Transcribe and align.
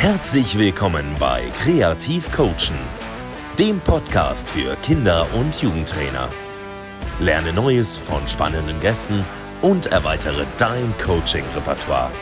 Herzlich 0.00 0.56
willkommen 0.56 1.16
bei 1.18 1.50
Kreativ 1.60 2.30
Coachen, 2.30 2.78
dem 3.58 3.80
Podcast 3.80 4.48
für 4.48 4.76
Kinder- 4.76 5.26
und 5.34 5.60
Jugendtrainer. 5.60 6.28
Lerne 7.18 7.52
Neues 7.52 7.98
von 7.98 8.26
spannenden 8.28 8.78
Gästen 8.80 9.24
und 9.60 9.86
erweitere 9.86 10.46
dein 10.56 10.94
Coaching-Repertoire. 11.04 12.12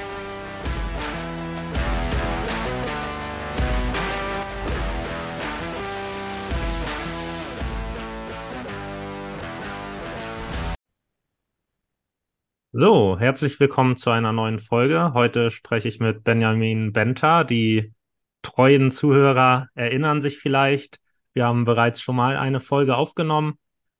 So, 12.78 13.18
herzlich 13.18 13.58
willkommen 13.58 13.96
zu 13.96 14.10
einer 14.10 14.32
neuen 14.32 14.58
Folge. 14.58 15.14
Heute 15.14 15.50
spreche 15.50 15.88
ich 15.88 15.98
mit 15.98 16.24
Benjamin 16.24 16.92
Benter. 16.92 17.42
Die 17.42 17.94
treuen 18.42 18.90
Zuhörer 18.90 19.68
erinnern 19.74 20.20
sich 20.20 20.36
vielleicht, 20.36 21.00
wir 21.32 21.46
haben 21.46 21.64
bereits 21.64 22.02
schon 22.02 22.16
mal 22.16 22.36
eine 22.36 22.60
Folge 22.60 22.94
aufgenommen 22.94 23.54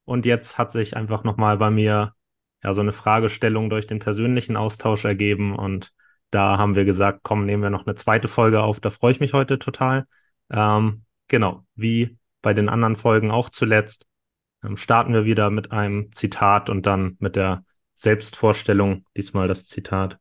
und 0.05 0.27
jetzt 0.27 0.59
hat 0.59 0.71
sich 0.71 0.95
einfach 0.95 1.23
nochmal 1.23 1.57
bei 1.57 1.71
mir 1.71 2.13
ja 2.63 2.73
so 2.75 2.81
eine 2.81 2.91
Fragestellung 2.91 3.71
durch 3.71 3.87
den 3.87 3.97
persönlichen 3.97 4.55
Austausch 4.55 5.05
ergeben 5.05 5.55
und 5.55 5.91
da 6.29 6.59
haben 6.59 6.75
wir 6.75 6.85
gesagt, 6.85 7.21
komm, 7.23 7.47
nehmen 7.47 7.63
wir 7.63 7.71
noch 7.71 7.87
eine 7.87 7.95
zweite 7.95 8.27
Folge 8.27 8.61
auf. 8.61 8.79
Da 8.79 8.91
freue 8.91 9.11
ich 9.11 9.19
mich 9.19 9.33
heute 9.33 9.57
total. 9.57 10.05
Ähm, 10.51 11.03
genau, 11.29 11.65
wie 11.73 12.19
bei 12.43 12.53
den 12.53 12.69
anderen 12.69 12.95
Folgen 12.95 13.31
auch 13.31 13.49
zuletzt, 13.49 14.05
ähm, 14.63 14.77
starten 14.77 15.15
wir 15.15 15.25
wieder 15.25 15.49
mit 15.49 15.71
einem 15.71 16.11
Zitat 16.11 16.69
und 16.69 16.85
dann 16.85 17.17
mit 17.19 17.35
der 17.35 17.63
Selbstvorstellung, 17.97 19.05
diesmal 19.15 19.47
das 19.47 19.65
Zitat. 19.65 20.19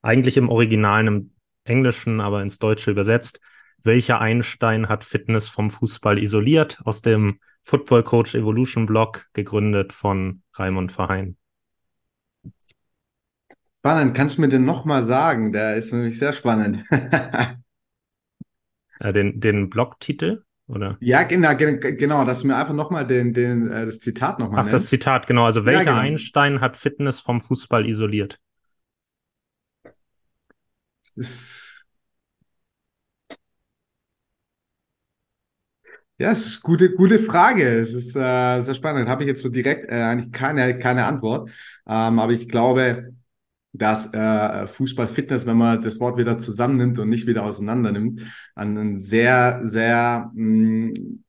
Eigentlich 0.00 0.36
im 0.36 0.48
Originalen 0.48 1.06
im 1.08 1.34
Englischen, 1.64 2.20
aber 2.20 2.40
ins 2.40 2.60
Deutsche 2.60 2.92
übersetzt. 2.92 3.40
Welcher 3.82 4.20
Einstein 4.20 4.88
hat 4.88 5.02
Fitness 5.02 5.48
vom 5.48 5.72
Fußball 5.72 6.22
isoliert? 6.22 6.80
Aus 6.84 7.02
dem 7.02 7.40
Football 7.64 8.04
Coach 8.04 8.36
Evolution 8.36 8.86
Blog, 8.86 9.26
gegründet 9.32 9.92
von 9.92 10.42
Raimund 10.54 10.92
Verheyen. 10.92 11.36
Spannend, 13.80 14.16
kannst 14.16 14.38
du 14.38 14.42
mir 14.42 14.48
den 14.48 14.64
nochmal 14.64 15.02
sagen? 15.02 15.52
Der 15.52 15.74
ist 15.74 15.90
für 15.90 15.96
mich 15.96 16.20
sehr 16.20 16.32
spannend. 16.32 16.84
äh, 19.00 19.12
den, 19.12 19.40
den 19.40 19.68
Blogtitel? 19.68 20.45
Oder? 20.68 20.96
Ja, 21.00 21.22
genau, 21.22 21.54
genau, 21.56 22.24
dass 22.24 22.40
du 22.40 22.48
mir 22.48 22.56
einfach 22.56 22.74
nochmal 22.74 23.06
den, 23.06 23.32
den, 23.32 23.70
äh, 23.70 23.86
das 23.86 24.00
Zitat 24.00 24.38
nochmal 24.38 24.60
Ach, 24.60 24.64
nennst. 24.64 24.84
das 24.84 24.90
Zitat, 24.90 25.26
genau. 25.26 25.44
Also 25.44 25.64
welcher 25.64 25.84
ja, 25.84 25.90
genau. 25.92 26.00
Einstein 26.00 26.60
hat 26.60 26.76
Fitness 26.76 27.20
vom 27.20 27.40
Fußball 27.40 27.86
isoliert? 27.86 28.40
Das 31.14 31.84
ja, 36.18 36.30
ist 36.30 36.54
eine 36.54 36.62
gute, 36.62 36.94
gute 36.94 37.18
Frage. 37.18 37.78
Es 37.78 37.92
ist 37.92 38.16
äh, 38.16 38.60
sehr 38.60 38.74
spannend. 38.74 39.08
Habe 39.08 39.22
ich 39.24 39.28
jetzt 39.28 39.42
so 39.42 39.48
direkt 39.50 39.88
äh, 39.90 40.02
eigentlich 40.02 40.32
keine, 40.32 40.78
keine 40.78 41.04
Antwort. 41.04 41.50
Ähm, 41.86 42.18
aber 42.18 42.32
ich 42.32 42.48
glaube, 42.48 43.12
dass 43.78 44.12
äh, 44.14 44.66
Fußball 44.66 45.08
Fitness, 45.08 45.46
wenn 45.46 45.56
man 45.56 45.82
das 45.82 46.00
Wort 46.00 46.18
wieder 46.18 46.38
zusammennimmt 46.38 46.98
und 46.98 47.08
nicht 47.08 47.26
wieder 47.26 47.44
auseinander 47.44 47.92
nimmt, 47.92 48.22
ein 48.54 48.96
sehr, 48.96 49.60
sehr 49.62 50.30
mh, 50.34 50.92
mm, 50.92 51.22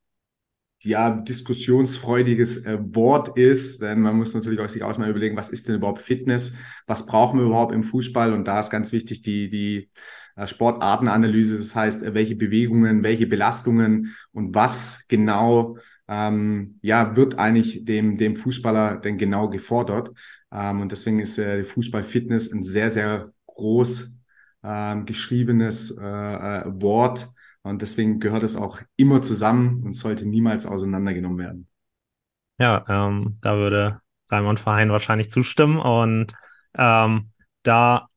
ja, 0.84 1.10
diskussionsfreudiges 1.12 2.66
äh, 2.66 2.78
Wort 2.80 3.38
ist, 3.38 3.82
denn 3.82 4.00
man 4.02 4.16
muss 4.16 4.34
natürlich 4.34 4.60
auch 4.60 4.70
sich 4.70 4.84
auch 4.84 4.98
mal 4.98 5.10
überlegen, 5.10 5.36
was 5.36 5.50
ist 5.50 5.68
denn 5.68 5.76
überhaupt 5.76 6.00
Fitness? 6.00 6.56
Was 6.86 7.06
brauchen 7.06 7.40
wir 7.40 7.46
überhaupt 7.48 7.74
im 7.74 7.84
Fußball? 7.84 8.32
Und 8.32 8.48
da 8.48 8.60
ist 8.60 8.70
ganz 8.70 8.92
wichtig 8.92 9.24
die, 9.24 9.50
die 9.50 9.90
äh, 10.36 10.46
Sportartenanalyse, 10.46 11.58
das 11.58 11.76
heißt, 11.76 12.04
äh, 12.04 12.14
welche 12.14 12.36
Bewegungen, 12.36 13.04
welche 13.04 13.28
Belastungen 13.28 14.16
und 14.32 14.54
was 14.54 15.08
genau 15.08 15.78
ähm, 16.08 16.80
ja, 16.82 17.16
wird 17.16 17.38
eigentlich 17.38 17.86
dem, 17.86 18.18
dem 18.18 18.36
Fußballer 18.36 18.98
denn 18.98 19.18
genau 19.18 19.50
gefordert? 19.50 20.12
Ähm, 20.52 20.82
und 20.82 20.92
deswegen 20.92 21.20
ist 21.20 21.38
äh, 21.38 21.64
Fußball-Fitness 21.64 22.52
ein 22.54 22.64
sehr, 22.64 22.90
sehr 22.90 23.32
groß 23.48 24.22
ähm, 24.64 25.06
geschriebenes 25.06 25.98
äh, 25.98 26.06
äh, 26.06 26.64
Wort. 26.82 27.28
Und 27.64 27.82
deswegen 27.82 28.20
gehört 28.20 28.44
es 28.44 28.56
auch 28.56 28.80
immer 28.96 29.22
zusammen 29.22 29.84
und 29.84 29.94
sollte 29.94 30.28
niemals 30.28 30.66
auseinandergenommen 30.66 31.38
werden. 31.38 31.68
Ja, 32.60 32.86
ähm, 32.88 33.38
da 33.42 33.58
würde 33.58 34.02
Raimund 34.30 34.60
Verein 34.60 34.90
wahrscheinlich 34.90 35.30
zustimmen. 35.30 35.80
Und 35.80 36.34
ähm, 36.76 37.32
da 37.64 38.08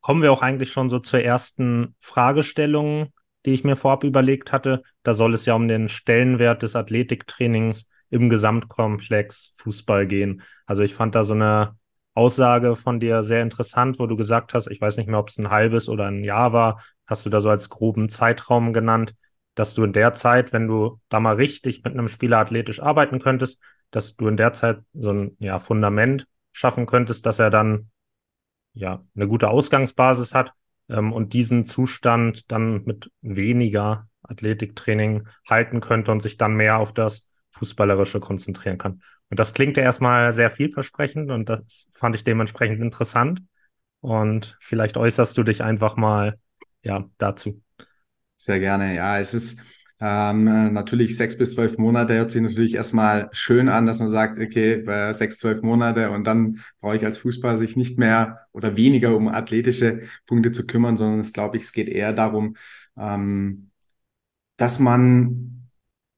kommen 0.00 0.22
wir 0.22 0.32
auch 0.32 0.42
eigentlich 0.42 0.72
schon 0.72 0.88
so 0.88 0.98
zur 0.98 1.20
ersten 1.20 1.94
Fragestellung, 2.00 3.12
die 3.46 3.52
ich 3.52 3.64
mir 3.64 3.76
vorab 3.76 4.04
überlegt 4.04 4.52
hatte. 4.52 4.82
Da 5.02 5.14
soll 5.14 5.34
es 5.34 5.46
ja 5.46 5.54
um 5.54 5.68
den 5.68 5.88
Stellenwert 5.88 6.62
des 6.62 6.76
Athletiktrainings 6.76 7.88
im 8.10 8.28
Gesamtkomplex 8.28 9.54
Fußball 9.56 10.06
gehen. 10.06 10.42
Also 10.66 10.82
ich 10.82 10.94
fand 10.94 11.14
da 11.14 11.24
so 11.24 11.34
eine 11.34 11.76
Aussage 12.14 12.76
von 12.76 13.00
dir 13.00 13.22
sehr 13.22 13.42
interessant, 13.42 13.98
wo 13.98 14.06
du 14.06 14.16
gesagt 14.16 14.52
hast, 14.52 14.66
ich 14.66 14.80
weiß 14.80 14.96
nicht 14.96 15.08
mehr, 15.08 15.18
ob 15.18 15.28
es 15.28 15.38
ein 15.38 15.50
halbes 15.50 15.88
oder 15.88 16.06
ein 16.06 16.24
Jahr 16.24 16.52
war, 16.52 16.82
hast 17.06 17.24
du 17.24 17.30
da 17.30 17.40
so 17.40 17.48
als 17.48 17.68
groben 17.70 18.08
Zeitraum 18.08 18.72
genannt, 18.72 19.14
dass 19.54 19.74
du 19.74 19.84
in 19.84 19.92
der 19.92 20.14
Zeit, 20.14 20.52
wenn 20.52 20.66
du 20.66 21.00
da 21.08 21.20
mal 21.20 21.36
richtig 21.36 21.84
mit 21.84 21.94
einem 21.94 22.08
Spieler 22.08 22.38
athletisch 22.38 22.80
arbeiten 22.82 23.20
könntest, 23.20 23.60
dass 23.90 24.16
du 24.16 24.28
in 24.28 24.36
der 24.36 24.52
Zeit 24.52 24.80
so 24.92 25.12
ein 25.12 25.36
ja, 25.38 25.58
Fundament 25.58 26.26
schaffen 26.52 26.86
könntest, 26.86 27.26
dass 27.26 27.38
er 27.38 27.50
dann 27.50 27.90
ja 28.72 29.04
eine 29.14 29.26
gute 29.26 29.48
Ausgangsbasis 29.48 30.34
hat 30.34 30.52
ähm, 30.90 31.12
und 31.12 31.32
diesen 31.32 31.64
Zustand 31.64 32.50
dann 32.50 32.84
mit 32.84 33.10
weniger 33.22 34.08
Athletiktraining 34.22 35.26
halten 35.48 35.80
könnte 35.80 36.12
und 36.12 36.20
sich 36.20 36.36
dann 36.36 36.54
mehr 36.54 36.78
auf 36.78 36.92
das 36.92 37.26
Fußballerische 37.52 38.20
konzentrieren 38.20 38.78
kann. 38.78 39.02
Und 39.28 39.40
das 39.40 39.54
klingt 39.54 39.76
ja 39.76 39.82
erstmal 39.82 40.32
sehr 40.32 40.50
vielversprechend 40.50 41.30
und 41.30 41.48
das 41.48 41.88
fand 41.92 42.14
ich 42.14 42.24
dementsprechend 42.24 42.80
interessant. 42.80 43.42
Und 44.00 44.56
vielleicht 44.60 44.96
äußerst 44.96 45.36
du 45.36 45.42
dich 45.42 45.62
einfach 45.62 45.96
mal 45.96 46.38
ja 46.82 47.08
dazu. 47.18 47.62
Sehr 48.36 48.58
gerne. 48.58 48.94
Ja, 48.94 49.18
es 49.18 49.34
ist 49.34 49.62
ähm, 50.00 50.44
natürlich 50.72 51.16
sechs 51.16 51.36
bis 51.36 51.54
zwölf 51.54 51.76
Monate 51.78 52.14
hört 52.14 52.30
sich 52.30 52.40
natürlich 52.42 52.74
erstmal 52.74 53.28
schön 53.32 53.68
an, 53.68 53.86
dass 53.86 54.00
man 54.00 54.08
sagt, 54.08 54.40
okay, 54.40 54.78
bei 54.78 55.12
sechs, 55.12 55.38
zwölf 55.38 55.62
Monate 55.62 56.10
und 56.10 56.24
dann 56.24 56.60
brauche 56.80 56.96
ich 56.96 57.04
als 57.04 57.18
Fußballer 57.18 57.56
sich 57.58 57.76
nicht 57.76 57.98
mehr 57.98 58.46
oder 58.52 58.76
weniger 58.76 59.14
um 59.14 59.28
athletische 59.28 60.02
Punkte 60.26 60.52
zu 60.52 60.66
kümmern, 60.66 60.96
sondern 60.96 61.20
es 61.20 61.32
glaube 61.32 61.58
ich, 61.58 61.64
es 61.64 61.72
geht 61.72 61.88
eher 61.88 62.12
darum, 62.12 62.56
ähm, 62.96 63.70
dass 64.56 64.78
man 64.78 65.50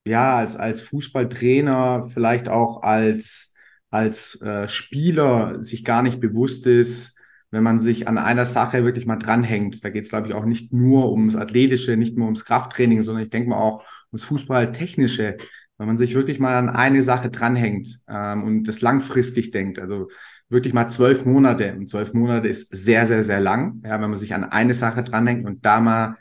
ja, 0.04 0.36
als, 0.36 0.56
als 0.56 0.80
Fußballtrainer, 0.80 2.10
vielleicht 2.12 2.48
auch 2.48 2.82
als, 2.82 3.54
als 3.90 4.40
äh, 4.42 4.68
Spieler 4.68 5.62
sich 5.62 5.84
gar 5.84 6.02
nicht 6.02 6.20
bewusst 6.20 6.66
ist, 6.66 7.18
wenn 7.52 7.62
man 7.62 7.78
sich 7.78 8.08
an 8.08 8.18
einer 8.18 8.46
Sache 8.46 8.82
wirklich 8.82 9.06
mal 9.06 9.16
dranhängt. 9.16 9.84
Da 9.84 9.90
geht 9.90 10.04
es, 10.04 10.10
glaube 10.10 10.26
ich, 10.26 10.34
auch 10.34 10.46
nicht 10.46 10.72
nur 10.72 11.12
ums 11.12 11.36
Athletische, 11.36 11.96
nicht 11.98 12.16
nur 12.16 12.24
ums 12.24 12.46
Krafttraining, 12.46 13.02
sondern 13.02 13.24
ich 13.24 13.30
denke 13.30 13.50
mal 13.50 13.58
auch 13.58 13.84
ums 14.10 14.24
Fußballtechnische. 14.24 15.36
Wenn 15.76 15.86
man 15.86 15.98
sich 15.98 16.14
wirklich 16.14 16.38
mal 16.38 16.56
an 16.56 16.70
eine 16.70 17.02
Sache 17.02 17.30
dranhängt 17.30 18.00
ähm, 18.08 18.44
und 18.44 18.64
das 18.64 18.80
langfristig 18.80 19.50
denkt, 19.50 19.78
also 19.78 20.08
wirklich 20.48 20.72
mal 20.72 20.88
zwölf 20.88 21.26
Monate. 21.26 21.74
Und 21.74 21.88
zwölf 21.88 22.14
Monate 22.14 22.48
ist 22.48 22.74
sehr, 22.74 23.06
sehr, 23.06 23.22
sehr 23.22 23.40
lang, 23.40 23.82
ja, 23.84 24.00
wenn 24.00 24.10
man 24.10 24.18
sich 24.18 24.34
an 24.34 24.44
eine 24.44 24.74
Sache 24.74 25.02
dranhängt 25.02 25.46
und 25.46 25.66
da 25.66 25.80
mal 25.80 26.16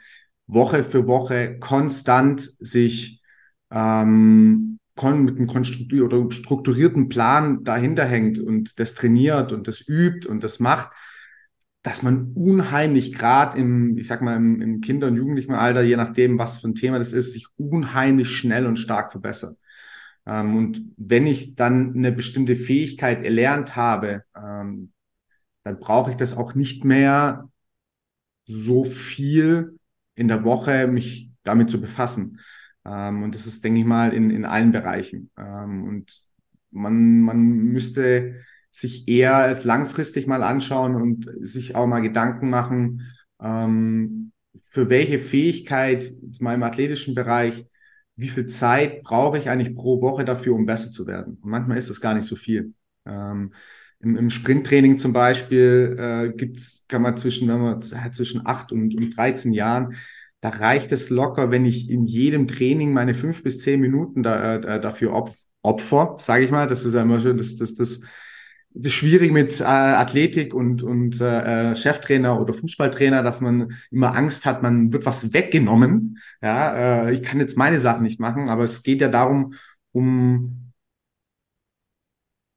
Woche 0.48 0.84
für 0.84 1.08
Woche 1.08 1.60
konstant 1.60 2.42
sich 2.42 3.22
ähm, 3.72 4.80
mit 5.02 5.40
einem 5.40 6.32
strukturierten 6.32 7.08
Plan 7.08 7.64
dahinter 7.64 8.06
hängt 8.06 8.38
und 8.38 8.80
das 8.80 8.94
trainiert 8.96 9.54
und 9.54 9.68
das 9.68 9.88
übt 9.88 10.28
und 10.28 10.44
das 10.44 10.60
macht, 10.60 10.90
dass 11.84 12.04
man 12.04 12.34
unheimlich 12.34 13.14
gerade 13.14 13.58
im, 13.58 13.98
ich 13.98 14.08
sag 14.08 14.22
mal, 14.22 14.36
im, 14.36 14.62
im 14.62 14.82
Kinder- 14.82 15.08
und 15.08 15.16
Jugendlichen 15.16 15.54
Alter, 15.54 15.82
je 15.82 15.96
nachdem, 15.96 16.38
was 16.38 16.60
für 16.60 16.68
ein 16.68 16.76
Thema 16.76 17.00
das 17.00 17.14
ist, 17.14 17.34
sich 17.34 17.48
unheimlich 17.58 18.30
schnell 18.30 18.68
und 18.68 18.78
stark 18.78 19.12
verbessert. 19.12 19.58
Ähm, 20.26 20.56
und 20.56 20.82
wenn 20.98 21.26
ich 21.26 21.56
dann 21.56 21.96
eine 21.96 22.12
bestimmte 22.12 22.56
Fähigkeit 22.56 23.24
erlernt 23.24 23.76
habe, 23.76 24.24
ähm, 24.36 24.92
dann 25.64 25.80
brauche 25.80 26.12
ich 26.12 26.18
das 26.18 26.38
auch 26.38 26.56
nicht 26.56 26.86
mehr 26.86 27.50
so 28.46 28.84
viel 28.84 29.78
in 30.16 30.28
der 30.28 30.44
Woche, 30.44 30.88
mich 30.88 31.32
damit 31.44 31.70
zu 31.70 31.82
befassen. 31.82 32.40
Ähm, 32.86 33.24
und 33.24 33.36
das 33.36 33.48
ist, 33.48 33.64
denke 33.64 33.80
ich 33.80 33.86
mal, 33.86 34.14
in, 34.14 34.30
in 34.30 34.46
allen 34.46 34.72
Bereichen. 34.72 35.32
Ähm, 35.38 35.84
und 35.88 36.22
man, 36.72 37.22
man 37.22 37.40
müsste 37.40 38.36
sich 38.72 39.08
eher 39.08 39.50
es 39.50 39.64
langfristig 39.64 40.28
mal 40.28 40.44
anschauen 40.44 40.96
und 40.96 41.30
sich 41.40 41.76
auch 41.76 41.88
mal 41.88 42.02
Gedanken 42.02 42.50
machen, 42.50 43.02
ähm, 43.42 44.32
für 44.70 44.90
welche 44.90 45.20
Fähigkeit, 45.20 46.02
jetzt 46.02 46.42
mal 46.42 46.56
im 46.56 46.64
athletischen 46.64 47.14
Bereich, 47.14 47.66
wie 48.16 48.30
viel 48.30 48.46
Zeit 48.46 49.04
brauche 49.04 49.38
ich 49.38 49.50
eigentlich 49.50 49.76
pro 49.76 50.02
Woche 50.02 50.26
dafür, 50.26 50.56
um 50.56 50.66
besser 50.66 50.92
zu 50.92 51.08
werden? 51.08 51.38
Und 51.42 51.50
manchmal 51.50 51.78
ist 51.78 51.90
das 51.90 52.02
gar 52.02 52.14
nicht 52.14 52.26
so 52.26 52.36
viel. 52.36 52.74
Ähm, 53.06 53.54
im, 54.00 54.16
Im 54.18 54.30
Sprinttraining 54.30 54.98
zum 54.98 55.14
Beispiel 55.14 55.96
äh, 56.00 56.34
gibt's, 56.36 56.86
kann 56.88 57.02
man 57.02 57.18
zwischen, 57.18 57.48
wenn 57.48 57.62
man 57.62 57.82
zwischen 57.82 58.46
acht 58.46 58.72
und, 58.72 58.96
und 58.96 59.18
13 59.18 59.54
Jahren 59.54 59.96
da 60.42 60.50
reicht 60.50 60.92
es 60.92 61.10
locker, 61.12 61.52
wenn 61.52 61.66
ich 61.66 61.90
in 61.90 62.08
jedem 62.08 62.48
Training 62.48 62.94
meine 62.94 63.14
fünf 63.14 63.44
bis 63.44 63.60
zehn 63.60 63.80
Minuten 63.80 64.24
da, 64.24 64.56
äh, 64.56 64.82
dafür 64.82 65.14
op 65.14 65.34
opfer, 65.64 66.16
sage 66.18 66.44
ich 66.44 66.52
mal. 66.52 66.68
Das 66.68 66.86
ist 66.86 66.96
ja 66.96 67.04
immer 67.04 67.20
schön, 67.20 67.38
das, 67.38 67.56
das, 67.58 67.76
das, 67.76 68.02
das 68.74 68.88
ist 68.88 68.94
schwierig 68.94 69.32
mit 69.32 69.60
äh, 69.60 69.64
Athletik 69.64 70.54
und, 70.54 70.82
und 70.84 71.20
äh, 71.20 71.76
Cheftrainer 71.76 72.40
oder 72.40 72.54
Fußballtrainer, 72.54 73.22
dass 73.24 73.42
man 73.42 73.74
immer 73.92 74.16
Angst 74.16 74.46
hat, 74.46 74.64
man 74.64 74.94
wird 74.94 75.06
was 75.06 75.34
weggenommen. 75.34 76.20
Ja, 76.42 77.08
äh, 77.08 77.14
ich 77.14 77.22
kann 77.24 77.40
jetzt 77.40 77.58
meine 77.58 77.80
Sachen 77.80 78.04
nicht 78.04 78.20
machen, 78.20 78.50
aber 78.50 78.64
es 78.64 78.84
geht 78.84 79.02
ja 79.02 79.10
darum, 79.10 79.56
um 79.92 80.72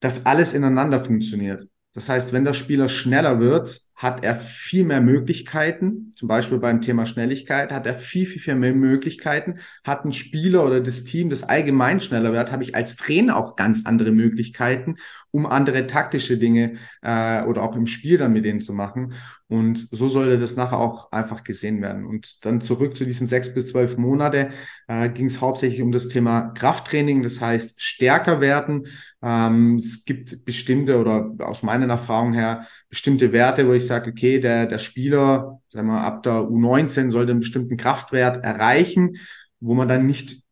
dass 0.00 0.26
alles 0.26 0.52
ineinander 0.52 1.02
funktioniert. 1.02 1.66
Das 1.94 2.10
heißt, 2.10 2.32
wenn 2.32 2.44
der 2.44 2.52
Spieler 2.52 2.88
schneller 2.88 3.40
wird, 3.40 3.80
hat 3.94 4.22
er 4.22 4.34
viel 4.34 4.84
mehr 4.84 5.00
Möglichkeiten, 5.00 6.12
zum 6.14 6.28
Beispiel 6.28 6.58
beim 6.58 6.82
Thema 6.82 7.06
Schnelligkeit, 7.06 7.72
hat 7.72 7.86
er 7.86 7.94
viel, 7.94 8.26
viel, 8.26 8.42
viel 8.42 8.56
mehr 8.56 8.74
Möglichkeiten, 8.74 9.60
hat 9.82 10.04
ein 10.04 10.12
Spieler 10.12 10.66
oder 10.66 10.80
das 10.80 11.04
Team, 11.04 11.30
das 11.30 11.44
allgemein 11.44 12.00
schneller 12.00 12.32
wird, 12.32 12.52
habe 12.52 12.64
ich 12.64 12.74
als 12.74 12.96
Trainer 12.96 13.36
auch 13.36 13.56
ganz 13.56 13.86
andere 13.86 14.10
Möglichkeiten, 14.10 14.96
um 15.34 15.46
andere 15.46 15.88
taktische 15.88 16.38
Dinge 16.38 16.76
äh, 17.02 17.42
oder 17.42 17.64
auch 17.64 17.74
im 17.74 17.88
Spiel 17.88 18.18
dann 18.18 18.32
mit 18.32 18.44
denen 18.44 18.60
zu 18.60 18.72
machen. 18.72 19.14
Und 19.48 19.76
so 19.76 20.08
sollte 20.08 20.38
das 20.38 20.54
nachher 20.54 20.78
auch 20.78 21.10
einfach 21.10 21.42
gesehen 21.42 21.82
werden. 21.82 22.06
Und 22.06 22.46
dann 22.46 22.60
zurück 22.60 22.96
zu 22.96 23.04
diesen 23.04 23.26
sechs 23.26 23.52
bis 23.52 23.66
zwölf 23.66 23.98
Monate 23.98 24.50
äh, 24.86 25.08
ging 25.08 25.26
es 25.26 25.40
hauptsächlich 25.40 25.82
um 25.82 25.90
das 25.90 26.06
Thema 26.06 26.52
Krafttraining, 26.54 27.24
das 27.24 27.40
heißt 27.40 27.82
stärker 27.82 28.40
werden. 28.40 28.86
Ähm, 29.22 29.74
es 29.74 30.04
gibt 30.04 30.44
bestimmte 30.44 31.00
oder 31.00 31.34
aus 31.40 31.64
meinen 31.64 31.90
Erfahrungen 31.90 32.34
her 32.34 32.68
bestimmte 32.88 33.32
Werte, 33.32 33.66
wo 33.66 33.72
ich 33.72 33.88
sage, 33.88 34.12
okay, 34.12 34.38
der, 34.38 34.66
der 34.66 34.78
Spieler, 34.78 35.60
sagen 35.68 35.88
wir, 35.88 36.00
ab 36.00 36.22
der 36.22 36.34
U19 36.34 37.10
sollte 37.10 37.32
einen 37.32 37.40
bestimmten 37.40 37.76
Kraftwert 37.76 38.44
erreichen, 38.44 39.16
wo 39.58 39.74
man 39.74 39.88
dann 39.88 40.06
nicht 40.06 40.44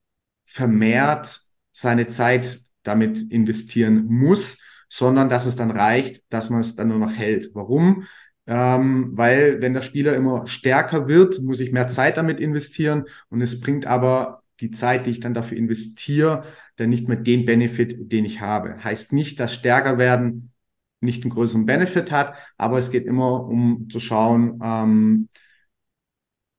vermehrt 0.45 1.39
seine 1.71 2.09
Zeit 2.09 2.59
damit 2.83 3.31
investieren 3.31 4.07
muss, 4.07 4.59
sondern 4.95 5.31
dass 5.31 5.47
es 5.47 5.57
dann 5.57 5.71
reicht, 5.71 6.23
dass 6.31 6.51
man 6.51 6.61
es 6.61 6.75
dann 6.75 6.89
nur 6.89 6.99
noch 6.99 7.13
hält. 7.13 7.55
Warum? 7.55 8.05
Ähm, 8.47 9.13
weil 9.15 9.63
wenn 9.63 9.73
der 9.73 9.81
Spieler 9.81 10.15
immer 10.15 10.47
stärker 10.47 11.09
wird, 11.09 11.41
muss 11.41 11.61
ich 11.61 11.73
mehr 11.73 11.89
Zeit 11.89 12.19
damit 12.19 12.41
investieren 12.41 13.05
und 13.31 13.41
es 13.41 13.61
bringt 13.61 13.87
aber 13.87 14.43
die 14.61 14.71
Zeit, 14.71 15.07
die 15.07 15.11
ich 15.11 15.21
dann 15.21 15.33
dafür 15.33 15.57
investiere, 15.57 16.45
dann 16.77 16.91
nicht 16.91 17.09
mehr 17.09 17.17
den 17.17 17.47
Benefit, 17.47 18.13
den 18.13 18.27
ich 18.27 18.43
habe. 18.43 18.85
Heißt 18.85 19.15
nicht, 19.15 19.41
dass 19.41 19.55
stärker 19.55 19.97
werden 19.97 20.53
nicht 21.01 21.25
einen 21.25 21.33
größeren 21.33 21.65
Benefit 21.65 22.13
hat, 22.13 22.35
aber 22.59 22.77
es 22.77 22.91
geht 22.91 23.07
immer 23.07 23.47
um 23.47 23.89
zu 23.91 23.99
schauen, 23.99 24.61
ähm, 24.63 25.29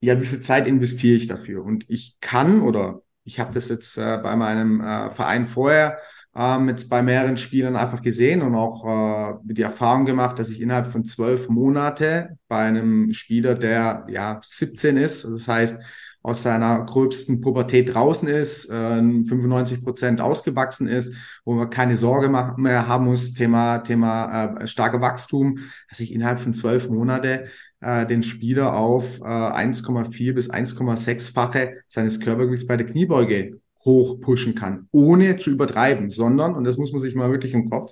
ja, 0.02 0.20
wie 0.20 0.26
viel 0.26 0.40
Zeit 0.42 0.66
investiere 0.66 1.18
ich 1.18 1.28
dafür? 1.28 1.64
Und 1.64 1.88
ich 1.88 2.18
kann 2.20 2.62
oder 2.62 3.04
ich 3.26 3.40
habe 3.40 3.54
das 3.54 3.70
jetzt 3.70 3.98
äh, 3.98 4.18
bei 4.24 4.36
meinem 4.36 4.82
äh, 4.82 5.12
Verein 5.12 5.46
vorher 5.46 6.00
ähm, 6.36 6.70
jetzt 6.70 6.90
bei 6.90 7.02
mehreren 7.02 7.38
Spielern 7.38 7.76
einfach 7.76 8.02
gesehen 8.02 8.42
und 8.42 8.56
auch 8.56 8.86
äh, 8.86 9.54
die 9.54 9.62
Erfahrung 9.62 10.06
gemacht, 10.06 10.40
dass 10.40 10.50
ich 10.50 10.62
innerhalb 10.62 10.88
von 10.88 11.06
zwölf 11.06 11.50
Monate 11.50 12.38
bei 12.48 12.60
einem 12.60 13.14
Spieler, 13.14 13.56
der 13.56 14.06
ja 14.10 14.40
17 14.44 14.98
ist, 14.98 15.26
also 15.26 15.38
das 15.38 15.48
heißt, 15.48 15.84
aus 16.24 16.42
seiner 16.42 16.86
gröbsten 16.86 17.42
Pubertät 17.42 17.94
draußen 17.94 18.30
ist, 18.30 18.70
äh, 18.70 19.02
95 19.02 19.84
Prozent 19.84 20.22
ausgewachsen 20.22 20.88
ist, 20.88 21.16
wo 21.44 21.54
man 21.54 21.70
keine 21.70 21.98
Sorge 21.98 22.30
mehr 22.58 22.88
haben 22.88 23.06
muss, 23.06 23.34
Thema, 23.34 23.80
Thema 23.80 24.56
äh, 24.62 24.68
starke 24.68 25.02
Wachstum, 25.02 25.60
dass 25.90 26.00
ich 26.00 26.14
innerhalb 26.14 26.40
von 26.40 26.54
zwölf 26.54 26.90
Monate 26.90 27.50
äh, 27.82 28.08
den 28.08 28.24
Spieler 28.24 28.74
auf 28.74 29.20
äh, 29.20 29.24
1,4 29.24 30.34
bis 30.34 30.50
1,6-fache 30.50 31.82
seines 31.88 32.22
Körpergewichts 32.22 32.68
bei 32.68 32.78
der 32.78 32.88
Kniebeuge 32.88 33.60
hoch 33.86 34.20
pushen 34.22 34.56
kann, 34.56 34.88
ohne 34.92 35.38
zu 35.38 35.52
übertreiben, 35.52 36.10
sondern, 36.10 36.56
und 36.56 36.64
das 36.64 36.78
muss 36.78 36.92
man 36.92 37.00
sich 37.00 37.16
mal 37.16 37.32
wirklich 37.32 37.54
im 37.54 37.70
Kopf 37.70 37.92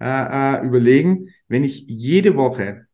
äh, 0.00 0.06
äh, 0.06 0.66
überlegen, 0.66 1.28
wenn 1.48 1.64
ich 1.64 1.84
jede 1.86 2.36
Woche 2.36 2.86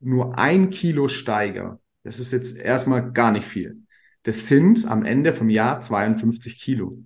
nur 0.00 0.38
ein 0.38 0.70
Kilo 0.70 1.08
steige, 1.08 1.78
das 2.02 2.18
ist 2.18 2.32
jetzt 2.32 2.58
erstmal 2.58 3.12
gar 3.12 3.30
nicht 3.32 3.44
viel. 3.44 3.82
Das 4.22 4.46
sind 4.46 4.86
am 4.86 5.04
Ende 5.04 5.32
vom 5.32 5.50
Jahr 5.50 5.80
52 5.80 6.58
Kilo. 6.60 7.02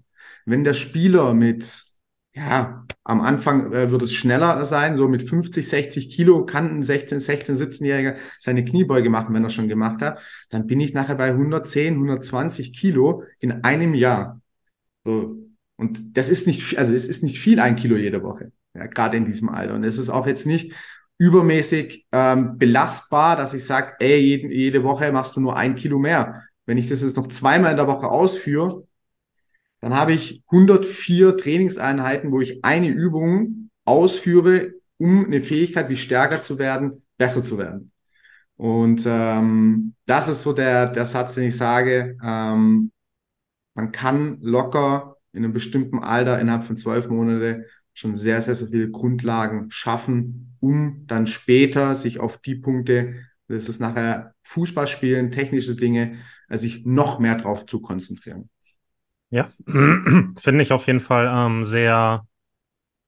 Wenn 0.46 0.64
der 0.64 0.74
Spieler 0.74 1.34
mit, 1.34 1.82
ja, 2.32 2.84
am 3.04 3.20
Anfang 3.20 3.72
äh, 3.72 3.90
wird 3.90 4.02
es 4.02 4.14
schneller 4.14 4.64
sein, 4.64 4.96
so 4.96 5.08
mit 5.08 5.28
50, 5.28 5.68
60 5.68 6.10
Kilo 6.10 6.44
kann 6.46 6.78
ein 6.78 6.82
16, 6.82 7.20
16, 7.20 7.54
17-Jähriger 7.56 8.16
seine 8.40 8.64
Kniebeuge 8.64 9.10
machen, 9.10 9.34
wenn 9.34 9.44
er 9.44 9.50
schon 9.50 9.68
gemacht 9.68 10.00
hat, 10.02 10.20
dann 10.50 10.66
bin 10.66 10.80
ich 10.80 10.94
nachher 10.94 11.14
bei 11.16 11.28
110, 11.28 11.94
120 11.94 12.72
Kilo 12.72 13.24
in 13.38 13.64
einem 13.64 13.94
Jahr. 13.94 14.40
So. 15.04 15.38
Und 15.76 16.16
das 16.16 16.28
ist 16.28 16.46
nicht, 16.46 16.78
also 16.78 16.94
es 16.94 17.08
ist 17.08 17.22
nicht 17.22 17.38
viel 17.38 17.60
ein 17.60 17.76
Kilo 17.76 17.96
jede 17.96 18.22
Woche, 18.22 18.52
ja, 18.74 18.86
gerade 18.86 19.16
in 19.16 19.24
diesem 19.24 19.48
Alter. 19.48 19.74
Und 19.74 19.84
es 19.84 19.98
ist 19.98 20.10
auch 20.10 20.26
jetzt 20.26 20.46
nicht 20.46 20.72
übermäßig 21.18 22.06
ähm, 22.12 22.58
belastbar, 22.58 23.36
dass 23.36 23.54
ich 23.54 23.64
sage, 23.64 23.94
ey, 23.98 24.18
jede, 24.18 24.48
jede 24.52 24.84
Woche 24.84 25.10
machst 25.12 25.36
du 25.36 25.40
nur 25.40 25.56
ein 25.56 25.74
Kilo 25.74 25.98
mehr 25.98 26.44
wenn 26.66 26.78
ich 26.78 26.88
das 26.88 27.02
jetzt 27.02 27.16
noch 27.16 27.28
zweimal 27.28 27.72
in 27.72 27.76
der 27.76 27.86
Woche 27.86 28.08
ausführe, 28.08 28.86
dann 29.80 29.94
habe 29.94 30.12
ich 30.12 30.42
104 30.50 31.36
Trainingseinheiten, 31.36 32.32
wo 32.32 32.40
ich 32.40 32.64
eine 32.64 32.88
Übung 32.88 33.70
ausführe, 33.84 34.72
um 34.96 35.26
eine 35.26 35.42
Fähigkeit 35.42 35.88
wie 35.90 35.96
stärker 35.96 36.40
zu 36.42 36.58
werden, 36.58 37.04
besser 37.18 37.44
zu 37.44 37.58
werden. 37.58 37.90
Und 38.56 39.02
ähm, 39.06 39.94
das 40.06 40.28
ist 40.28 40.42
so 40.42 40.52
der, 40.52 40.86
der 40.92 41.04
Satz, 41.04 41.34
den 41.34 41.44
ich 41.44 41.56
sage. 41.56 42.16
Ähm, 42.24 42.92
man 43.74 43.92
kann 43.92 44.38
locker 44.40 45.16
in 45.32 45.44
einem 45.44 45.52
bestimmten 45.52 45.98
Alter 45.98 46.40
innerhalb 46.40 46.64
von 46.64 46.76
zwölf 46.76 47.08
Monate 47.08 47.66
schon 47.92 48.16
sehr, 48.16 48.40
sehr, 48.40 48.54
sehr 48.54 48.68
viele 48.68 48.90
Grundlagen 48.90 49.70
schaffen, 49.70 50.56
um 50.60 51.04
dann 51.06 51.26
später 51.26 51.94
sich 51.94 52.18
auf 52.18 52.38
die 52.38 52.56
Punkte, 52.56 53.14
das 53.48 53.68
ist 53.68 53.80
nachher 53.80 54.34
Fußball 54.42 54.86
spielen, 54.86 55.30
technische 55.30 55.76
Dinge, 55.76 56.18
sich 56.50 56.84
noch 56.84 57.18
mehr 57.18 57.36
drauf 57.36 57.66
zu 57.66 57.80
konzentrieren. 57.80 58.48
Ja, 59.30 59.48
finde 60.36 60.62
ich 60.62 60.72
auf 60.72 60.86
jeden 60.86 61.00
Fall 61.00 61.30
ähm, 61.32 61.64
sehr 61.64 62.26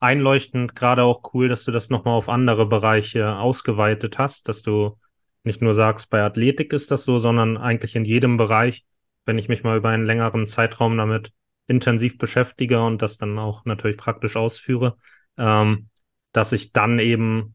einleuchtend, 0.01 0.75
gerade 0.75 1.03
auch 1.05 1.23
cool, 1.35 1.49
dass 1.49 1.65
du 1.65 1.73
das 1.73 1.91
nochmal 1.91 2.15
auf 2.15 2.29
andere 2.29 2.67
Bereiche 2.67 3.37
ausgeweitet 3.37 4.19
hast, 4.19 4.49
dass 4.49 4.63
du 4.63 4.97
nicht 5.45 5.63
nur 5.63 5.75
sagst, 5.75 6.11
bei 6.11 6.23
Athletik 6.23 6.73
ist 6.73 6.91
das 6.91 7.05
so, 7.05 7.19
sondern 7.19 7.57
eigentlich 7.57 7.97
in 7.97 8.05
jedem 8.05 8.37
Bereich, 8.37 8.85
wenn 9.27 9.39
ich 9.39 9.49
mich 9.49 9.63
mal 9.63 9.77
über 9.77 9.91
einen 9.91 10.07
längeren 10.07 10.47
Zeitraum 10.47 10.97
damit 10.97 11.33
intensiv 11.67 12.17
beschäftige 12.17 12.83
und 12.83 13.03
das 13.03 13.19
dann 13.19 13.39
auch 13.39 13.65
natürlich 13.65 13.97
praktisch 13.97 14.37
ausführe, 14.37 14.97
ähm, 15.37 15.89
dass 16.33 16.53
ich 16.53 16.73
dann 16.73 16.99
eben 16.99 17.55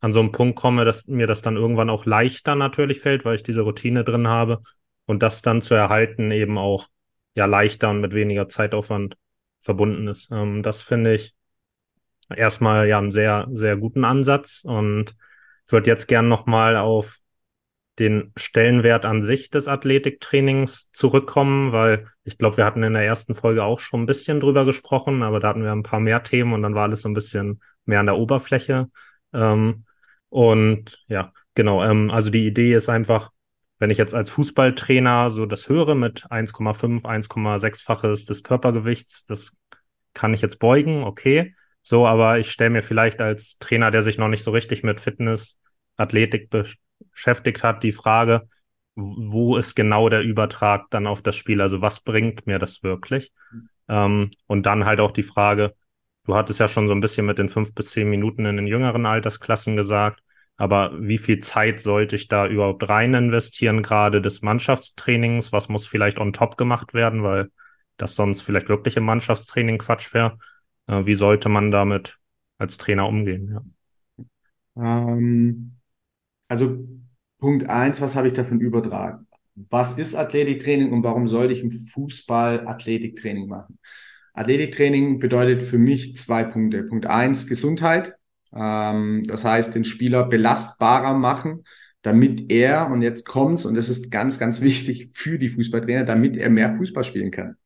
an 0.00 0.12
so 0.12 0.20
einen 0.20 0.32
Punkt 0.32 0.56
komme, 0.56 0.84
dass 0.84 1.06
mir 1.06 1.26
das 1.26 1.42
dann 1.42 1.56
irgendwann 1.56 1.90
auch 1.90 2.06
leichter 2.06 2.54
natürlich 2.56 3.00
fällt, 3.00 3.24
weil 3.24 3.36
ich 3.36 3.42
diese 3.42 3.60
Routine 3.60 4.04
drin 4.04 4.26
habe 4.26 4.62
und 5.06 5.22
das 5.22 5.42
dann 5.42 5.62
zu 5.62 5.74
erhalten 5.74 6.30
eben 6.30 6.58
auch 6.58 6.88
ja 7.34 7.46
leichter 7.46 7.90
und 7.90 8.00
mit 8.00 8.14
weniger 8.14 8.48
Zeitaufwand 8.48 9.16
verbunden 9.60 10.08
ist. 10.08 10.28
Ähm, 10.32 10.62
das 10.62 10.82
finde 10.82 11.14
ich 11.14 11.34
erstmal 12.34 12.88
ja 12.88 12.98
einen 12.98 13.12
sehr, 13.12 13.46
sehr 13.52 13.76
guten 13.76 14.04
Ansatz 14.04 14.62
und 14.64 15.14
würde 15.68 15.90
jetzt 15.90 16.06
gern 16.06 16.28
nochmal 16.28 16.76
auf 16.76 17.18
den 17.98 18.32
Stellenwert 18.36 19.04
an 19.04 19.20
sich 19.20 19.50
des 19.50 19.68
Athletiktrainings 19.68 20.90
zurückkommen, 20.92 21.72
weil 21.72 22.08
ich 22.24 22.38
glaube, 22.38 22.56
wir 22.56 22.64
hatten 22.64 22.82
in 22.82 22.94
der 22.94 23.04
ersten 23.04 23.34
Folge 23.34 23.64
auch 23.64 23.80
schon 23.80 24.02
ein 24.02 24.06
bisschen 24.06 24.40
drüber 24.40 24.64
gesprochen, 24.64 25.22
aber 25.22 25.40
da 25.40 25.48
hatten 25.48 25.62
wir 25.62 25.72
ein 25.72 25.82
paar 25.82 26.00
mehr 26.00 26.22
Themen 26.22 26.54
und 26.54 26.62
dann 26.62 26.74
war 26.74 26.84
alles 26.84 27.02
so 27.02 27.08
ein 27.08 27.14
bisschen 27.14 27.60
mehr 27.84 28.00
an 28.00 28.06
der 28.06 28.16
Oberfläche. 28.16 28.88
Ähm, 29.34 29.84
und 30.30 31.04
ja, 31.08 31.32
genau, 31.54 31.84
ähm, 31.84 32.10
also 32.10 32.30
die 32.30 32.46
Idee 32.46 32.74
ist 32.74 32.88
einfach, 32.88 33.30
wenn 33.78 33.90
ich 33.90 33.98
jetzt 33.98 34.14
als 34.14 34.30
Fußballtrainer 34.30 35.30
so 35.30 35.44
das 35.44 35.68
höre 35.68 35.94
mit 35.94 36.24
1,5, 36.30 37.04
1,6-faches 37.04 38.24
des 38.24 38.42
Körpergewichts, 38.42 39.26
das 39.26 39.58
kann 40.14 40.32
ich 40.32 40.40
jetzt 40.40 40.58
beugen, 40.58 41.04
okay. 41.04 41.54
So, 41.82 42.06
aber 42.06 42.38
ich 42.38 42.50
stelle 42.50 42.70
mir 42.70 42.82
vielleicht 42.82 43.20
als 43.20 43.58
Trainer, 43.58 43.90
der 43.90 44.02
sich 44.02 44.16
noch 44.16 44.28
nicht 44.28 44.44
so 44.44 44.52
richtig 44.52 44.82
mit 44.82 45.00
Fitness, 45.00 45.58
Athletik 45.96 46.48
beschäftigt 46.48 46.80
hat, 47.62 47.82
die 47.82 47.92
Frage, 47.92 48.48
wo 48.94 49.56
ist 49.56 49.74
genau 49.74 50.08
der 50.08 50.22
Übertrag 50.22 50.90
dann 50.90 51.06
auf 51.06 51.22
das 51.22 51.36
Spiel? 51.36 51.60
Also 51.60 51.80
was 51.80 52.00
bringt 52.00 52.46
mir 52.46 52.58
das 52.58 52.82
wirklich? 52.82 53.32
Ähm, 53.88 54.30
und 54.46 54.66
dann 54.66 54.84
halt 54.84 55.00
auch 55.00 55.12
die 55.12 55.22
Frage, 55.22 55.74
du 56.24 56.34
hattest 56.34 56.60
ja 56.60 56.68
schon 56.68 56.88
so 56.88 56.94
ein 56.94 57.00
bisschen 57.00 57.26
mit 57.26 57.38
den 57.38 57.48
fünf 57.48 57.74
bis 57.74 57.90
zehn 57.90 58.08
Minuten 58.08 58.44
in 58.46 58.56
den 58.56 58.66
jüngeren 58.66 59.06
Altersklassen 59.06 59.76
gesagt. 59.76 60.22
Aber 60.56 60.92
wie 61.00 61.18
viel 61.18 61.38
Zeit 61.38 61.80
sollte 61.80 62.14
ich 62.16 62.28
da 62.28 62.46
überhaupt 62.46 62.88
rein 62.88 63.14
investieren, 63.14 63.82
gerade 63.82 64.20
des 64.20 64.42
Mannschaftstrainings? 64.42 65.52
Was 65.52 65.68
muss 65.68 65.86
vielleicht 65.86 66.18
on 66.18 66.32
top 66.32 66.56
gemacht 66.56 66.94
werden, 66.94 67.22
weil 67.22 67.50
das 67.96 68.14
sonst 68.14 68.42
vielleicht 68.42 68.68
wirklich 68.68 68.96
im 68.96 69.04
Mannschaftstraining 69.04 69.78
Quatsch 69.78 70.12
wäre? 70.14 70.38
Äh, 70.86 71.06
wie 71.06 71.14
sollte 71.14 71.48
man 71.48 71.70
damit 71.70 72.18
als 72.58 72.76
Trainer 72.76 73.08
umgehen? 73.08 73.48
Ja. 73.50 73.64
Ähm, 74.76 75.81
also 76.52 76.86
Punkt 77.38 77.68
eins, 77.68 78.00
was 78.00 78.14
habe 78.14 78.28
ich 78.28 78.34
davon 78.34 78.60
übertragen? 78.60 79.26
was 79.54 79.98
ist 79.98 80.14
Athletiktraining 80.14 80.92
und 80.92 81.02
warum 81.04 81.28
sollte 81.28 81.52
ich 81.52 81.62
im 81.62 81.72
Fußball 81.72 82.66
Athletiktraining 82.66 83.48
machen? 83.48 83.78
Athletiktraining 84.34 85.18
bedeutet 85.18 85.62
für 85.62 85.78
mich 85.78 86.14
zwei 86.14 86.44
Punkte. 86.44 86.84
Punkt 86.84 87.06
eins, 87.06 87.46
Gesundheit. 87.46 88.14
Ähm, 88.54 89.24
das 89.26 89.44
heißt, 89.44 89.74
den 89.74 89.84
Spieler 89.84 90.24
belastbarer 90.24 91.14
machen, 91.14 91.64
damit 92.00 92.50
er, 92.50 92.90
und 92.90 93.02
jetzt 93.02 93.26
kommt's, 93.26 93.66
und 93.66 93.74
das 93.74 93.88
ist 93.88 94.10
ganz, 94.10 94.38
ganz 94.38 94.62
wichtig 94.62 95.10
für 95.12 95.38
die 95.38 95.50
Fußballtrainer, 95.50 96.04
damit 96.04 96.36
er 96.36 96.50
mehr 96.50 96.74
Fußball 96.76 97.04
spielen 97.04 97.30
kann. 97.30 97.56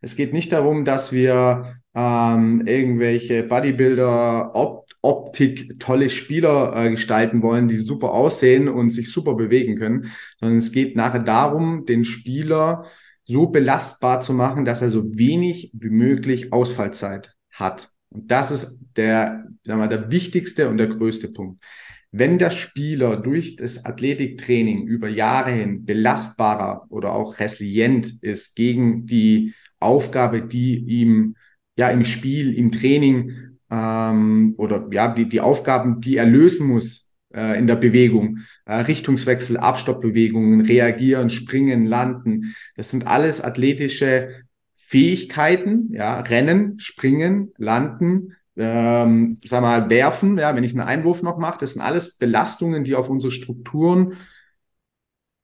Es 0.00 0.14
geht 0.14 0.32
nicht 0.32 0.52
darum, 0.52 0.84
dass 0.84 1.12
wir 1.12 1.76
ähm, 1.94 2.62
irgendwelche 2.66 3.42
Bodybuilder, 3.42 4.54
Op 4.54 4.85
Optik, 5.02 5.78
tolle 5.78 6.08
Spieler 6.08 6.74
äh, 6.74 6.90
gestalten 6.90 7.42
wollen, 7.42 7.68
die 7.68 7.76
super 7.76 8.12
aussehen 8.12 8.68
und 8.68 8.90
sich 8.90 9.12
super 9.12 9.34
bewegen 9.34 9.76
können, 9.76 10.10
sondern 10.40 10.58
es 10.58 10.72
geht 10.72 10.96
nachher 10.96 11.22
darum, 11.22 11.84
den 11.86 12.04
Spieler 12.04 12.86
so 13.24 13.46
belastbar 13.46 14.20
zu 14.20 14.32
machen, 14.32 14.64
dass 14.64 14.82
er 14.82 14.90
so 14.90 15.16
wenig 15.16 15.70
wie 15.74 15.90
möglich 15.90 16.52
Ausfallzeit 16.52 17.34
hat. 17.50 17.88
Und 18.10 18.30
das 18.30 18.50
ist 18.50 18.86
der, 18.96 19.46
sagen 19.64 19.80
wir, 19.80 19.88
der 19.88 20.10
wichtigste 20.10 20.68
und 20.68 20.78
der 20.78 20.88
größte 20.88 21.28
Punkt. 21.28 21.62
Wenn 22.12 22.38
der 22.38 22.50
Spieler 22.50 23.16
durch 23.16 23.56
das 23.56 23.84
Athletiktraining 23.84 24.86
über 24.86 25.08
Jahre 25.08 25.50
hin 25.50 25.84
belastbarer 25.84 26.86
oder 26.88 27.12
auch 27.12 27.40
resilient 27.40 28.22
ist 28.22 28.54
gegen 28.56 29.06
die 29.06 29.54
Aufgabe, 29.80 30.42
die 30.42 30.78
ihm 30.78 31.36
ja 31.76 31.90
im 31.90 32.04
Spiel, 32.04 32.54
im 32.54 32.72
Training 32.72 33.45
ähm, 33.70 34.54
oder 34.56 34.88
ja 34.90 35.12
die, 35.12 35.28
die 35.28 35.40
Aufgaben, 35.40 36.00
die 36.00 36.16
er 36.16 36.26
lösen 36.26 36.68
muss 36.68 37.16
äh, 37.34 37.58
in 37.58 37.66
der 37.66 37.76
Bewegung, 37.76 38.38
äh, 38.64 38.74
Richtungswechsel, 38.74 39.56
Abstoppbewegungen, 39.56 40.62
reagieren, 40.62 41.30
springen, 41.30 41.86
landen, 41.86 42.54
das 42.76 42.90
sind 42.90 43.06
alles 43.06 43.42
athletische 43.42 44.44
Fähigkeiten, 44.74 45.92
ja, 45.92 46.20
rennen, 46.20 46.78
springen, 46.78 47.52
landen, 47.58 48.36
ähm, 48.56 49.38
sag 49.44 49.62
mal, 49.62 49.90
werfen, 49.90 50.38
ja, 50.38 50.54
wenn 50.54 50.64
ich 50.64 50.72
einen 50.72 50.88
Einwurf 50.88 51.22
noch 51.22 51.38
mache, 51.38 51.58
das 51.60 51.72
sind 51.72 51.82
alles 51.82 52.16
Belastungen, 52.18 52.84
die 52.84 52.94
auf 52.94 53.10
unsere 53.10 53.32
Strukturen 53.32 54.14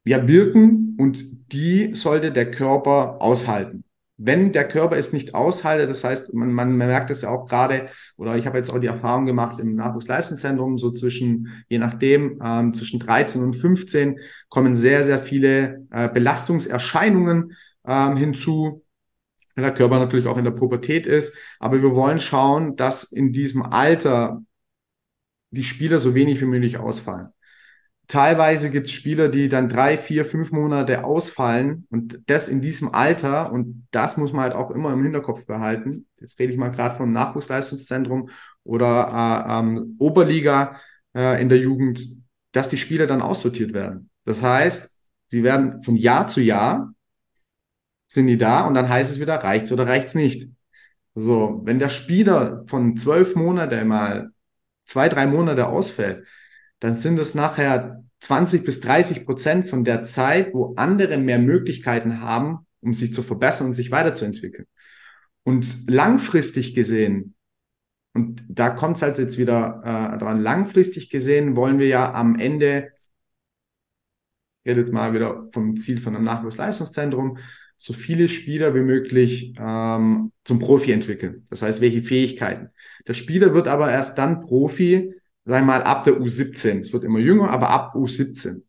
ja 0.04 0.26
wirken 0.26 0.96
und 0.98 1.52
die 1.52 1.94
sollte 1.94 2.32
der 2.32 2.50
Körper 2.50 3.20
aushalten. 3.20 3.84
Wenn 4.24 4.52
der 4.52 4.68
Körper 4.68 4.96
es 4.96 5.12
nicht 5.12 5.34
aushaltet, 5.34 5.90
das 5.90 6.04
heißt, 6.04 6.32
man, 6.34 6.52
man 6.52 6.76
merkt 6.76 7.10
es 7.10 7.22
ja 7.22 7.30
auch 7.30 7.48
gerade, 7.48 7.88
oder 8.16 8.36
ich 8.36 8.46
habe 8.46 8.56
jetzt 8.56 8.70
auch 8.70 8.78
die 8.78 8.86
Erfahrung 8.86 9.26
gemacht 9.26 9.58
im 9.58 9.74
Nachwuchsleistungszentrum, 9.74 10.78
so 10.78 10.92
zwischen, 10.92 11.64
je 11.68 11.78
nachdem, 11.78 12.40
ähm, 12.42 12.72
zwischen 12.72 13.00
13 13.00 13.42
und 13.42 13.54
15 13.54 14.18
kommen 14.48 14.76
sehr, 14.76 15.02
sehr 15.02 15.18
viele 15.18 15.86
äh, 15.90 16.08
Belastungserscheinungen 16.08 17.56
ähm, 17.86 18.16
hinzu, 18.16 18.84
der 19.56 19.74
Körper 19.74 19.98
natürlich 19.98 20.26
auch 20.26 20.38
in 20.38 20.44
der 20.44 20.52
Pubertät 20.52 21.06
ist. 21.06 21.34
Aber 21.58 21.82
wir 21.82 21.94
wollen 21.94 22.18
schauen, 22.18 22.76
dass 22.76 23.04
in 23.04 23.32
diesem 23.32 23.62
Alter 23.62 24.42
die 25.50 25.64
Spieler 25.64 25.98
so 25.98 26.14
wenig 26.14 26.40
wie 26.40 26.46
möglich 26.46 26.78
ausfallen. 26.78 27.28
Teilweise 28.08 28.70
gibt 28.70 28.88
es 28.88 28.92
Spieler, 28.92 29.28
die 29.28 29.48
dann 29.48 29.68
drei, 29.68 29.96
vier, 29.96 30.24
fünf 30.24 30.52
Monate 30.52 31.04
ausfallen 31.04 31.86
und 31.90 32.20
das 32.26 32.48
in 32.48 32.60
diesem 32.60 32.94
Alter 32.94 33.52
und 33.52 33.86
das 33.90 34.16
muss 34.16 34.32
man 34.32 34.42
halt 34.42 34.54
auch 34.54 34.70
immer 34.70 34.92
im 34.92 35.02
Hinterkopf 35.02 35.46
behalten. 35.46 36.06
Jetzt 36.20 36.38
rede 36.38 36.52
ich 36.52 36.58
mal 36.58 36.70
gerade 36.70 36.96
vom 36.96 37.12
Nachwuchsleistungszentrum 37.12 38.28
oder 38.64 39.46
äh, 39.48 39.58
ähm, 39.58 39.96
Oberliga 39.98 40.80
äh, 41.14 41.40
in 41.40 41.48
der 41.48 41.58
Jugend, 41.58 42.06
dass 42.52 42.68
die 42.68 42.76
Spieler 42.76 43.06
dann 43.06 43.22
aussortiert 43.22 43.72
werden. 43.72 44.10
Das 44.24 44.42
heißt, 44.42 45.00
sie 45.28 45.42
werden 45.42 45.82
von 45.82 45.96
Jahr 45.96 46.28
zu 46.28 46.40
Jahr 46.40 46.92
sind 48.12 48.26
die 48.26 48.36
da 48.36 48.66
und 48.66 48.74
dann 48.74 48.90
heißt 48.90 49.12
es 49.12 49.20
wieder, 49.20 49.36
reicht's 49.36 49.72
oder 49.72 49.86
reicht's 49.86 50.14
nicht. 50.14 50.50
So, 51.14 51.62
wenn 51.64 51.78
der 51.78 51.88
Spieler 51.88 52.64
von 52.66 52.96
zwölf 52.96 53.36
Monate 53.36 53.84
mal 53.84 54.30
zwei, 54.84 55.08
drei 55.08 55.26
Monate 55.26 55.66
ausfällt, 55.66 56.26
dann 56.82 56.96
sind 56.96 57.16
es 57.20 57.36
nachher 57.36 58.02
20 58.18 58.64
bis 58.64 58.80
30 58.80 59.24
Prozent 59.24 59.68
von 59.68 59.84
der 59.84 60.02
Zeit, 60.02 60.52
wo 60.52 60.74
andere 60.74 61.16
mehr 61.16 61.38
Möglichkeiten 61.38 62.20
haben, 62.20 62.66
um 62.80 62.92
sich 62.92 63.14
zu 63.14 63.22
verbessern 63.22 63.68
und 63.68 63.72
sich 63.72 63.92
weiterzuentwickeln. 63.92 64.66
Und 65.44 65.88
langfristig 65.88 66.74
gesehen, 66.74 67.36
und 68.14 68.44
da 68.48 68.70
kommt 68.70 68.96
es 68.96 69.02
halt 69.02 69.18
jetzt 69.18 69.38
wieder 69.38 69.80
äh, 69.84 70.18
dran, 70.18 70.40
langfristig 70.40 71.08
gesehen 71.08 71.54
wollen 71.54 71.78
wir 71.78 71.86
ja 71.86 72.12
am 72.14 72.36
Ende, 72.36 72.90
ich 74.64 74.70
rede 74.70 74.80
jetzt 74.80 74.92
mal 74.92 75.14
wieder 75.14 75.48
vom 75.52 75.76
Ziel 75.76 76.00
von 76.00 76.16
einem 76.16 76.24
Nachwuchsleistungszentrum, 76.24 77.38
so 77.76 77.92
viele 77.92 78.26
Spieler 78.26 78.74
wie 78.74 78.80
möglich 78.80 79.54
ähm, 79.56 80.32
zum 80.44 80.58
Profi 80.58 80.90
entwickeln. 80.90 81.46
Das 81.48 81.62
heißt, 81.62 81.80
welche 81.80 82.02
Fähigkeiten. 82.02 82.70
Der 83.06 83.14
Spieler 83.14 83.54
wird 83.54 83.68
aber 83.68 83.88
erst 83.92 84.18
dann 84.18 84.40
Profi, 84.40 85.14
sag 85.44 85.64
mal, 85.64 85.82
ab 85.82 86.04
der 86.04 86.14
U17. 86.14 86.80
Es 86.80 86.92
wird 86.92 87.04
immer 87.04 87.18
jünger, 87.18 87.50
aber 87.50 87.70
ab 87.70 87.94
U17. 87.94 88.62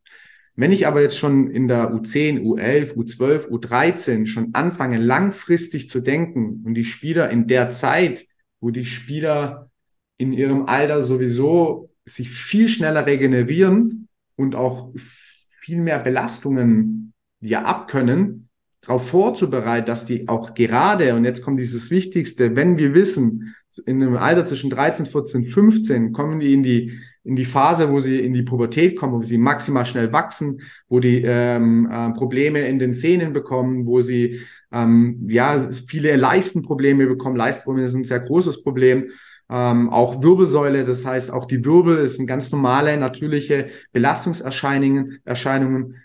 Wenn 0.56 0.72
ich 0.72 0.86
aber 0.86 1.02
jetzt 1.02 1.18
schon 1.18 1.50
in 1.50 1.66
der 1.66 1.92
U10, 1.92 2.42
U11, 2.42 2.94
U12, 2.94 3.48
U13 3.48 4.26
schon 4.26 4.50
anfange, 4.54 4.98
langfristig 4.98 5.90
zu 5.90 6.00
denken 6.00 6.62
und 6.64 6.74
die 6.74 6.84
Spieler 6.84 7.30
in 7.30 7.48
der 7.48 7.70
Zeit, 7.70 8.26
wo 8.60 8.70
die 8.70 8.84
Spieler 8.84 9.70
in 10.16 10.32
ihrem 10.32 10.66
Alter 10.66 11.02
sowieso 11.02 11.90
sich 12.04 12.30
viel 12.30 12.68
schneller 12.68 13.04
regenerieren 13.06 14.08
und 14.36 14.54
auch 14.54 14.92
viel 14.94 15.80
mehr 15.80 15.98
Belastungen 15.98 17.12
ja 17.40 17.62
abkönnen, 17.62 18.48
darauf 18.80 19.08
vorzubereiten, 19.08 19.86
dass 19.86 20.06
die 20.06 20.28
auch 20.28 20.54
gerade, 20.54 21.14
und 21.14 21.24
jetzt 21.24 21.42
kommt 21.42 21.58
dieses 21.58 21.90
Wichtigste, 21.90 22.54
wenn 22.54 22.78
wir 22.78 22.94
wissen, 22.94 23.54
in 23.78 24.02
einem 24.02 24.16
Alter 24.16 24.44
zwischen 24.44 24.70
13, 24.70 25.06
14, 25.06 25.44
15 25.44 26.12
kommen 26.12 26.40
die 26.40 26.54
in 26.54 26.62
die 26.62 26.98
in 27.24 27.36
die 27.36 27.46
Phase, 27.46 27.90
wo 27.90 28.00
sie 28.00 28.20
in 28.20 28.34
die 28.34 28.42
Pubertät 28.42 28.98
kommen, 28.98 29.14
wo 29.14 29.22
sie 29.22 29.38
maximal 29.38 29.86
schnell 29.86 30.12
wachsen, 30.12 30.60
wo 30.88 31.00
die 31.00 31.22
ähm, 31.24 31.88
äh, 31.90 32.10
Probleme 32.10 32.60
in 32.66 32.78
den 32.78 32.92
Zähnen 32.92 33.32
bekommen, 33.32 33.86
wo 33.86 34.02
sie 34.02 34.40
ähm, 34.70 35.26
ja 35.28 35.58
viele 35.58 36.16
Leistenprobleme 36.16 37.06
bekommen. 37.06 37.36
Leistenprobleme 37.36 37.88
sind 37.88 38.02
ein 38.02 38.04
sehr 38.04 38.20
großes 38.20 38.62
Problem. 38.62 39.10
Ähm, 39.48 39.88
auch 39.90 40.22
Wirbelsäule, 40.22 40.84
das 40.84 41.06
heißt 41.06 41.30
auch 41.32 41.46
die 41.46 41.64
Wirbel 41.64 41.98
ist 41.98 42.18
ein 42.18 42.26
ganz 42.26 42.52
normale 42.52 42.96
natürliche 42.98 43.68
Belastungserscheinungen, 43.92 45.18
Erscheinungen, 45.24 45.96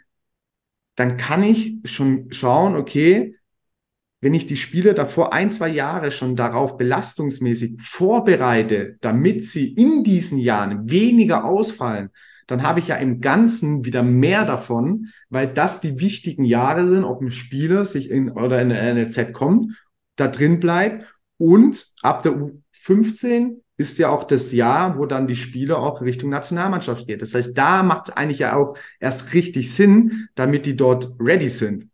dann 0.96 1.18
kann 1.18 1.44
ich 1.44 1.78
schon 1.86 2.32
schauen, 2.32 2.76
okay, 2.76 3.36
wenn 4.22 4.34
ich 4.34 4.48
die 4.48 4.58
Spieler 4.58 4.94
davor 4.94 5.34
ein, 5.34 5.52
zwei 5.52 5.70
Jahre 5.70 6.12
schon 6.12 6.36
darauf 6.36 6.78
belastungsmäßig 6.78 7.82
vorbereite, 7.82 8.98
damit 9.02 9.46
sie 9.46 9.74
in 9.74 10.04
diesen 10.04 10.38
Jahren 10.38 10.90
weniger 10.90 11.46
ausfallen, 11.46 12.10
dann 12.48 12.64
habe 12.64 12.80
ich 12.80 12.88
ja 12.88 12.96
im 12.96 13.22
Ganzen 13.22 13.86
wieder 13.86 14.04
mehr 14.04 14.44
davon, 14.44 15.10
weil 15.30 15.48
das 15.48 15.82
die 15.82 16.00
wichtigen 16.00 16.44
Jahre 16.44 16.88
sind, 16.88 17.04
ob 17.04 17.22
ein 17.22 17.32
Spieler 17.32 17.86
sich 17.86 18.10
in 18.10 18.32
oder 18.32 18.62
in 18.62 18.72
eine 18.72 19.06
NLZ 19.06 19.34
kommt, 19.34 19.76
da 20.16 20.28
drin 20.28 20.60
bleibt 20.60 21.06
und 21.38 21.88
ab 22.02 22.24
der 22.24 22.34
U15 22.34 23.62
ist 23.78 23.98
ja 23.98 24.10
auch 24.10 24.26
das 24.26 24.52
Jahr, 24.52 24.98
wo 24.98 25.06
dann 25.06 25.28
die 25.28 25.38
Spieler 25.38 25.80
auch 25.80 26.02
Richtung 26.02 26.30
Nationalmannschaft 26.30 27.08
geht. 27.08 27.22
Das 27.22 27.34
heißt, 27.34 27.58
da 27.58 27.82
macht 27.82 28.10
es 28.10 28.18
eigentlich 28.18 28.40
ja 28.40 28.58
auch 28.58 28.76
erst 29.00 29.34
richtig 29.34 29.74
Sinn, 29.74 30.28
damit 30.36 30.66
die 30.66 30.76
dort 30.76 31.12
ready 31.18 31.48
sind. 31.48 31.88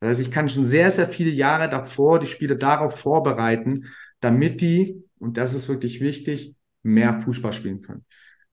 Heißt, 0.00 0.20
ich 0.20 0.30
kann 0.30 0.48
schon 0.48 0.64
sehr, 0.64 0.90
sehr 0.90 1.08
viele 1.08 1.30
Jahre 1.30 1.68
davor 1.68 2.20
die 2.20 2.26
Spieler 2.26 2.54
darauf 2.54 2.98
vorbereiten, 2.98 3.86
damit 4.20 4.60
die, 4.60 5.02
und 5.18 5.36
das 5.36 5.54
ist 5.54 5.68
wirklich 5.68 6.00
wichtig, 6.00 6.54
mehr 6.82 7.20
Fußball 7.20 7.52
spielen 7.52 7.80
können. 7.80 8.04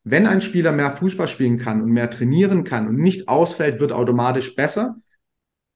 Wenn 0.03 0.27
ein 0.27 0.41
Spieler 0.41 0.71
mehr 0.71 0.91
Fußball 0.91 1.27
spielen 1.27 1.57
kann 1.57 1.81
und 1.81 1.91
mehr 1.91 2.09
trainieren 2.09 2.63
kann 2.63 2.87
und 2.87 2.97
nicht 2.97 3.27
ausfällt, 3.27 3.79
wird 3.79 3.91
automatisch 3.91 4.55
besser. 4.55 4.97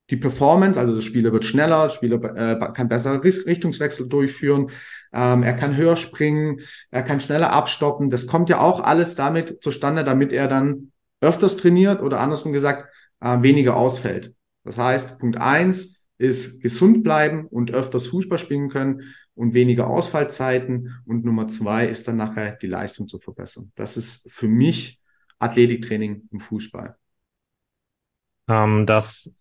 Die 0.09 0.17
Performance, 0.17 0.79
also 0.79 0.95
der 0.95 1.01
Spieler 1.01 1.31
wird 1.31 1.45
schneller, 1.45 1.83
der 1.83 1.89
Spieler 1.89 2.35
äh, 2.35 2.73
kann 2.73 2.89
bessere 2.89 3.23
Richtungswechsel 3.23 4.09
durchführen, 4.09 4.71
ähm, 5.13 5.43
er 5.43 5.53
kann 5.53 5.75
höher 5.75 5.97
springen, 5.97 6.61
er 6.89 7.03
kann 7.03 7.19
schneller 7.19 7.51
abstoppen. 7.51 8.09
Das 8.09 8.27
kommt 8.27 8.49
ja 8.49 8.59
auch 8.59 8.81
alles 8.81 9.15
damit 9.15 9.61
zustande, 9.63 10.03
damit 10.03 10.33
er 10.33 10.47
dann 10.47 10.91
öfters 11.21 11.57
trainiert 11.57 12.01
oder 12.01 12.19
andersrum 12.19 12.53
gesagt, 12.53 12.88
äh, 13.21 13.41
weniger 13.41 13.75
ausfällt. 13.75 14.33
Das 14.63 14.78
heißt, 14.78 15.20
Punkt 15.20 15.38
eins 15.38 16.08
ist 16.18 16.62
gesund 16.62 17.04
bleiben 17.04 17.48
und 17.48 17.72
öfters 17.72 18.08
Fußball 18.08 18.38
spielen 18.38 18.70
können 18.70 19.13
und 19.36 19.54
weniger 19.54 19.88
Ausfallzeiten. 19.88 21.01
Und 21.06 21.24
Nummer 21.24 21.48
zwei 21.48 21.88
ist 21.88 22.08
dann 22.08 22.18
nachher 22.18 22.58
die 22.58 22.68
Leistung 22.68 23.08
zu 23.08 23.20
verbessern. 23.20 23.72
Das 23.75 23.96
ist 23.96 24.32
für 24.32 24.48
mich 24.48 25.00
Athletiktraining 25.39 26.28
im 26.32 26.39
Fußball. 26.42 26.98
Ähm, 28.50 28.86
das 28.86 29.32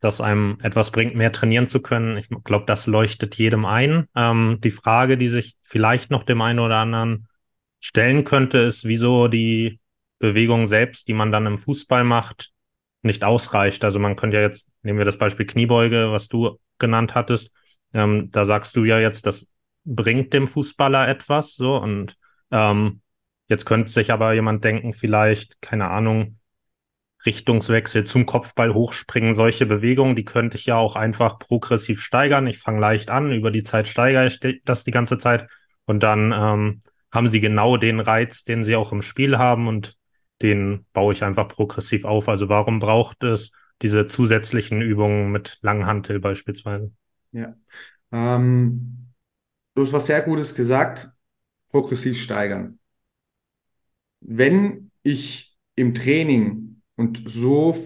das 0.00 0.20
einem 0.20 0.58
etwas 0.62 0.92
bringt, 0.92 1.14
mehr 1.14 1.32
trainieren 1.32 1.66
zu 1.66 1.80
können. 1.80 2.16
Ich 2.16 2.28
glaube, 2.44 2.66
das 2.66 2.86
leuchtet 2.86 3.34
jedem 3.34 3.64
ein. 3.64 4.06
Ähm, 4.14 4.58
die 4.62 4.70
Frage, 4.70 5.16
die 5.16 5.28
sich 5.28 5.56
vielleicht 5.62 6.10
noch 6.10 6.22
dem 6.22 6.40
einen 6.40 6.60
oder 6.60 6.76
anderen 6.76 7.26
stellen 7.80 8.24
könnte, 8.24 8.58
ist, 8.58 8.84
wieso 8.84 9.28
die 9.28 9.80
Bewegung 10.18 10.66
selbst, 10.66 11.08
die 11.08 11.14
man 11.14 11.32
dann 11.32 11.46
im 11.46 11.58
Fußball 11.58 12.04
macht, 12.04 12.52
nicht 13.02 13.24
ausreicht. 13.24 13.84
Also 13.84 13.98
man 13.98 14.16
könnte 14.16 14.36
ja 14.36 14.42
jetzt, 14.42 14.68
nehmen 14.82 14.98
wir 14.98 15.04
das 15.04 15.18
Beispiel 15.18 15.46
Kniebeuge, 15.46 16.10
was 16.10 16.28
du 16.28 16.58
genannt 16.78 17.14
hattest, 17.14 17.52
ähm, 17.94 18.30
da 18.30 18.44
sagst 18.44 18.76
du 18.76 18.84
ja 18.84 18.98
jetzt, 18.98 19.26
das 19.26 19.48
bringt 19.84 20.32
dem 20.32 20.48
Fußballer 20.48 21.08
etwas, 21.08 21.54
so 21.54 21.76
und 21.76 22.16
ähm, 22.50 23.00
jetzt 23.48 23.64
könnte 23.64 23.90
sich 23.90 24.12
aber 24.12 24.34
jemand 24.34 24.64
denken, 24.64 24.92
vielleicht, 24.92 25.60
keine 25.62 25.88
Ahnung, 25.88 26.38
Richtungswechsel 27.26 28.04
zum 28.04 28.26
Kopfball 28.26 28.74
hochspringen, 28.74 29.34
solche 29.34 29.66
Bewegungen, 29.66 30.14
die 30.14 30.24
könnte 30.24 30.56
ich 30.56 30.66
ja 30.66 30.76
auch 30.76 30.94
einfach 30.94 31.38
progressiv 31.38 32.00
steigern. 32.00 32.46
Ich 32.46 32.58
fange 32.58 32.80
leicht 32.80 33.10
an, 33.10 33.32
über 33.32 33.50
die 33.50 33.64
Zeit 33.64 33.88
steigere 33.88 34.26
ich 34.26 34.38
das 34.64 34.84
die 34.84 34.92
ganze 34.92 35.18
Zeit 35.18 35.48
und 35.84 36.02
dann 36.02 36.32
ähm, 36.32 36.82
haben 37.10 37.28
sie 37.28 37.40
genau 37.40 37.76
den 37.76 37.98
Reiz, 37.98 38.44
den 38.44 38.62
sie 38.62 38.76
auch 38.76 38.92
im 38.92 39.02
Spiel 39.02 39.36
haben 39.36 39.66
und 39.66 39.97
den 40.42 40.86
baue 40.92 41.12
ich 41.12 41.24
einfach 41.24 41.48
progressiv 41.48 42.04
auf. 42.04 42.28
Also 42.28 42.48
warum 42.48 42.78
braucht 42.78 43.22
es 43.22 43.52
diese 43.82 44.06
zusätzlichen 44.06 44.80
Übungen 44.80 45.30
mit 45.30 45.58
Langhantel 45.62 46.20
beispielsweise? 46.20 46.92
Ja, 47.32 47.54
ähm, 48.12 49.08
du 49.74 49.82
hast 49.82 49.92
was 49.92 50.06
sehr 50.06 50.22
Gutes 50.22 50.54
gesagt, 50.54 51.08
progressiv 51.68 52.20
steigern. 52.20 52.78
Wenn 54.20 54.90
ich 55.02 55.56
im 55.76 55.94
Training 55.94 56.82
und 56.96 57.28
so 57.28 57.76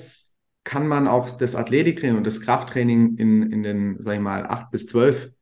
kann 0.64 0.86
man 0.86 1.08
auch 1.08 1.36
das 1.36 1.56
Athletiktraining 1.56 2.16
und 2.16 2.26
das 2.26 2.40
Krafttraining 2.40 3.16
in, 3.16 3.50
in 3.52 3.62
den, 3.62 3.96
sag 4.00 4.14
ich 4.14 4.20
mal, 4.20 4.46
acht 4.46 4.70
bis 4.70 4.86
zwölf 4.86 5.32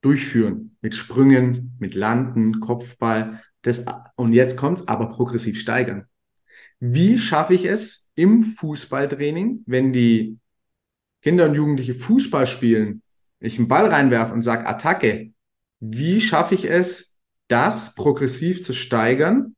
durchführen. 0.00 0.76
Mit 0.80 0.94
Sprüngen, 0.94 1.76
mit 1.78 1.94
Landen, 1.94 2.60
Kopfball. 2.60 3.42
Das, 3.62 3.84
und 4.16 4.32
jetzt 4.32 4.56
kommt's, 4.56 4.88
aber 4.88 5.08
progressiv 5.08 5.60
steigern. 5.60 6.06
Wie 6.84 7.16
schaffe 7.16 7.54
ich 7.54 7.64
es 7.64 8.10
im 8.16 8.42
Fußballtraining, 8.42 9.62
wenn 9.66 9.92
die 9.92 10.38
Kinder 11.22 11.44
und 11.44 11.54
Jugendliche 11.54 11.94
Fußball 11.94 12.48
spielen, 12.48 13.02
ich 13.38 13.56
einen 13.56 13.68
Ball 13.68 13.86
reinwerfe 13.86 14.34
und 14.34 14.42
sage 14.42 14.66
Attacke, 14.66 15.30
wie 15.78 16.20
schaffe 16.20 16.56
ich 16.56 16.64
es, 16.64 17.20
das 17.46 17.94
progressiv 17.94 18.64
zu 18.64 18.72
steigern 18.72 19.54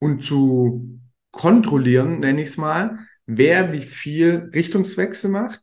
und 0.00 0.24
zu 0.24 0.98
kontrollieren, 1.30 2.18
nenne 2.18 2.42
ich 2.42 2.48
es 2.48 2.56
mal, 2.56 2.98
wer 3.26 3.72
wie 3.72 3.82
viel 3.82 4.50
Richtungswechsel 4.52 5.30
macht, 5.30 5.62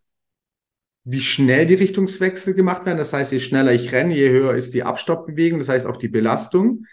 wie 1.03 1.21
schnell 1.21 1.65
die 1.65 1.73
Richtungswechsel 1.73 2.53
gemacht 2.53 2.85
werden. 2.85 2.97
Das 2.97 3.11
heißt, 3.11 3.33
je 3.33 3.41
schneller 3.41 3.73
ich 3.73 3.91
renne, 3.91 4.15
je 4.15 4.29
höher 4.29 4.55
ist 4.55 4.73
die 4.73 4.83
Abstoppbewegung, 4.83 5.59
das 5.59 5.67
heißt 5.67 5.85
auch 5.85 5.97
die 5.97 6.07
Belastung. 6.07 6.85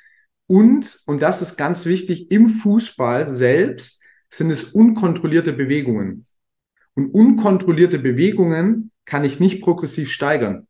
Und, 0.46 1.00
und 1.06 1.22
das 1.22 1.42
ist 1.42 1.56
ganz 1.56 1.86
wichtig, 1.86 2.30
im 2.30 2.48
Fußball 2.48 3.28
selbst 3.28 4.02
sind 4.28 4.50
es 4.50 4.64
unkontrollierte 4.64 5.52
Bewegungen. 5.52 6.26
Und 6.94 7.10
unkontrollierte 7.10 7.98
Bewegungen 7.98 8.90
kann 9.04 9.24
ich 9.24 9.40
nicht 9.40 9.62
progressiv 9.62 10.10
steigern. 10.10 10.66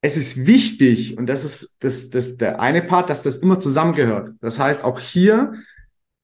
Es 0.00 0.16
ist 0.16 0.46
wichtig, 0.46 1.18
und 1.18 1.26
das 1.26 1.44
ist 1.44 1.76
das, 1.80 2.10
das 2.10 2.36
der 2.36 2.60
eine 2.60 2.82
Part, 2.82 3.10
dass 3.10 3.22
das 3.22 3.38
immer 3.38 3.58
zusammengehört. 3.58 4.34
Das 4.40 4.60
heißt, 4.60 4.84
auch 4.84 5.00
hier 5.00 5.54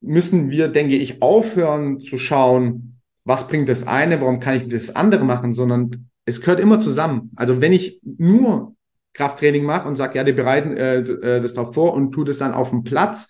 müssen 0.00 0.50
wir, 0.50 0.68
denke 0.68 0.96
ich, 0.96 1.22
aufhören 1.22 2.00
zu 2.00 2.18
schauen, 2.18 3.00
was 3.24 3.48
bringt 3.48 3.68
das 3.68 3.86
eine, 3.86 4.20
warum 4.20 4.38
kann 4.38 4.56
ich 4.56 4.68
das 4.68 4.94
andere 4.94 5.24
machen, 5.24 5.54
sondern 5.54 6.10
es 6.24 6.40
gehört 6.40 6.60
immer 6.60 6.78
zusammen. 6.78 7.32
Also 7.36 7.60
wenn 7.60 7.72
ich 7.72 8.00
nur 8.04 8.76
Krafttraining 9.14 9.64
mache 9.64 9.88
und 9.88 9.96
sage, 9.96 10.18
ja, 10.18 10.24
die 10.24 10.32
bereiten 10.32 10.76
äh, 10.76 10.98
äh, 10.98 11.40
das 11.40 11.54
darauf 11.54 11.74
vor 11.74 11.94
und 11.94 12.12
tue 12.12 12.24
das 12.24 12.38
dann 12.38 12.52
auf 12.52 12.70
dem 12.70 12.84
Platz, 12.84 13.28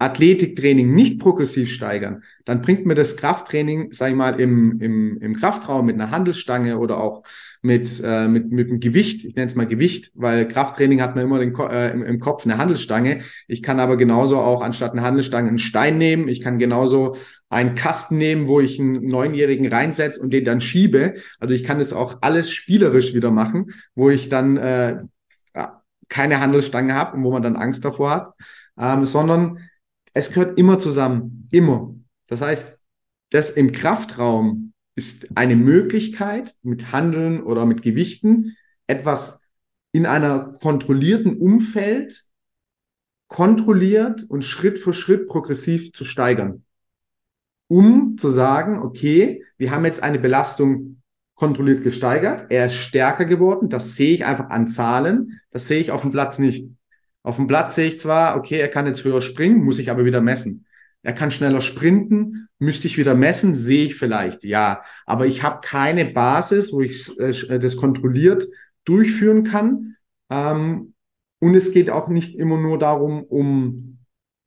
Athletiktraining 0.00 0.92
nicht 0.92 1.20
progressiv 1.20 1.70
steigern, 1.70 2.24
dann 2.44 2.60
bringt 2.60 2.86
mir 2.86 2.96
das 2.96 3.16
Krafttraining, 3.16 3.92
sag 3.92 4.10
ich 4.10 4.16
mal, 4.16 4.40
im, 4.40 4.80
im, 4.80 5.18
im 5.20 5.34
Kraftraum 5.36 5.86
mit 5.86 5.94
einer 5.94 6.10
Handelsstange 6.10 6.78
oder 6.78 6.98
auch 6.98 7.22
mit, 7.62 8.00
äh, 8.02 8.26
mit, 8.28 8.50
mit 8.50 8.70
dem 8.70 8.80
Gewicht, 8.80 9.24
ich 9.24 9.34
nenne 9.34 9.48
es 9.48 9.54
mal 9.54 9.66
Gewicht, 9.66 10.10
weil 10.14 10.48
Krafttraining 10.48 11.02
hat 11.02 11.14
man 11.14 11.24
immer 11.24 11.38
den, 11.38 11.54
äh, 11.54 11.90
im, 11.90 12.02
im 12.02 12.20
Kopf 12.20 12.44
eine 12.44 12.58
Handelsstange. 12.58 13.22
Ich 13.48 13.62
kann 13.62 13.80
aber 13.80 13.96
genauso 13.96 14.38
auch 14.38 14.62
anstatt 14.62 14.92
eine 14.92 15.02
Handelsstange 15.02 15.48
einen 15.48 15.58
Stein 15.58 15.98
nehmen. 15.98 16.28
Ich 16.28 16.40
kann 16.40 16.58
genauso 16.58 17.16
einen 17.48 17.74
Kasten 17.74 18.16
nehmen, 18.16 18.46
wo 18.48 18.60
ich 18.60 18.80
einen 18.80 19.06
Neunjährigen 19.06 19.66
reinsetze 19.66 20.22
und 20.22 20.32
den 20.32 20.44
dann 20.44 20.60
schiebe. 20.60 21.14
Also 21.38 21.54
ich 21.54 21.64
kann 21.64 21.78
das 21.78 21.92
auch 21.92 22.18
alles 22.20 22.50
spielerisch 22.50 23.14
wieder 23.14 23.30
machen, 23.30 23.72
wo 23.94 24.10
ich 24.10 24.28
dann 24.28 24.56
äh, 24.56 24.98
keine 26.08 26.40
Handelsstange 26.40 26.94
habe 26.94 27.16
und 27.16 27.24
wo 27.24 27.32
man 27.32 27.42
dann 27.42 27.56
Angst 27.56 27.84
davor 27.84 28.10
hat 28.10 28.34
ähm, 28.80 29.06
sondern 29.06 29.58
es 30.12 30.30
gehört 30.32 30.58
immer 30.58 30.78
zusammen, 30.78 31.48
immer. 31.52 31.94
Das 32.26 32.40
heißt, 32.40 32.80
das 33.30 33.50
im 33.50 33.72
Kraftraum 33.72 34.72
ist 34.94 35.36
eine 35.36 35.56
Möglichkeit, 35.56 36.54
mit 36.62 36.92
Handeln 36.92 37.42
oder 37.42 37.66
mit 37.66 37.82
Gewichten 37.82 38.56
etwas 38.86 39.48
in 39.92 40.06
einer 40.06 40.52
kontrollierten 40.60 41.36
Umfeld 41.38 42.24
kontrolliert 43.28 44.24
und 44.28 44.44
Schritt 44.44 44.78
für 44.78 44.92
Schritt 44.92 45.28
progressiv 45.28 45.92
zu 45.92 46.04
steigern. 46.04 46.64
Um 47.68 48.18
zu 48.18 48.28
sagen, 48.28 48.80
okay, 48.80 49.44
wir 49.56 49.70
haben 49.70 49.84
jetzt 49.84 50.02
eine 50.02 50.18
Belastung 50.18 51.02
kontrolliert 51.34 51.82
gesteigert, 51.82 52.46
er 52.50 52.66
ist 52.66 52.74
stärker 52.74 53.24
geworden, 53.24 53.70
das 53.70 53.94
sehe 53.94 54.12
ich 54.14 54.26
einfach 54.26 54.50
an 54.50 54.68
Zahlen, 54.68 55.40
das 55.52 55.68
sehe 55.68 55.80
ich 55.80 55.90
auf 55.90 56.02
dem 56.02 56.10
Platz 56.10 56.38
nicht. 56.38 56.68
Auf 57.22 57.36
dem 57.36 57.46
Platz 57.46 57.76
sehe 57.76 57.88
ich 57.88 58.00
zwar, 58.00 58.36
okay, 58.36 58.58
er 58.58 58.68
kann 58.68 58.86
jetzt 58.86 59.04
höher 59.04 59.22
springen, 59.22 59.64
muss 59.64 59.78
ich 59.78 59.90
aber 59.90 60.04
wieder 60.04 60.20
messen. 60.20 60.66
Er 61.02 61.12
kann 61.14 61.30
schneller 61.30 61.62
sprinten, 61.62 62.48
müsste 62.58 62.86
ich 62.86 62.98
wieder 62.98 63.14
messen, 63.14 63.54
sehe 63.54 63.86
ich 63.86 63.94
vielleicht, 63.94 64.44
ja. 64.44 64.82
Aber 65.06 65.26
ich 65.26 65.42
habe 65.42 65.60
keine 65.62 66.04
Basis, 66.04 66.72
wo 66.72 66.82
ich 66.82 67.18
äh, 67.18 67.58
das 67.58 67.76
kontrolliert 67.76 68.44
durchführen 68.84 69.44
kann. 69.44 69.96
Ähm, 70.30 70.94
und 71.38 71.54
es 71.54 71.72
geht 71.72 71.90
auch 71.90 72.08
nicht 72.08 72.36
immer 72.36 72.58
nur 72.58 72.78
darum, 72.78 73.22
um, 73.24 73.98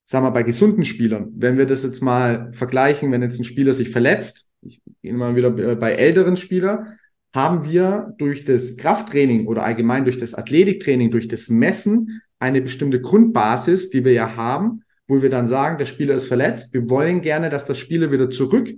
sagen 0.06 0.26
wir, 0.26 0.32
bei 0.32 0.44
gesunden 0.44 0.86
Spielern. 0.86 1.32
Wenn 1.36 1.58
wir 1.58 1.66
das 1.66 1.84
jetzt 1.84 2.02
mal 2.02 2.52
vergleichen, 2.54 3.12
wenn 3.12 3.24
jetzt 3.24 3.40
ein 3.40 3.46
Spieler 3.46 3.74
sich 3.74 3.90
verletzt, 3.90 4.52
ich 4.62 4.82
gehe 5.02 5.14
mal 5.14 5.36
wieder 5.36 5.58
äh, 5.58 5.76
bei 5.76 5.94
älteren 5.94 6.38
Spielern, 6.38 7.00
haben 7.34 7.66
wir 7.66 8.14
durch 8.20 8.46
das 8.46 8.78
Krafttraining 8.78 9.48
oder 9.48 9.64
allgemein 9.64 10.04
durch 10.04 10.18
das 10.18 10.36
Athletiktraining, 10.36 11.10
durch 11.10 11.28
das 11.28 11.50
Messen 11.50 12.22
eine 12.38 12.62
bestimmte 12.62 13.02
Grundbasis, 13.02 13.90
die 13.90 14.06
wir 14.06 14.14
ja 14.14 14.36
haben, 14.36 14.83
wo 15.08 15.22
wir 15.22 15.30
dann 15.30 15.48
sagen, 15.48 15.78
der 15.78 15.86
Spieler 15.86 16.16
ist 16.16 16.28
verletzt. 16.28 16.74
Wir 16.74 16.90
wollen 16.90 17.22
gerne, 17.22 17.50
dass 17.50 17.66
der 17.66 17.74
Spieler 17.74 18.12
wieder 18.12 18.30
zurück 18.30 18.74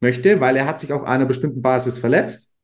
möchte, 0.00 0.40
weil 0.40 0.56
er 0.56 0.66
hat 0.66 0.80
sich 0.80 0.92
auf 0.92 1.04
einer 1.04 1.26
bestimmten 1.26 1.62
Basis 1.62 1.98
verletzt. 1.98 2.54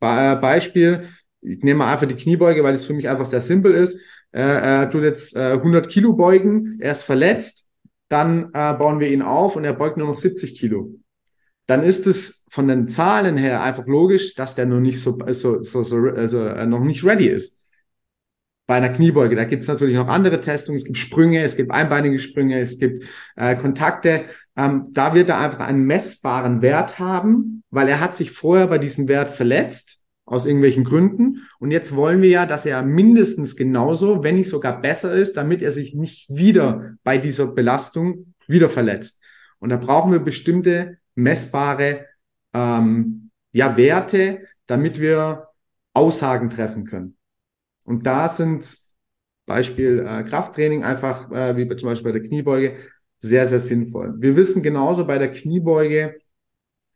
Be 0.00 0.06
äh, 0.06 0.36
Beispiel, 0.40 1.08
ich 1.40 1.62
nehme 1.62 1.78
mal 1.78 1.92
einfach 1.92 2.06
die 2.06 2.16
Kniebeuge, 2.16 2.62
weil 2.62 2.74
es 2.74 2.84
für 2.84 2.92
mich 2.92 3.08
einfach 3.08 3.26
sehr 3.26 3.40
simpel 3.40 3.74
ist. 3.74 3.98
Äh, 4.30 4.40
er 4.42 4.90
tut 4.90 5.02
jetzt 5.02 5.36
äh, 5.36 5.52
100 5.52 5.88
Kilo 5.88 6.12
beugen, 6.14 6.78
er 6.80 6.92
ist 6.92 7.02
verletzt, 7.02 7.68
dann 8.08 8.50
äh, 8.52 8.74
bauen 8.74 9.00
wir 9.00 9.08
ihn 9.08 9.22
auf 9.22 9.56
und 9.56 9.64
er 9.64 9.72
beugt 9.72 9.96
nur 9.96 10.06
noch 10.08 10.16
70 10.16 10.58
Kilo. 10.58 10.94
Dann 11.66 11.82
ist 11.82 12.06
es 12.06 12.46
von 12.50 12.68
den 12.68 12.88
Zahlen 12.88 13.36
her 13.36 13.62
einfach 13.62 13.86
logisch, 13.86 14.34
dass 14.34 14.54
der 14.54 14.66
noch 14.66 14.80
nicht 14.80 15.00
so, 15.00 15.18
so, 15.30 15.62
so, 15.62 15.84
so 15.84 15.96
also 15.96 16.44
äh, 16.46 16.66
noch 16.66 16.80
nicht 16.80 17.04
ready 17.04 17.26
ist 17.26 17.61
bei 18.72 18.78
einer 18.78 18.88
Kniebeuge. 18.88 19.36
Da 19.36 19.44
gibt 19.44 19.60
es 19.60 19.68
natürlich 19.68 19.96
noch 19.96 20.08
andere 20.08 20.40
Testungen. 20.40 20.78
Es 20.78 20.86
gibt 20.86 20.96
Sprünge, 20.96 21.42
es 21.42 21.58
gibt 21.58 21.72
einbeinige 21.72 22.18
Sprünge, 22.18 22.58
es 22.58 22.78
gibt 22.78 23.04
äh, 23.36 23.54
Kontakte. 23.54 24.24
Ähm, 24.56 24.86
da 24.92 25.12
wird 25.12 25.28
er 25.28 25.40
einfach 25.40 25.60
einen 25.60 25.84
messbaren 25.84 26.62
Wert 26.62 26.98
haben, 26.98 27.64
weil 27.68 27.86
er 27.86 28.00
hat 28.00 28.14
sich 28.14 28.30
vorher 28.30 28.68
bei 28.68 28.78
diesem 28.78 29.08
Wert 29.08 29.28
verletzt 29.28 30.06
aus 30.24 30.46
irgendwelchen 30.46 30.84
Gründen. 30.84 31.46
Und 31.58 31.70
jetzt 31.70 31.94
wollen 31.94 32.22
wir 32.22 32.30
ja, 32.30 32.46
dass 32.46 32.64
er 32.64 32.80
mindestens 32.80 33.56
genauso, 33.56 34.24
wenn 34.24 34.36
nicht 34.36 34.48
sogar 34.48 34.80
besser 34.80 35.12
ist, 35.12 35.36
damit 35.36 35.60
er 35.60 35.70
sich 35.70 35.94
nicht 35.94 36.30
wieder 36.30 36.94
bei 37.04 37.18
dieser 37.18 37.48
Belastung 37.48 38.32
wieder 38.46 38.70
verletzt. 38.70 39.22
Und 39.58 39.68
da 39.68 39.76
brauchen 39.76 40.12
wir 40.12 40.20
bestimmte 40.20 40.96
messbare 41.14 42.06
ähm, 42.54 43.28
ja, 43.52 43.76
Werte, 43.76 44.46
damit 44.66 44.98
wir 44.98 45.48
Aussagen 45.92 46.48
treffen 46.48 46.86
können. 46.86 47.18
Und 47.84 48.06
da 48.06 48.28
sind 48.28 48.66
Beispiel 49.46 50.04
äh, 50.06 50.22
Krafttraining 50.24 50.84
einfach, 50.84 51.30
äh, 51.30 51.56
wie 51.56 51.76
zum 51.76 51.88
Beispiel 51.88 52.12
bei 52.12 52.18
der 52.18 52.28
Kniebeuge, 52.28 52.76
sehr, 53.20 53.46
sehr 53.46 53.60
sinnvoll. 53.60 54.14
Wir 54.18 54.36
wissen 54.36 54.62
genauso 54.62 55.06
bei 55.06 55.18
der 55.18 55.30
Kniebeuge, 55.30 56.16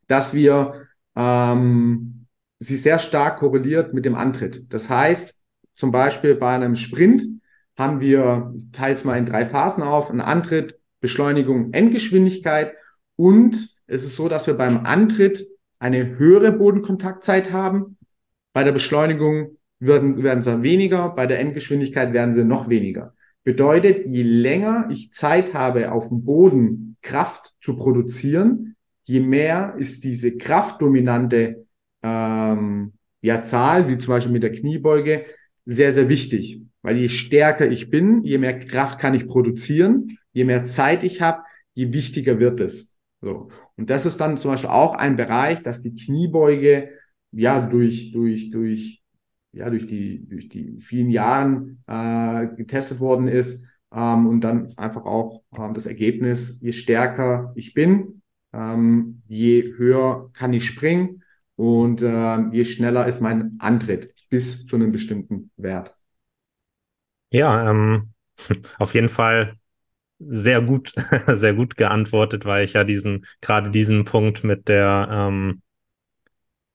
dass 0.09 0.35
wir 0.35 0.87
ähm, 1.15 2.27
sie 2.59 2.77
sehr 2.77 2.99
stark 2.99 3.39
korreliert 3.39 3.95
mit 3.95 4.05
dem 4.05 4.15
Antritt. 4.15 4.73
Das 4.73 4.91
heißt, 4.91 5.43
zum 5.75 5.93
Beispiel 5.93 6.35
bei 6.35 6.55
einem 6.55 6.77
Sprint 6.77 7.23
haben 7.77 8.01
wir, 8.01 8.55
es 8.81 9.05
mal 9.05 9.19
in 9.19 9.27
drei 9.27 9.47
Phasen 9.47 9.83
auf, 9.83 10.11
einen 10.11 10.21
Antritt, 10.21 10.79
Beschleunigung, 11.01 11.73
Endgeschwindigkeit 11.73 12.75
und 13.17 13.69
es 13.87 14.05
ist 14.05 14.17
so, 14.17 14.29
dass 14.29 14.47
wir 14.47 14.55
beim 14.55 14.87
Antritt 14.87 15.45
eine 15.79 16.17
höhere 16.17 16.53
Bodenkontaktzeit 16.53 17.53
haben, 17.53 17.99
bei 18.53 18.65
der 18.65 18.73
Beschleunigung 18.73 19.56
werden, 19.79 20.23
werden 20.23 20.43
sie 20.43 20.63
weniger, 20.63 21.11
bei 21.11 21.27
der 21.27 21.41
Endgeschwindigkeit 21.41 22.13
werden 22.13 22.35
sie 22.35 22.45
noch 22.45 22.69
weniger. 22.69 23.15
Bedeutet, 23.45 24.07
je 24.07 24.23
länger 24.23 24.89
ich 24.91 25.13
Zeit 25.13 25.55
habe, 25.55 25.93
auf 25.93 26.09
dem 26.09 26.25
Boden 26.25 26.97
Kraft 27.03 27.55
zu 27.61 27.77
produzieren, 27.77 28.77
je 29.05 29.21
mehr 29.21 29.75
ist 29.79 30.05
diese 30.05 30.37
kraftdominante 30.37 31.67
ähm, 32.03 32.93
ja, 33.21 33.43
Zahl, 33.43 33.89
wie 33.89 33.99
zum 33.99 34.15
Beispiel 34.15 34.33
mit 34.33 34.43
der 34.43 34.53
Kniebeuge, 34.53 35.27
sehr, 35.65 35.93
sehr 35.93 36.09
wichtig. 36.09 36.63
Weil 36.83 36.97
je 36.99 37.09
stärker 37.09 37.71
ich 37.71 37.91
bin, 37.91 38.25
je 38.25 38.39
mehr 38.39 38.59
Kraft 38.59 38.99
kann 38.99 39.15
ich 39.15 39.27
produzieren, 39.27 40.19
je 40.33 40.45
mehr 40.45 40.65
Zeit 40.65 41.05
ich 41.05 41.21
habe, 41.21 41.43
je 41.75 41.93
wichtiger 41.93 42.39
wird 42.39 42.61
es. 42.61 42.97
So. 43.21 43.49
Und 43.77 43.91
das 43.91 44.07
ist 44.07 44.19
dann 44.19 44.39
zum 44.39 44.53
Beispiel 44.53 44.71
auch 44.71 44.95
ein 44.95 45.17
Bereich, 45.17 45.63
dass 45.63 45.83
die 45.83 45.95
Kniebeuge 45.95 46.91
ja 47.33 47.61
durch, 47.61 48.13
durch, 48.13 48.51
durch 48.51 49.03
ja, 49.57 49.71
durch 49.71 49.87
die, 49.87 50.27
durch 50.29 50.49
die 50.49 50.81
vielen 50.81 51.11
Jahren 51.11 51.83
äh, 51.87 52.47
getestet 52.57 53.01
worden 53.01 53.29
ist. 53.29 53.67
Ähm, 53.93 54.27
und 54.27 54.43
dann 54.43 54.73
einfach 54.77 55.05
auch 55.05 55.43
ähm, 55.57 55.75
das 55.75 55.87
Ergebnis, 55.87 56.61
je 56.61 56.73
stärker 56.73 57.53
ich 57.55 57.73
bin, 57.75 58.23
ähm, 58.53 59.23
je 59.27 59.75
höher 59.77 60.31
kann 60.33 60.53
ich 60.53 60.67
springen 60.67 61.23
und 61.57 62.03
äh, 62.03 62.49
je 62.51 62.65
schneller 62.65 63.07
ist 63.07 63.21
mein 63.21 63.57
Antritt 63.59 64.15
bis 64.29 64.67
zu 64.67 64.77
einem 64.77 64.93
bestimmten 64.93 65.51
Wert. 65.57 65.95
Ja, 67.31 67.71
ähm, 67.71 68.13
auf 68.79 68.95
jeden 68.95 69.09
Fall 69.09 69.57
sehr 70.19 70.63
gut, 70.63 70.95
sehr 71.29 71.55
gut 71.55 71.77
geantwortet, 71.77 72.45
weil 72.45 72.65
ich 72.65 72.75
ja 72.75 72.85
diesen, 72.85 73.27
gerade 73.41 73.71
diesen 73.71 74.05
Punkt 74.05 74.45
mit 74.45 74.69
der 74.69 75.09
ähm, 75.11 75.63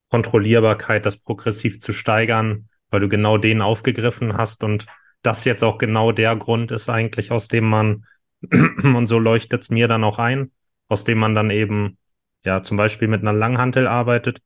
Kontrollierbarkeit, 0.09 1.05
das 1.05 1.17
progressiv 1.17 1.79
zu 1.79 1.93
steigern, 1.93 2.67
weil 2.91 2.99
du 2.99 3.09
genau 3.09 3.37
den 3.37 3.61
aufgegriffen 3.61 4.37
hast 4.37 4.63
und 4.63 4.85
das 5.23 5.45
jetzt 5.45 5.63
auch 5.63 5.77
genau 5.77 6.11
der 6.11 6.35
Grund 6.35 6.71
ist 6.71 6.89
eigentlich, 6.89 7.31
aus 7.31 7.47
dem 7.47 7.65
man, 7.65 8.05
und 8.83 9.07
so 9.07 9.17
leuchtet 9.17 9.63
es 9.63 9.69
mir 9.69 9.87
dann 9.87 10.03
auch 10.03 10.19
ein, 10.19 10.51
aus 10.87 11.03
dem 11.03 11.17
man 11.17 11.33
dann 11.33 11.49
eben, 11.49 11.97
ja, 12.43 12.63
zum 12.63 12.77
Beispiel 12.77 13.07
mit 13.07 13.21
einer 13.21 13.33
Langhantel 13.33 13.87
arbeitet, 13.87 14.41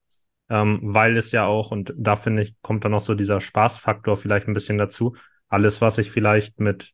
ähm, 0.49 0.79
weil 0.81 1.17
es 1.17 1.31
ja 1.31 1.45
auch, 1.45 1.71
und 1.71 1.93
da 1.97 2.15
finde 2.15 2.43
ich, 2.43 2.55
kommt 2.61 2.85
dann 2.85 2.93
auch 2.93 3.01
so 3.01 3.15
dieser 3.15 3.41
Spaßfaktor 3.41 4.15
vielleicht 4.15 4.47
ein 4.47 4.53
bisschen 4.53 4.77
dazu, 4.77 5.15
alles, 5.47 5.81
was 5.81 5.97
ich 5.97 6.11
vielleicht 6.11 6.59
mit 6.59 6.91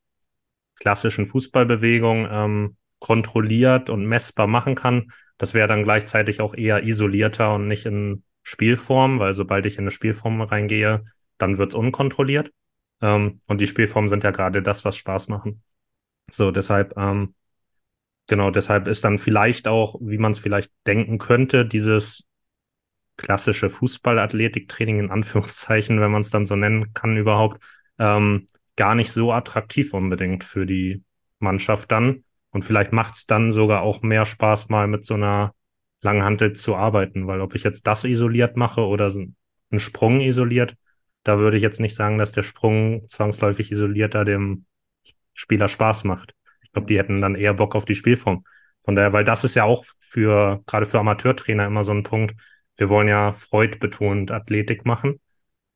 klassischen 0.76 1.26
Fußballbewegungen 1.26 2.28
ähm, 2.32 2.78
kontrolliert 3.00 3.90
und 3.90 4.06
messbar 4.06 4.48
machen 4.48 4.76
kann, 4.76 5.12
das 5.38 5.54
wäre 5.54 5.68
dann 5.68 5.84
gleichzeitig 5.84 6.40
auch 6.40 6.54
eher 6.54 6.84
isolierter 6.84 7.56
und 7.56 7.68
nicht 7.68 7.88
in 7.88 8.24
Spielform, 8.44 9.20
weil 9.20 9.34
sobald 9.34 9.66
ich 9.66 9.78
in 9.78 9.86
eine 9.86 9.92
Spielform 9.92 10.42
reingehe, 10.42 11.04
dann 11.41 11.58
wird's 11.58 11.75
unkontrolliert. 11.75 12.51
Ähm, 13.01 13.39
und 13.47 13.62
die 13.62 13.67
Spielformen 13.67 14.10
sind 14.10 14.23
ja 14.23 14.32
gerade 14.32 14.62
das, 14.62 14.86
was 14.86 14.95
Spaß 14.97 15.27
machen. 15.27 15.63
So, 16.30 16.51
deshalb, 16.51 16.95
ähm, 16.97 17.36
genau, 18.27 18.51
deshalb 18.51 18.88
ist 18.88 19.04
dann 19.04 19.17
vielleicht 19.17 19.67
auch, 19.67 19.95
wie 20.01 20.17
man 20.17 20.32
es 20.34 20.39
vielleicht 20.39 20.71
denken 20.88 21.17
könnte, 21.17 21.65
dieses 21.65 22.25
klassische 23.17 23.69
Fußballathletiktraining 23.69 24.99
in 24.99 25.12
Anführungszeichen, 25.12 25.99
wenn 25.99 26.12
man 26.12 26.21
es 26.21 26.30
dann 26.30 26.45
so 26.45 26.56
nennen 26.56 26.93
kann 26.93 27.17
überhaupt, 27.17 27.62
ähm, 27.99 28.47
gar 28.75 28.95
nicht 28.95 29.12
so 29.12 29.32
attraktiv 29.32 29.93
unbedingt 29.93 30.43
für 30.43 30.65
die 30.65 31.04
Mannschaft 31.39 31.91
dann. 31.91 32.23
Und 32.51 32.65
vielleicht 32.65 32.91
macht's 32.91 33.25
dann 33.25 33.51
sogar 33.51 33.82
auch 33.82 34.01
mehr 34.01 34.25
Spaß, 34.25 34.69
mal 34.69 34.88
mit 34.88 35.06
so 35.06 35.13
einer 35.13 35.54
Langhantel 36.01 36.54
zu 36.54 36.75
arbeiten, 36.75 37.27
weil 37.27 37.41
ob 37.41 37.56
ich 37.56 37.63
jetzt 37.63 37.86
das 37.88 38.04
isoliert 38.04 38.58
mache 38.58 38.82
oder 38.82 39.06
einen 39.12 39.80
Sprung 39.80 40.19
isoliert, 40.19 40.75
da 41.23 41.39
würde 41.39 41.57
ich 41.57 41.63
jetzt 41.63 41.79
nicht 41.79 41.95
sagen, 41.95 42.17
dass 42.17 42.31
der 42.31 42.43
Sprung 42.43 43.07
zwangsläufig 43.07 43.71
isolierter 43.71 44.25
dem 44.25 44.65
Spieler 45.34 45.69
Spaß 45.69 46.03
macht. 46.03 46.34
Ich 46.62 46.71
glaube, 46.71 46.88
die 46.88 46.97
hätten 46.97 47.21
dann 47.21 47.36
eher 47.36 47.53
Bock 47.53 47.75
auf 47.75 47.86
die 47.86 47.95
Spielform. 47.95 48.43
Von 48.84 48.95
daher, 48.95 49.13
weil 49.13 49.25
das 49.25 49.43
ist 49.43 49.55
ja 49.55 49.63
auch 49.63 49.86
für, 49.99 50.62
gerade 50.65 50.86
für 50.86 50.99
Amateurtrainer 50.99 51.65
immer 51.65 51.84
so 51.84 51.91
ein 51.91 52.03
Punkt. 52.03 52.36
Wir 52.77 52.89
wollen 52.89 53.07
ja 53.07 53.34
Freud 53.34 53.77
betont 53.79 54.31
Athletik 54.31 54.86
machen. 54.86 55.19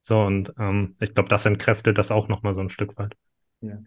So, 0.02 0.22
und 0.22 0.54
ähm, 0.60 0.96
ich 1.00 1.14
glaube, 1.14 1.30
das 1.30 1.46
entkräftet 1.46 1.98
das 1.98 2.12
auch 2.12 2.28
nochmal 2.28 2.54
so 2.54 2.62
ein 2.62 2.70
Stück 2.70 2.98
weit. 2.98 3.16
Ja. 3.62 3.80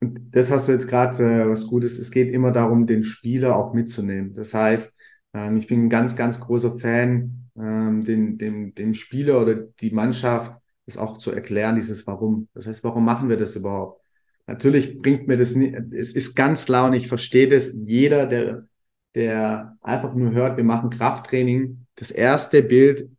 Und 0.00 0.34
das 0.34 0.50
hast 0.50 0.68
du 0.68 0.72
jetzt 0.72 0.88
gerade 0.88 1.22
äh, 1.22 1.48
was 1.48 1.66
Gutes. 1.66 1.98
Es 1.98 2.10
geht 2.10 2.32
immer 2.32 2.52
darum, 2.52 2.86
den 2.86 3.04
Spieler 3.04 3.56
auch 3.56 3.72
mitzunehmen. 3.72 4.34
Das 4.34 4.54
heißt, 4.54 5.00
ähm, 5.34 5.56
ich 5.56 5.66
bin 5.66 5.86
ein 5.86 5.90
ganz, 5.90 6.16
ganz 6.16 6.40
großer 6.40 6.78
Fan, 6.78 7.50
ähm, 7.56 8.04
den, 8.04 8.38
dem, 8.38 8.74
dem 8.74 8.94
Spieler 8.94 9.40
oder 9.40 9.54
die 9.54 9.90
Mannschaft 9.90 10.60
das 10.86 10.96
auch 10.96 11.18
zu 11.18 11.32
erklären, 11.32 11.76
dieses 11.76 12.06
Warum. 12.06 12.48
Das 12.54 12.66
heißt, 12.66 12.84
warum 12.84 13.04
machen 13.04 13.28
wir 13.28 13.36
das 13.36 13.56
überhaupt? 13.56 14.02
Natürlich 14.46 15.02
bringt 15.02 15.26
mir 15.26 15.36
das 15.36 15.56
nicht, 15.56 15.74
es 15.92 16.14
ist 16.14 16.34
ganz 16.36 16.66
klar 16.66 16.86
und 16.86 16.94
ich 16.94 17.08
verstehe 17.08 17.48
das, 17.48 17.74
jeder, 17.74 18.26
der, 18.26 18.68
der 19.14 19.76
einfach 19.80 20.14
nur 20.14 20.30
hört, 20.30 20.56
wir 20.56 20.64
machen 20.64 20.90
Krafttraining, 20.90 21.86
das 21.96 22.12
erste 22.12 22.62
Bild, 22.62 23.10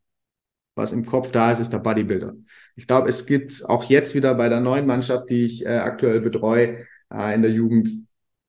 was 0.75 0.93
im 0.93 1.05
Kopf 1.05 1.31
da 1.31 1.51
ist, 1.51 1.59
ist 1.59 1.73
der 1.73 1.79
Bodybuilder. 1.79 2.35
Ich 2.75 2.87
glaube, 2.87 3.09
es 3.09 3.25
gibt 3.25 3.65
auch 3.67 3.83
jetzt 3.85 4.15
wieder 4.15 4.35
bei 4.35 4.47
der 4.47 4.61
neuen 4.61 4.85
Mannschaft, 4.85 5.29
die 5.29 5.43
ich 5.43 5.65
äh, 5.65 5.69
aktuell 5.69 6.21
betreue 6.21 6.85
äh, 7.11 7.35
in 7.35 7.41
der 7.41 7.51
Jugend, 7.51 7.89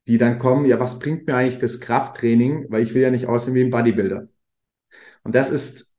die 0.06 0.18
dann 0.18 0.38
kommen, 0.38 0.66
ja, 0.66 0.78
was 0.78 0.98
bringt 0.98 1.26
mir 1.26 1.34
eigentlich 1.34 1.58
das 1.58 1.80
Krafttraining, 1.80 2.66
weil 2.68 2.82
ich 2.82 2.94
will 2.94 3.02
ja 3.02 3.10
nicht 3.10 3.26
aussehen 3.26 3.54
wie 3.54 3.62
ein 3.64 3.70
Bodybuilder. 3.70 4.28
Und 5.24 5.34
das 5.34 5.50
ist 5.50 5.96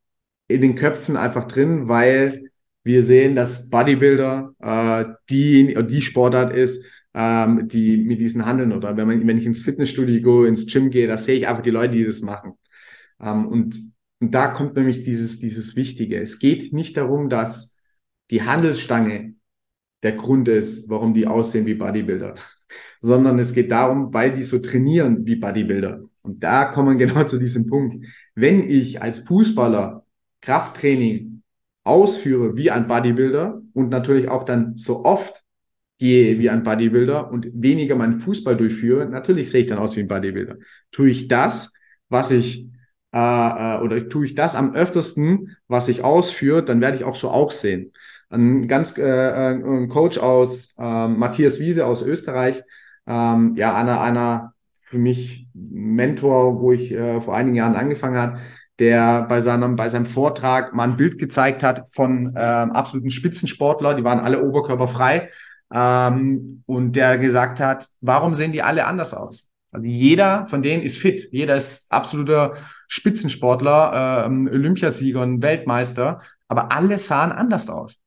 in 0.47 0.61
den 0.61 0.75
Köpfen 0.75 1.17
einfach 1.17 1.45
drin, 1.45 1.87
weil 1.89 2.48
wir 2.83 3.03
sehen, 3.03 3.35
dass 3.35 3.69
Bodybuilder 3.69 4.53
äh, 4.59 5.05
die, 5.29 5.75
die 5.87 6.01
Sportart 6.01 6.53
ist, 6.53 6.85
ähm, 7.13 7.67
die 7.67 7.97
mit 7.97 8.19
diesen 8.19 8.45
handeln. 8.45 8.71
Oder 8.71 8.95
wenn, 8.97 9.07
man, 9.07 9.27
wenn 9.27 9.37
ich 9.37 9.45
ins 9.45 9.63
Fitnessstudio 9.63 10.21
gehe, 10.21 10.47
ins 10.47 10.71
Gym 10.71 10.89
gehe, 10.89 11.07
da 11.07 11.17
sehe 11.17 11.37
ich 11.37 11.47
einfach 11.47 11.63
die 11.63 11.71
Leute, 11.71 11.97
die 11.97 12.05
das 12.05 12.21
machen. 12.21 12.53
Ähm, 13.21 13.47
und, 13.47 13.75
und 14.19 14.33
da 14.33 14.47
kommt 14.47 14.75
nämlich 14.75 15.03
dieses, 15.03 15.39
dieses 15.39 15.75
Wichtige. 15.75 16.19
Es 16.21 16.39
geht 16.39 16.73
nicht 16.73 16.97
darum, 16.97 17.29
dass 17.29 17.81
die 18.31 18.43
Handelsstange 18.43 19.35
der 20.03 20.13
Grund 20.13 20.47
ist, 20.47 20.89
warum 20.89 21.13
die 21.13 21.27
aussehen 21.27 21.65
wie 21.65 21.73
Bodybuilder, 21.73 22.35
sondern 23.01 23.39
es 23.39 23.53
geht 23.53 23.71
darum, 23.71 24.13
weil 24.13 24.33
die 24.33 24.43
so 24.43 24.59
trainieren 24.59 25.25
wie 25.25 25.35
Bodybuilder. 25.35 26.03
Und 26.21 26.43
da 26.43 26.65
kommen 26.65 26.97
wir 26.97 27.07
genau 27.07 27.23
zu 27.25 27.37
diesem 27.37 27.67
Punkt. 27.67 28.05
Wenn 28.35 28.69
ich 28.69 29.01
als 29.01 29.19
Fußballer 29.19 30.05
Krafttraining 30.41 31.38
ausführe 31.89 32.55
wie 32.55 32.71
ein 32.71 32.87
Bodybuilder 32.87 33.61
und 33.73 33.89
natürlich 33.89 34.29
auch 34.29 34.43
dann 34.43 34.77
so 34.77 35.03
oft 35.05 35.43
gehe 35.97 36.39
wie 36.39 36.49
ein 36.49 36.63
Bodybuilder 36.63 37.29
und 37.29 37.49
weniger 37.53 37.95
meinen 37.95 38.19
Fußball 38.19 38.55
durchführe, 38.55 39.05
natürlich 39.05 39.51
sehe 39.51 39.61
ich 39.61 39.67
dann 39.67 39.79
aus 39.79 39.97
wie 39.97 40.01
ein 40.01 40.07
Bodybuilder. 40.07 40.55
Tue 40.91 41.09
ich 41.09 41.27
das, 41.27 41.73
was 42.07 42.31
ich 42.31 42.69
äh, 43.13 43.17
äh, 43.17 43.81
oder 43.81 44.07
tue 44.07 44.25
ich 44.25 44.35
das 44.35 44.55
am 44.55 44.75
öftersten, 44.75 45.57
was 45.67 45.89
ich 45.89 46.03
ausführe, 46.03 46.63
dann 46.63 46.79
werde 46.79 46.97
ich 46.97 47.03
auch 47.03 47.15
so 47.15 47.29
aussehen. 47.31 47.91
Ein 48.29 48.67
ganz 48.67 48.97
äh, 48.97 49.01
äh 49.01 49.53
ein 49.55 49.89
Coach 49.89 50.19
aus 50.19 50.75
äh, 50.77 51.07
Matthias 51.07 51.59
Wiese 51.59 51.87
aus 51.87 52.03
Österreich, 52.03 52.61
ähm, 53.07 53.55
ja 53.55 53.75
einer 53.75 54.01
einer 54.01 54.53
für 54.81 54.99
mich 54.99 55.47
Mentor, 55.53 56.61
wo 56.61 56.71
ich 56.71 56.91
äh, 56.91 57.19
vor 57.21 57.35
einigen 57.35 57.55
Jahren 57.55 57.75
angefangen 57.75 58.17
hat, 58.17 58.39
der 58.79 59.23
bei 59.23 59.41
seinem, 59.41 59.75
bei 59.75 59.89
seinem 59.89 60.05
Vortrag 60.05 60.73
mal 60.73 60.85
ein 60.85 60.97
Bild 60.97 61.19
gezeigt 61.19 61.63
hat 61.63 61.91
von 61.93 62.33
ähm, 62.35 62.71
absoluten 62.71 63.11
Spitzensportler, 63.11 63.93
die 63.93 64.03
waren 64.03 64.19
alle 64.19 64.41
oberkörperfrei, 64.41 65.29
ähm, 65.71 66.63
und 66.65 66.95
der 66.95 67.17
gesagt 67.17 67.59
hat, 67.59 67.87
warum 68.01 68.33
sehen 68.33 68.51
die 68.51 68.63
alle 68.63 68.85
anders 68.85 69.13
aus? 69.13 69.51
Also 69.71 69.87
jeder 69.87 70.47
von 70.47 70.63
denen 70.63 70.81
ist 70.81 70.97
fit, 70.97 71.29
jeder 71.31 71.55
ist 71.55 71.91
absoluter 71.91 72.55
Spitzensportler, 72.87 74.25
ähm, 74.25 74.49
Olympiasieger 74.51 75.21
und 75.21 75.43
Weltmeister, 75.43 76.21
aber 76.47 76.71
alle 76.71 76.97
sahen 76.97 77.31
anders 77.31 77.69
aus. 77.69 78.01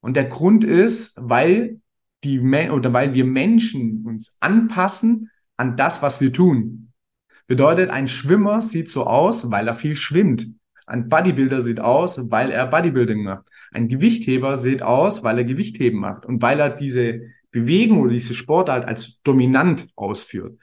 Und 0.00 0.16
der 0.16 0.24
Grund 0.24 0.64
ist, 0.64 1.16
weil 1.20 1.80
die 2.24 2.40
oder 2.40 2.92
weil 2.92 3.14
wir 3.14 3.24
Menschen 3.24 4.04
uns 4.04 4.36
anpassen 4.40 5.30
an 5.56 5.76
das, 5.76 6.02
was 6.02 6.20
wir 6.20 6.32
tun. 6.32 6.87
Bedeutet, 7.48 7.88
ein 7.88 8.08
Schwimmer 8.08 8.60
sieht 8.60 8.90
so 8.90 9.06
aus, 9.06 9.50
weil 9.50 9.66
er 9.66 9.74
viel 9.74 9.96
schwimmt. 9.96 10.46
Ein 10.86 11.08
Bodybuilder 11.08 11.62
sieht 11.62 11.80
aus, 11.80 12.30
weil 12.30 12.50
er 12.50 12.66
Bodybuilding 12.66 13.24
macht. 13.24 13.46
Ein 13.72 13.88
Gewichtheber 13.88 14.56
sieht 14.56 14.82
aus, 14.82 15.24
weil 15.24 15.38
er 15.38 15.44
Gewichtheben 15.44 15.98
macht 15.98 16.26
und 16.26 16.42
weil 16.42 16.60
er 16.60 16.68
diese 16.68 17.22
Bewegung 17.50 18.00
oder 18.00 18.12
diese 18.12 18.34
Sportart 18.34 18.84
als 18.84 19.22
dominant 19.22 19.88
ausführt. 19.96 20.58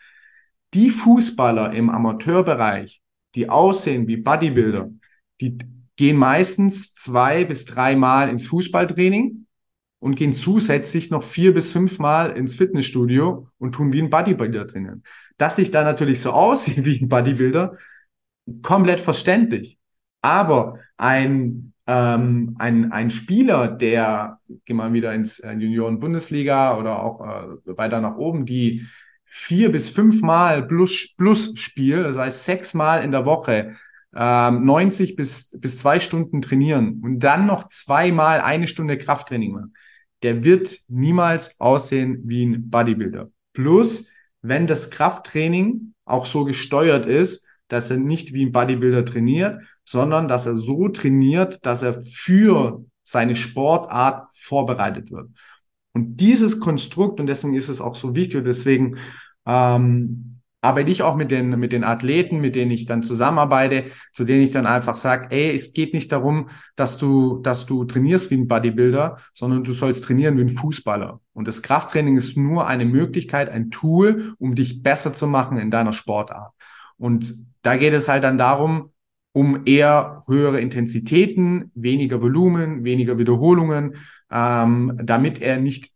Die 0.76 0.92
Fußballer 0.92 1.74
im 1.74 1.90
Amateurbereich, 1.90 3.02
die 3.34 3.50
aussehen 3.50 4.08
wie 4.08 4.18
Bodybuilder, 4.18 4.92
die 5.42 5.58
gehen 5.96 6.18
meistens 6.18 6.94
zwei 6.94 7.46
bis 7.46 7.66
drei 7.66 7.96
Mal 7.96 8.30
ins 8.30 8.46
Fußballtraining 8.46 9.48
und 10.00 10.16
gehen 10.16 10.34
zusätzlich 10.34 11.10
noch 11.10 11.24
vier 11.24 11.52
bis 11.52 11.72
fünf 11.72 11.98
Mal 11.98 12.32
ins 12.32 12.54
Fitnessstudio 12.54 13.48
und 13.58 13.72
tun 13.74 13.92
wie 13.92 14.02
ein 14.02 14.12
Bodybuilder 14.12 14.66
drinnen. 14.66 15.04
Dass 15.38 15.58
ich 15.58 15.72
da 15.72 15.84
natürlich 15.84 16.22
so 16.22 16.32
aussehe 16.34 16.84
wie 16.86 17.00
ein 17.00 17.10
Bodybuilder, 17.10 17.78
komplett 18.62 19.00
verständlich. 19.00 19.80
Aber 20.22 20.80
ein, 20.98 21.74
ähm, 21.88 22.56
ein, 22.60 22.92
ein 22.92 23.10
Spieler, 23.10 23.68
der, 23.68 24.40
gehen 24.66 24.78
wir 24.78 24.94
wieder 24.94 25.14
ins 25.14 25.40
äh, 25.40 25.54
Junioren-Bundesliga 25.54 26.78
oder 26.78 27.04
auch 27.04 27.22
äh, 27.22 27.78
weiter 27.78 28.02
nach 28.02 28.18
oben, 28.18 28.46
die 28.46 28.88
vier 29.26 29.72
bis 29.72 29.90
fünfmal 29.90 30.66
plus, 30.66 31.16
plus 31.18 31.58
Spiel, 31.60 32.04
das 32.04 32.18
heißt 32.18 32.46
sechsmal 32.46 33.04
in 33.04 33.12
der 33.12 33.26
Woche, 33.26 33.76
ähm, 34.16 34.66
90 34.66 35.16
bis, 35.16 35.60
bis 35.60 35.78
zwei 35.78 36.00
Stunden 36.00 36.42
trainieren 36.42 37.02
und 37.04 37.20
dann 37.20 37.46
noch 37.46 37.68
zweimal 37.68 38.42
eine 38.42 38.68
Stunde 38.68 38.98
Krafttraining 38.98 39.52
machen, 39.52 39.74
der 40.24 40.44
wird 40.44 40.80
niemals 40.88 41.60
aussehen 41.60 42.22
wie 42.24 42.46
ein 42.46 42.70
Bodybuilder. 42.70 43.30
Plus, 43.54 44.10
wenn 44.48 44.68
das 44.68 44.92
Krafttraining 44.92 45.94
auch 46.06 46.26
so 46.26 46.46
gesteuert 46.46 47.06
ist, 47.06 47.48
dass 47.68 47.90
er 47.90 47.98
nicht 47.98 48.34
wie 48.34 48.46
ein 48.46 48.52
Bodybuilder 48.52 49.06
trainiert, 49.06 49.62
sondern 49.84 50.28
dass 50.28 50.46
er 50.46 50.56
so 50.56 50.90
trainiert, 50.90 51.66
dass 51.66 51.82
er 51.82 51.94
für 51.94 52.86
seine 53.04 53.36
Sportart 53.36 54.28
vorbereitet 54.36 55.12
wird. 55.12 55.30
Und 55.94 56.18
dieses 56.18 56.60
Konstrukt, 56.60 57.20
und 57.20 57.28
deswegen 57.28 57.56
ist 57.56 57.70
es 57.70 57.82
auch 57.82 57.96
so 57.96 58.16
wichtig, 58.16 58.38
und 58.38 58.48
deswegen 58.48 58.98
ähm, 59.46 60.35
arbeite 60.66 60.90
ich 60.90 61.04
auch 61.04 61.16
mit 61.16 61.30
den, 61.30 61.60
mit 61.60 61.72
den 61.72 61.84
Athleten, 61.84 62.40
mit 62.40 62.56
denen 62.56 62.72
ich 62.72 62.86
dann 62.86 63.04
zusammenarbeite, 63.04 63.86
zu 64.12 64.24
denen 64.24 64.42
ich 64.42 64.52
dann 64.52 64.66
einfach 64.66 64.98
sage, 64.98 65.28
ey, 65.30 65.54
es 65.54 65.74
geht 65.74 65.94
nicht 65.94 66.12
darum, 66.12 66.50
dass 66.76 66.98
du, 66.98 67.40
dass 67.42 67.68
du 67.68 67.86
trainierst 67.86 68.32
wie 68.32 68.38
ein 68.38 68.48
Bodybuilder, 68.48 69.18
sondern 69.34 69.64
du 69.64 69.74
sollst 69.74 70.04
trainieren 70.06 70.38
wie 70.38 70.42
ein 70.42 70.50
Fußballer. 70.50 71.22
Und 71.34 71.48
das 71.48 71.62
Krafttraining 71.62 72.18
ist 72.18 72.36
nur 72.36 72.66
eine 72.66 72.86
Möglichkeit, 72.86 73.50
ein 73.50 73.70
Tool, 73.70 74.34
um 74.40 74.56
dich 74.56 74.82
besser 74.82 75.14
zu 75.14 75.28
machen 75.28 75.58
in 75.58 75.70
deiner 75.70 75.94
Sportart. 75.94 76.52
Und 76.98 77.32
da 77.62 77.78
geht 77.78 77.94
es 77.94 78.10
halt 78.10 78.24
dann 78.24 78.38
darum, 78.40 78.92
um 79.34 79.62
eher 79.66 80.24
höhere 80.28 80.62
Intensitäten, 80.62 81.70
weniger 81.76 82.22
Volumen, 82.22 82.84
weniger 82.86 83.20
Wiederholungen, 83.20 83.98
ähm, 84.32 85.00
damit 85.04 85.42
er 85.42 85.60
nicht 85.60 85.92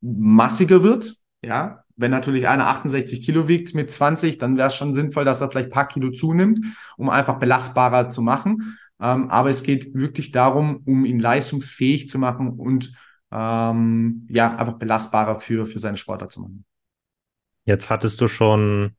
massiger 0.00 0.82
wird. 0.82 1.14
Ja, 1.44 1.81
wenn 1.96 2.10
natürlich 2.10 2.48
einer 2.48 2.68
68 2.68 3.22
Kilo 3.24 3.48
wiegt 3.48 3.74
mit 3.74 3.90
20, 3.90 4.38
dann 4.38 4.56
wäre 4.56 4.68
es 4.68 4.74
schon 4.74 4.92
sinnvoll, 4.92 5.24
dass 5.24 5.40
er 5.40 5.50
vielleicht 5.50 5.68
ein 5.68 5.72
paar 5.72 5.88
Kilo 5.88 6.10
zunimmt, 6.10 6.64
um 6.96 7.10
einfach 7.10 7.38
belastbarer 7.38 8.08
zu 8.08 8.22
machen. 8.22 8.78
Ähm, 9.00 9.30
aber 9.30 9.50
es 9.50 9.62
geht 9.62 9.94
wirklich 9.94 10.30
darum, 10.32 10.82
um 10.86 11.04
ihn 11.04 11.18
leistungsfähig 11.18 12.08
zu 12.08 12.18
machen 12.18 12.50
und 12.50 12.92
ähm, 13.32 14.26
ja, 14.30 14.56
einfach 14.56 14.74
belastbarer 14.74 15.40
für, 15.40 15.66
für 15.66 15.78
seine 15.78 15.96
Sportler 15.96 16.28
zu 16.28 16.42
machen. 16.42 16.64
Jetzt 17.64 17.90
hattest 17.90 18.20
du 18.20 18.28
schon 18.28 18.96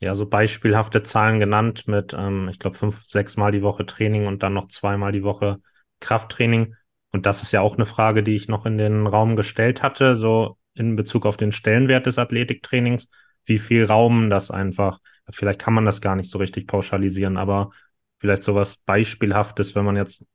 ja, 0.00 0.14
so 0.14 0.26
beispielhafte 0.26 1.02
Zahlen 1.02 1.40
genannt 1.40 1.86
mit, 1.86 2.14
ähm, 2.18 2.48
ich 2.48 2.58
glaube, 2.58 2.76
fünf, 2.76 3.04
sechs 3.04 3.36
Mal 3.36 3.52
die 3.52 3.62
Woche 3.62 3.84
Training 3.84 4.26
und 4.26 4.42
dann 4.42 4.54
noch 4.54 4.68
zweimal 4.68 5.12
die 5.12 5.22
Woche 5.22 5.60
Krafttraining. 6.00 6.74
Und 7.12 7.26
das 7.26 7.42
ist 7.42 7.52
ja 7.52 7.60
auch 7.60 7.76
eine 7.76 7.86
Frage, 7.86 8.22
die 8.22 8.34
ich 8.34 8.48
noch 8.48 8.64
in 8.66 8.78
den 8.78 9.06
Raum 9.06 9.36
gestellt 9.36 9.82
hatte, 9.82 10.16
so 10.16 10.56
in 10.74 10.96
Bezug 10.96 11.26
auf 11.26 11.36
den 11.36 11.52
Stellenwert 11.52 12.06
des 12.06 12.18
Athletiktrainings. 12.18 13.10
Wie 13.44 13.58
viel 13.58 13.84
Raum 13.84 14.30
das 14.30 14.50
einfach, 14.50 15.00
vielleicht 15.30 15.60
kann 15.60 15.74
man 15.74 15.86
das 15.86 16.00
gar 16.00 16.16
nicht 16.16 16.30
so 16.30 16.38
richtig 16.38 16.66
pauschalisieren, 16.66 17.36
aber 17.36 17.70
vielleicht 18.18 18.42
sowas 18.42 18.76
Beispielhaftes, 18.76 19.74
wenn 19.74 19.84
man 19.84 19.96
jetzt 19.96 20.26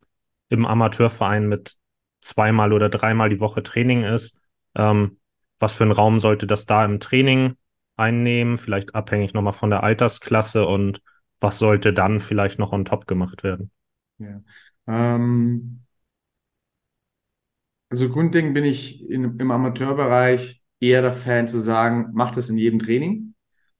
im 0.49 0.65
Amateurverein 0.65 1.47
mit 1.47 1.75
zweimal 2.21 2.73
oder 2.73 2.89
dreimal 2.89 3.29
die 3.29 3.39
Woche 3.39 3.63
Training 3.63 4.03
ist, 4.03 4.39
ähm, 4.75 5.19
was 5.59 5.75
für 5.75 5.83
ein 5.85 5.91
Raum 5.91 6.19
sollte 6.19 6.47
das 6.47 6.65
da 6.65 6.83
im 6.83 6.99
Training 6.99 7.55
einnehmen, 7.95 8.57
vielleicht 8.57 8.95
abhängig 8.95 9.33
nochmal 9.33 9.53
von 9.53 9.69
der 9.69 9.83
Altersklasse 9.83 10.65
und 10.65 11.01
was 11.39 11.59
sollte 11.59 11.93
dann 11.93 12.19
vielleicht 12.19 12.59
noch 12.59 12.73
on 12.73 12.85
top 12.85 13.07
gemacht 13.07 13.43
werden? 13.43 13.71
Ja. 14.17 14.41
Ähm, 14.87 15.84
also 17.89 18.09
grundlegend 18.09 18.53
bin 18.53 18.63
ich 18.65 19.09
in, 19.09 19.37
im 19.37 19.51
Amateurbereich 19.51 20.61
eher 20.79 21.01
der 21.01 21.13
Fan 21.13 21.47
zu 21.47 21.59
sagen, 21.59 22.11
macht 22.13 22.37
das 22.37 22.49
in 22.49 22.57
jedem 22.57 22.79
Training. 22.79 23.33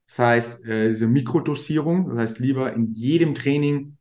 Das 0.06 0.18
heißt, 0.18 0.66
äh, 0.66 0.88
diese 0.88 1.08
Mikrodosierung, 1.08 2.08
das 2.08 2.18
heißt 2.18 2.38
lieber 2.38 2.72
in 2.72 2.84
jedem 2.84 3.34
Training 3.34 3.96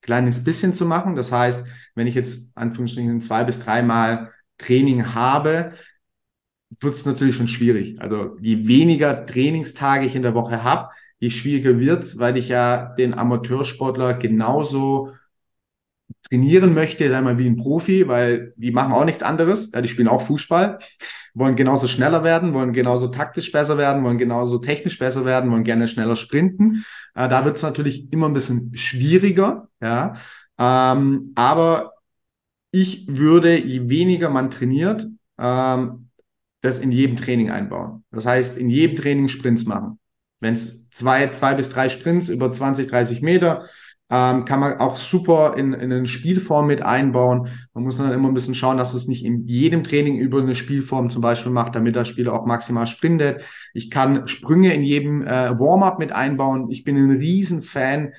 kleines 0.00 0.44
bisschen 0.44 0.74
zu 0.74 0.86
machen. 0.86 1.14
Das 1.14 1.32
heißt, 1.32 1.68
wenn 1.94 2.06
ich 2.06 2.14
jetzt 2.14 2.56
Anführungsstrichen 2.56 3.20
zwei 3.20 3.44
bis 3.44 3.60
dreimal 3.64 4.32
Training 4.58 5.14
habe, 5.14 5.72
wird 6.80 6.94
es 6.94 7.06
natürlich 7.06 7.36
schon 7.36 7.48
schwierig. 7.48 8.00
Also 8.00 8.36
je 8.40 8.66
weniger 8.66 9.26
Trainingstage 9.26 10.06
ich 10.06 10.16
in 10.16 10.22
der 10.22 10.34
Woche 10.34 10.62
habe, 10.62 10.90
je 11.18 11.30
schwieriger 11.30 11.78
wird's, 11.78 12.18
weil 12.18 12.36
ich 12.36 12.48
ja 12.48 12.94
den 12.96 13.14
Amateursportler 13.14 14.14
genauso 14.14 15.12
trainieren 16.28 16.74
möchte, 16.74 17.10
wir 17.10 17.20
mal 17.20 17.38
wie 17.38 17.46
ein 17.46 17.56
Profi, 17.56 18.08
weil 18.08 18.52
die 18.56 18.70
machen 18.70 18.92
auch 18.92 19.04
nichts 19.04 19.22
anderes. 19.22 19.72
Ja, 19.72 19.80
die 19.80 19.88
spielen 19.88 20.08
auch 20.08 20.22
Fußball, 20.22 20.78
wollen 21.34 21.56
genauso 21.56 21.86
schneller 21.86 22.24
werden, 22.24 22.54
wollen 22.54 22.72
genauso 22.72 23.08
taktisch 23.08 23.52
besser 23.52 23.78
werden, 23.78 24.04
wollen 24.04 24.18
genauso 24.18 24.58
technisch 24.58 24.98
besser 24.98 25.24
werden, 25.24 25.50
wollen 25.50 25.64
gerne 25.64 25.88
schneller 25.88 26.16
sprinten. 26.16 26.84
Äh, 27.14 27.28
da 27.28 27.44
wird's 27.44 27.62
natürlich 27.62 28.12
immer 28.12 28.28
ein 28.28 28.34
bisschen 28.34 28.74
schwieriger, 28.74 29.68
ja. 29.80 30.14
Ähm, 30.58 31.32
aber 31.34 31.94
ich 32.70 33.06
würde, 33.08 33.58
je 33.58 33.88
weniger 33.88 34.30
man 34.30 34.50
trainiert, 34.50 35.06
ähm, 35.38 36.08
das 36.60 36.80
in 36.80 36.92
jedem 36.92 37.16
Training 37.16 37.50
einbauen. 37.50 38.04
Das 38.10 38.26
heißt, 38.26 38.58
in 38.58 38.70
jedem 38.70 38.96
Training 38.96 39.28
Sprints 39.28 39.66
machen. 39.66 39.98
Wenn 40.40 40.54
es 40.54 40.88
zwei, 40.90 41.28
zwei 41.28 41.54
bis 41.54 41.68
drei 41.68 41.88
Sprints 41.88 42.28
über 42.28 42.50
20, 42.50 42.86
30 42.86 43.22
Meter, 43.22 43.66
ähm, 44.10 44.44
kann 44.44 44.60
man 44.60 44.78
auch 44.78 44.96
super 44.96 45.54
in, 45.56 45.72
in 45.72 45.92
eine 45.92 46.06
Spielform 46.06 46.66
mit 46.66 46.82
einbauen. 46.82 47.48
Man 47.72 47.84
muss 47.84 47.96
dann 47.96 48.12
immer 48.12 48.28
ein 48.28 48.34
bisschen 48.34 48.54
schauen, 48.54 48.76
dass 48.76 48.94
es 48.94 49.08
nicht 49.08 49.24
in 49.24 49.46
jedem 49.46 49.82
Training 49.82 50.18
über 50.18 50.40
eine 50.40 50.54
Spielform 50.54 51.08
zum 51.08 51.22
Beispiel 51.22 51.52
macht, 51.52 51.74
damit 51.74 51.96
der 51.96 52.04
Spieler 52.04 52.34
auch 52.34 52.46
maximal 52.46 52.86
sprintet. 52.86 53.42
Ich 53.72 53.90
kann 53.90 54.28
Sprünge 54.28 54.74
in 54.74 54.82
jedem 54.82 55.22
äh, 55.22 55.58
Warm-up 55.58 55.98
mit 55.98 56.12
einbauen. 56.12 56.70
Ich 56.70 56.84
bin 56.84 56.96
ein 56.96 57.16
Riesenfan, 57.16 58.12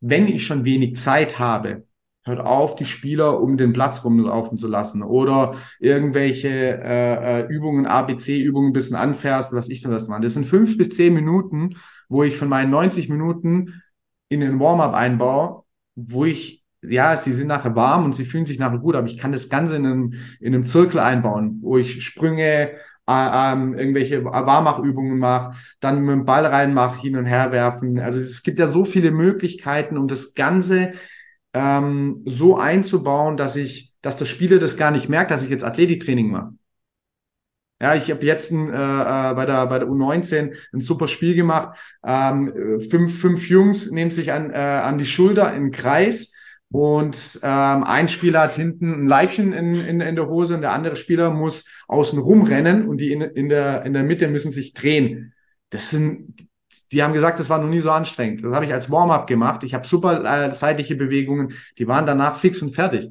wenn 0.00 0.28
ich 0.28 0.46
schon 0.46 0.64
wenig 0.64 0.96
Zeit 0.96 1.38
habe, 1.38 1.84
hört 2.24 2.40
auf, 2.40 2.76
die 2.76 2.84
Spieler 2.84 3.40
um 3.40 3.56
den 3.56 3.72
Platz 3.72 4.04
rumlaufen 4.04 4.58
zu 4.58 4.68
lassen 4.68 5.02
oder 5.02 5.56
irgendwelche 5.80 6.48
äh, 6.48 7.40
äh 7.40 7.46
Übungen, 7.48 7.86
ABC-Übungen 7.86 8.70
ein 8.70 8.72
bisschen 8.72 8.96
anfährst, 8.96 9.54
was 9.54 9.68
ich 9.68 9.82
denn 9.82 9.90
das 9.90 10.06
mache. 10.06 10.20
Das 10.20 10.34
sind 10.34 10.46
fünf 10.46 10.78
bis 10.78 10.90
zehn 10.90 11.14
Minuten, 11.14 11.76
wo 12.08 12.22
ich 12.22 12.36
von 12.36 12.48
meinen 12.48 12.70
90 12.70 13.08
Minuten 13.08 13.81
in 14.32 14.40
den 14.40 14.60
Warm-up 14.60 14.94
einbaue, 14.94 15.64
wo 15.94 16.24
ich, 16.24 16.64
ja, 16.82 17.16
sie 17.16 17.32
sind 17.32 17.48
nachher 17.48 17.76
warm 17.76 18.04
und 18.04 18.14
sie 18.14 18.24
fühlen 18.24 18.46
sich 18.46 18.58
nachher 18.58 18.78
gut, 18.78 18.96
aber 18.96 19.06
ich 19.06 19.18
kann 19.18 19.32
das 19.32 19.48
Ganze 19.48 19.76
in 19.76 19.86
einem, 19.86 20.14
in 20.40 20.54
einem 20.54 20.64
Zirkel 20.64 21.00
einbauen, 21.00 21.58
wo 21.62 21.78
ich 21.78 22.02
Sprünge, 22.02 22.72
äh, 23.08 23.52
ähm, 23.52 23.74
irgendwelche 23.74 24.24
Warmachübungen 24.24 25.18
mache, 25.18 25.56
dann 25.80 26.02
mit 26.02 26.12
dem 26.12 26.24
Ball 26.24 26.46
reinmache, 26.46 27.00
hin 27.00 27.16
und 27.16 27.26
her 27.26 27.52
werfen. 27.52 27.98
Also 27.98 28.20
es 28.20 28.42
gibt 28.42 28.58
ja 28.58 28.66
so 28.66 28.84
viele 28.84 29.10
Möglichkeiten, 29.10 29.98
um 29.98 30.08
das 30.08 30.34
Ganze 30.34 30.92
ähm, 31.52 32.22
so 32.26 32.56
einzubauen, 32.56 33.36
dass 33.36 33.56
ich, 33.56 33.94
dass 34.02 34.16
der 34.16 34.24
Spieler 34.24 34.58
das 34.58 34.76
gar 34.76 34.90
nicht 34.90 35.08
merkt, 35.08 35.30
dass 35.30 35.42
ich 35.42 35.50
jetzt 35.50 35.64
Athletiktraining 35.64 36.30
mache. 36.30 36.52
Ja, 37.82 37.96
ich 37.96 38.10
habe 38.12 38.24
jetzt 38.24 38.52
ein, 38.52 38.72
äh, 38.72 38.74
äh 38.74 39.34
bei, 39.34 39.44
der, 39.44 39.66
bei 39.66 39.80
der 39.80 39.88
U19 39.88 40.54
ein 40.72 40.80
super 40.80 41.08
Spiel 41.08 41.34
gemacht. 41.34 41.76
Ähm, 42.06 42.80
fünf, 42.88 43.20
fünf 43.20 43.48
Jungs 43.48 43.90
nehmen 43.90 44.12
sich 44.12 44.32
an, 44.32 44.50
äh, 44.50 44.56
an 44.56 44.98
die 44.98 45.06
Schulter 45.06 45.52
im 45.52 45.72
Kreis 45.72 46.32
und 46.72 47.40
ähm, 47.42 47.84
ein 47.84 48.08
Spieler 48.08 48.42
hat 48.42 48.54
hinten 48.54 49.04
ein 49.04 49.06
Leibchen 49.06 49.52
in, 49.52 49.74
in, 49.74 50.00
in 50.00 50.16
der 50.16 50.28
Hose 50.28 50.54
und 50.54 50.62
der 50.62 50.72
andere 50.72 50.96
Spieler 50.96 51.30
muss 51.30 51.68
außen 51.88 52.18
rumrennen 52.18 52.88
und 52.88 52.98
die 52.98 53.12
in, 53.12 53.20
in, 53.20 53.48
der, 53.50 53.84
in 53.84 53.92
der 53.92 54.04
Mitte 54.04 54.28
müssen 54.28 54.52
sich 54.52 54.72
drehen. 54.72 55.34
Das 55.68 55.90
sind, 55.90 56.48
die 56.90 57.02
haben 57.02 57.12
gesagt, 57.12 57.38
das 57.40 57.50
war 57.50 57.58
noch 57.58 57.68
nie 57.68 57.80
so 57.80 57.90
anstrengend. 57.90 58.42
Das 58.42 58.52
habe 58.52 58.64
ich 58.64 58.72
als 58.72 58.90
Warm-up 58.90 59.26
gemacht. 59.26 59.64
Ich 59.64 59.74
habe 59.74 59.86
super 59.86 60.24
äh, 60.24 60.54
seitliche 60.54 60.96
Bewegungen. 60.96 61.52
Die 61.78 61.88
waren 61.88 62.06
danach 62.06 62.36
fix 62.36 62.62
und 62.62 62.74
fertig. 62.74 63.10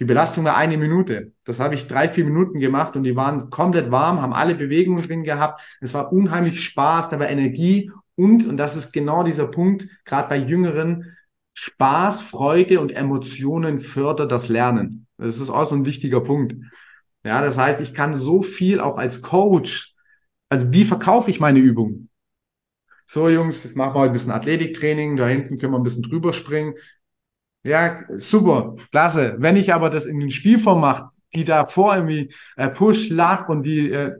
Die 0.00 0.06
Belastung 0.06 0.44
war 0.44 0.56
eine 0.56 0.78
Minute. 0.78 1.32
Das 1.44 1.60
habe 1.60 1.74
ich 1.74 1.86
drei, 1.86 2.08
vier 2.08 2.24
Minuten 2.24 2.58
gemacht 2.58 2.96
und 2.96 3.02
die 3.02 3.16
waren 3.16 3.50
komplett 3.50 3.90
warm, 3.90 4.22
haben 4.22 4.32
alle 4.32 4.54
Bewegungen 4.54 5.06
drin 5.06 5.24
gehabt. 5.24 5.60
Es 5.80 5.92
war 5.92 6.10
unheimlich 6.12 6.64
Spaß, 6.64 7.10
da 7.10 7.20
war 7.20 7.28
Energie 7.28 7.92
und, 8.16 8.46
und 8.46 8.56
das 8.56 8.76
ist 8.76 8.92
genau 8.92 9.22
dieser 9.22 9.46
Punkt, 9.46 9.86
gerade 10.06 10.28
bei 10.28 10.38
Jüngeren, 10.38 11.16
Spaß, 11.52 12.22
Freude 12.22 12.80
und 12.80 12.92
Emotionen 12.92 13.78
fördert 13.78 14.32
das 14.32 14.48
Lernen. 14.48 15.06
Das 15.18 15.38
ist 15.38 15.50
auch 15.50 15.66
so 15.66 15.74
ein 15.74 15.84
wichtiger 15.84 16.20
Punkt. 16.20 16.54
Ja, 17.22 17.42
das 17.42 17.58
heißt, 17.58 17.82
ich 17.82 17.92
kann 17.92 18.14
so 18.14 18.40
viel 18.40 18.80
auch 18.80 18.96
als 18.96 19.20
Coach, 19.20 19.94
also 20.48 20.72
wie 20.72 20.84
verkaufe 20.84 21.30
ich 21.30 21.40
meine 21.40 21.58
Übungen? 21.58 22.10
so 23.10 23.28
Jungs, 23.28 23.64
jetzt 23.64 23.76
machen 23.76 23.92
wir 23.92 24.00
heute 24.00 24.10
ein 24.10 24.12
bisschen 24.12 24.30
Athletiktraining, 24.30 25.16
da 25.16 25.26
hinten 25.26 25.58
können 25.58 25.72
wir 25.72 25.78
ein 25.80 25.82
bisschen 25.82 26.04
drüber 26.04 26.32
springen. 26.32 26.74
Ja, 27.62 28.04
super, 28.16 28.76
klasse. 28.90 29.36
Wenn 29.38 29.56
ich 29.56 29.72
aber 29.74 29.90
das 29.90 30.06
in 30.06 30.18
den 30.18 30.30
Spielform 30.30 30.80
mache, 30.80 31.10
die 31.34 31.44
davor 31.44 31.94
irgendwie 31.94 32.32
äh, 32.56 32.68
Push, 32.68 33.10
Lach 33.10 33.48
und 33.48 33.64
die, 33.64 33.90
äh, 33.90 34.16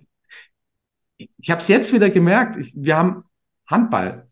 ich 1.17 1.51
habe 1.51 1.61
es 1.61 1.69
jetzt 1.69 1.93
wieder 1.93 2.11
gemerkt, 2.11 2.57
ich, 2.57 2.73
wir 2.77 2.97
haben 2.97 3.25
Handball, 3.67 4.29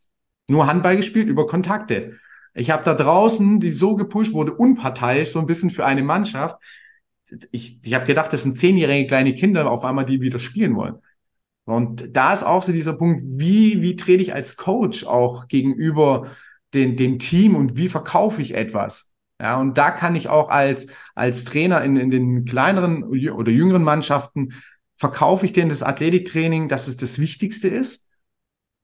nur 0.47 0.66
Handball 0.66 0.97
gespielt 0.97 1.29
über 1.29 1.47
Kontakte. 1.47 2.18
Ich 2.55 2.71
habe 2.71 2.85
da 2.85 2.94
draußen 2.94 3.61
die 3.61 3.71
so 3.71 3.94
gepusht, 3.94 4.33
wurde 4.33 4.53
unparteiisch, 4.53 5.31
so 5.31 5.38
ein 5.38 5.47
bisschen 5.47 5.71
für 5.71 5.87
eine 5.87 6.03
Mannschaft. 6.03 6.61
Ich, 7.51 7.79
ich 7.83 7.94
habe 7.94 8.07
gedacht, 8.07 8.33
das 8.33 8.42
sind 8.42 8.57
zehnjährige 8.57 9.07
kleine 9.07 9.35
Kinder 9.35 9.71
auf 9.71 9.85
einmal, 9.85 10.07
die 10.07 10.21
wieder 10.21 10.38
spielen 10.38 10.77
wollen. 10.77 10.97
Und 11.64 12.16
da 12.16 12.33
ist 12.33 12.42
auch 12.42 12.62
so 12.62 12.73
dieser 12.73 12.94
Punkt, 12.94 13.23
wie, 13.27 13.83
wie 13.83 13.97
trete 13.97 14.23
ich 14.23 14.35
als 14.35 14.57
Coach 14.57 15.05
auch 15.05 15.49
gegenüber 15.49 16.29
den, 16.74 16.96
dem 16.96 17.18
Team 17.18 17.54
und 17.57 17.76
wie 17.76 17.88
verkaufe 17.88 18.42
ich 18.42 18.54
etwas? 18.54 19.12
Ja, 19.40 19.57
und 19.57 19.78
da 19.78 19.90
kann 19.90 20.16
ich 20.16 20.28
auch 20.28 20.48
als, 20.48 20.88
als 21.14 21.44
Trainer 21.44 21.83
in, 21.83 21.96
in 21.96 22.11
den 22.11 22.44
kleineren 22.44 23.04
oder 23.04 23.52
jüngeren 23.52 23.85
Mannschaften 23.85 24.52
verkaufe 24.96 25.46
ich 25.46 25.52
denen 25.52 25.70
das 25.70 25.83
Athletiktraining, 25.83 26.68
dass 26.68 26.88
es 26.88 26.96
das 26.96 27.18
Wichtigste 27.18 27.68
ist? 27.68 28.11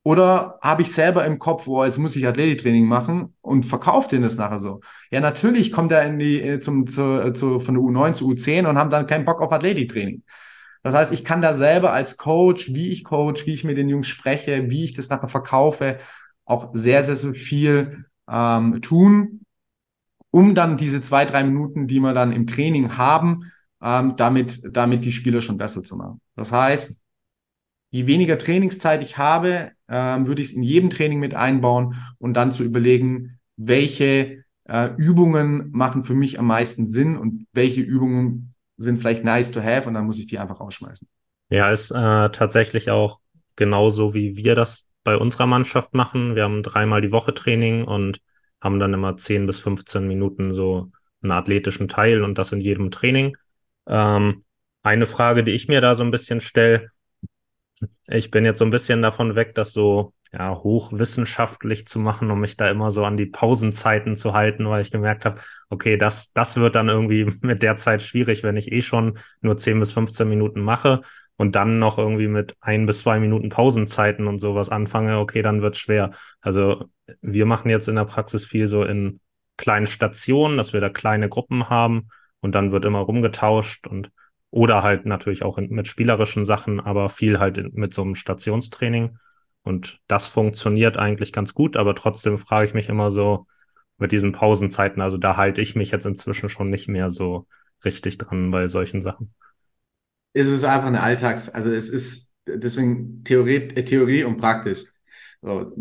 Oder 0.05 0.59
habe 0.61 0.83
ich 0.83 0.93
selber 0.93 1.25
im 1.25 1.39
Kopf, 1.39 1.67
oh, 1.67 1.83
jetzt 1.83 1.99
muss 1.99 2.15
ich 2.15 2.27
Athletiktraining 2.27 2.87
machen 2.87 3.35
und 3.41 3.65
verkaufe 3.65 4.11
denen 4.11 4.23
das 4.23 4.37
nachher 4.37 4.61
so? 4.61 4.81
Ja, 5.11 5.21
natürlich 5.21 5.73
kommt 5.73 5.93
er 5.93 6.05
in 6.05 6.19
die, 6.19 6.41
äh, 6.43 6.61
zum, 6.61 6.87
zu, 6.87 7.21
äh, 7.21 7.33
zu, 7.33 7.59
von 7.59 7.75
der 7.75 7.83
U9 7.83 8.13
zu 8.13 8.29
U10 8.29 8.67
und 8.69 8.79
haben 8.79 8.91
dann 8.91 9.07
keinen 9.07 9.25
Bock 9.25 9.41
auf 9.41 9.51
Athletiktraining. 9.51 10.23
Das 10.83 10.95
heißt, 10.95 11.13
ich 11.13 11.25
kann 11.25 11.41
da 11.41 11.55
selber 11.55 11.95
als 11.95 12.19
Coach, 12.19 12.75
wie 12.75 12.91
ich 12.91 13.03
coach, 13.03 13.47
wie 13.47 13.55
ich 13.55 13.65
mit 13.65 13.79
den 13.79 13.89
Jungs 13.89 14.07
spreche, 14.07 14.69
wie 14.69 14.85
ich 14.85 14.93
das 14.93 15.09
nachher 15.09 15.29
verkaufe, 15.29 15.99
auch 16.45 16.71
sehr, 16.73 17.03
sehr, 17.03 17.17
sehr 17.17 17.35
viel 17.35 18.07
ähm, 18.29 18.81
tun, 18.83 19.41
um 20.31 20.55
dann 20.55 20.77
diese 20.77 21.01
zwei, 21.01 21.25
drei 21.25 21.45
Minuten, 21.45 21.87
die 21.87 22.01
wir 22.01 22.13
dann 22.13 22.33
im 22.33 22.47
Training 22.47 22.97
haben, 22.97 23.53
ähm, 23.83 24.17
damit, 24.17 24.61
damit 24.77 25.05
die 25.05 25.13
Spieler 25.13 25.41
schon 25.41 25.59
besser 25.59 25.83
zu 25.83 25.97
machen. 25.97 26.21
Das 26.37 26.53
heißt, 26.53 27.03
je 27.91 28.07
weniger 28.07 28.39
Trainingszeit 28.39 29.03
ich 29.03 29.19
habe, 29.19 29.71
ähm, 29.89 30.27
würde 30.27 30.43
ich 30.43 30.49
es 30.49 30.55
in 30.55 30.63
jedem 30.63 30.91
Training 30.91 31.21
mit 31.21 31.35
einbauen 31.35 31.97
und 32.19 32.35
dann 32.35 32.51
zu 32.51 32.65
überlegen, 32.65 33.39
welche 33.57 34.45
äh, 34.65 34.91
Übungen 34.97 35.71
machen 35.73 36.05
für 36.05 36.15
mich 36.15 36.39
am 36.39 36.47
meisten 36.47 36.87
Sinn 36.87 37.17
und 37.17 37.47
welche 37.53 37.83
Übungen 37.83 38.55
sind 38.77 38.99
vielleicht 38.99 39.23
nice 39.23 39.53
to 39.53 39.63
have 39.63 39.87
und 39.87 39.95
dann 39.95 40.07
muss 40.07 40.19
ich 40.19 40.27
die 40.27 40.39
einfach 40.39 40.61
rausschmeißen. 40.61 41.07
Ja, 41.51 41.71
ist 41.71 41.91
äh, 41.91 42.31
tatsächlich 42.31 42.91
auch 42.91 43.21
genauso, 43.55 44.15
wie 44.15 44.37
wir 44.37 44.57
das 44.57 44.89
bei 45.05 45.17
unserer 45.17 45.47
Mannschaft 45.47 45.95
machen. 45.95 46.35
Wir 46.35 46.45
haben 46.45 46.63
dreimal 46.63 47.01
die 47.01 47.13
Woche 47.13 47.35
Training 47.35 47.85
und 47.85 48.21
haben 48.61 48.79
dann 48.79 48.95
immer 48.95 49.17
10 49.17 49.47
bis 49.47 49.61
15 49.61 50.07
Minuten 50.09 50.55
so 50.55 50.91
einen 51.23 51.33
athletischen 51.33 51.89
Teil 51.89 52.23
und 52.23 52.39
das 52.39 52.53
in 52.53 52.61
jedem 52.61 52.91
Training. 52.91 53.37
Ähm, 53.87 54.45
eine 54.83 55.07
Frage, 55.07 55.45
die 55.45 55.53
ich 55.53 55.69
mir 55.69 55.81
da 55.81 55.95
so 55.95 56.03
ein 56.03 56.11
bisschen 56.11 56.41
stelle, 56.41 56.91
ich 58.09 58.31
bin 58.31 58.45
jetzt 58.45 58.59
so 58.59 58.65
ein 58.65 58.71
bisschen 58.71 59.03
davon 59.03 59.35
weg, 59.35 59.55
das 59.55 59.73
so 59.73 60.13
ja, 60.33 60.57
hochwissenschaftlich 60.57 61.87
zu 61.87 61.99
machen, 61.99 62.31
um 62.31 62.41
mich 62.41 62.57
da 62.57 62.69
immer 62.69 62.91
so 62.91 63.05
an 63.05 63.17
die 63.17 63.27
Pausenzeiten 63.27 64.17
zu 64.17 64.33
halten, 64.33 64.69
weil 64.69 64.83
ich 64.83 64.91
gemerkt 64.91 65.25
habe, 65.25 65.41
okay, 65.71 65.97
das, 65.97 66.33
das 66.33 66.57
wird 66.57 66.75
dann 66.75 66.89
irgendwie 66.89 67.25
mit 67.41 67.63
der 67.63 67.77
Zeit 67.77 68.03
schwierig, 68.03 68.43
wenn 68.43 68.57
ich 68.57 68.73
eh 68.73 68.83
schon 68.83 69.19
nur 69.41 69.57
10 69.57 69.79
bis 69.81 69.93
15 69.93 70.29
Minuten 70.29 70.61
mache 70.61 71.03
und 71.37 71.57
dann 71.57 71.79
noch 71.79 71.99
irgendwie 71.99 72.29
mit 72.29 72.55
ein 72.61 72.87
bis 72.87 73.01
zwei 73.01 73.19
Minuten 73.19 73.49
Pausenzeiten 73.49 74.27
und 74.27 74.39
sowas 74.39 74.69
anfange, 74.69 75.19
okay, 75.19 75.43
dann 75.43 75.63
wird 75.63 75.77
schwer. 75.77 76.13
Also 76.41 76.85
wir 77.21 77.47
machen 77.47 77.71
jetzt 77.71 77.89
in 77.89 77.97
der 77.97 78.05
Praxis 78.05 78.45
viel 78.45 78.67
so 78.67 78.85
in 78.85 79.21
kleinen 79.57 79.87
Stationen, 79.87 80.57
dass 80.57 80.73
wir 80.73 80.81
da 80.81 80.89
kleine 80.89 81.29
Gruppen 81.29 81.69
haben 81.71 82.09
und 82.41 82.55
dann 82.55 82.73
wird 82.73 82.85
immer 82.85 83.01
rumgetauscht 83.01 83.87
und 83.87 84.11
oder 84.51 84.85
halt 84.85 85.05
natürlich 85.05 85.43
auch 85.43 85.59
in, 85.59 85.71
mit 85.71 85.89
spielerischen 85.89 86.45
Sachen, 86.45 86.79
aber 86.79 87.09
viel 87.09 87.41
halt 87.41 87.59
in, 87.59 87.73
mit 87.75 87.93
so 87.93 88.03
einem 88.03 88.15
Stationstraining. 88.15 89.19
Und 89.63 89.99
das 90.07 90.29
funktioniert 90.29 90.97
eigentlich 90.97 91.33
ganz 91.33 91.55
gut, 91.55 91.77
aber 91.77 91.95
trotzdem 91.97 92.39
frage 92.39 92.69
ich 92.69 92.75
mich 92.75 92.89
immer 92.89 93.11
so 93.11 93.47
mit 93.99 94.13
diesen 94.13 94.33
Pausenzeiten, 94.33 95.03
also 95.03 95.17
da 95.17 95.37
halte 95.37 95.61
ich 95.61 95.75
mich 95.75 95.91
jetzt 95.91 96.07
inzwischen 96.07 96.49
schon 96.49 96.71
nicht 96.71 96.89
mehr 96.89 97.11
so 97.11 97.47
richtig 97.85 98.19
dran 98.19 98.51
bei 98.51 98.69
solchen 98.69 99.03
Sachen. 99.03 99.35
Es 100.35 100.49
ist 100.49 100.65
einfach 100.65 100.89
eine 100.89 101.03
Alltags-, 101.03 101.49
also 101.49 101.71
es 101.71 101.89
ist 101.91 102.35
deswegen 102.47 103.25
Theorie, 103.25 103.71
äh, 103.75 103.85
Theorie 103.85 104.25
und 104.25 104.37
praktisch. 104.37 104.85
So, 105.41 105.73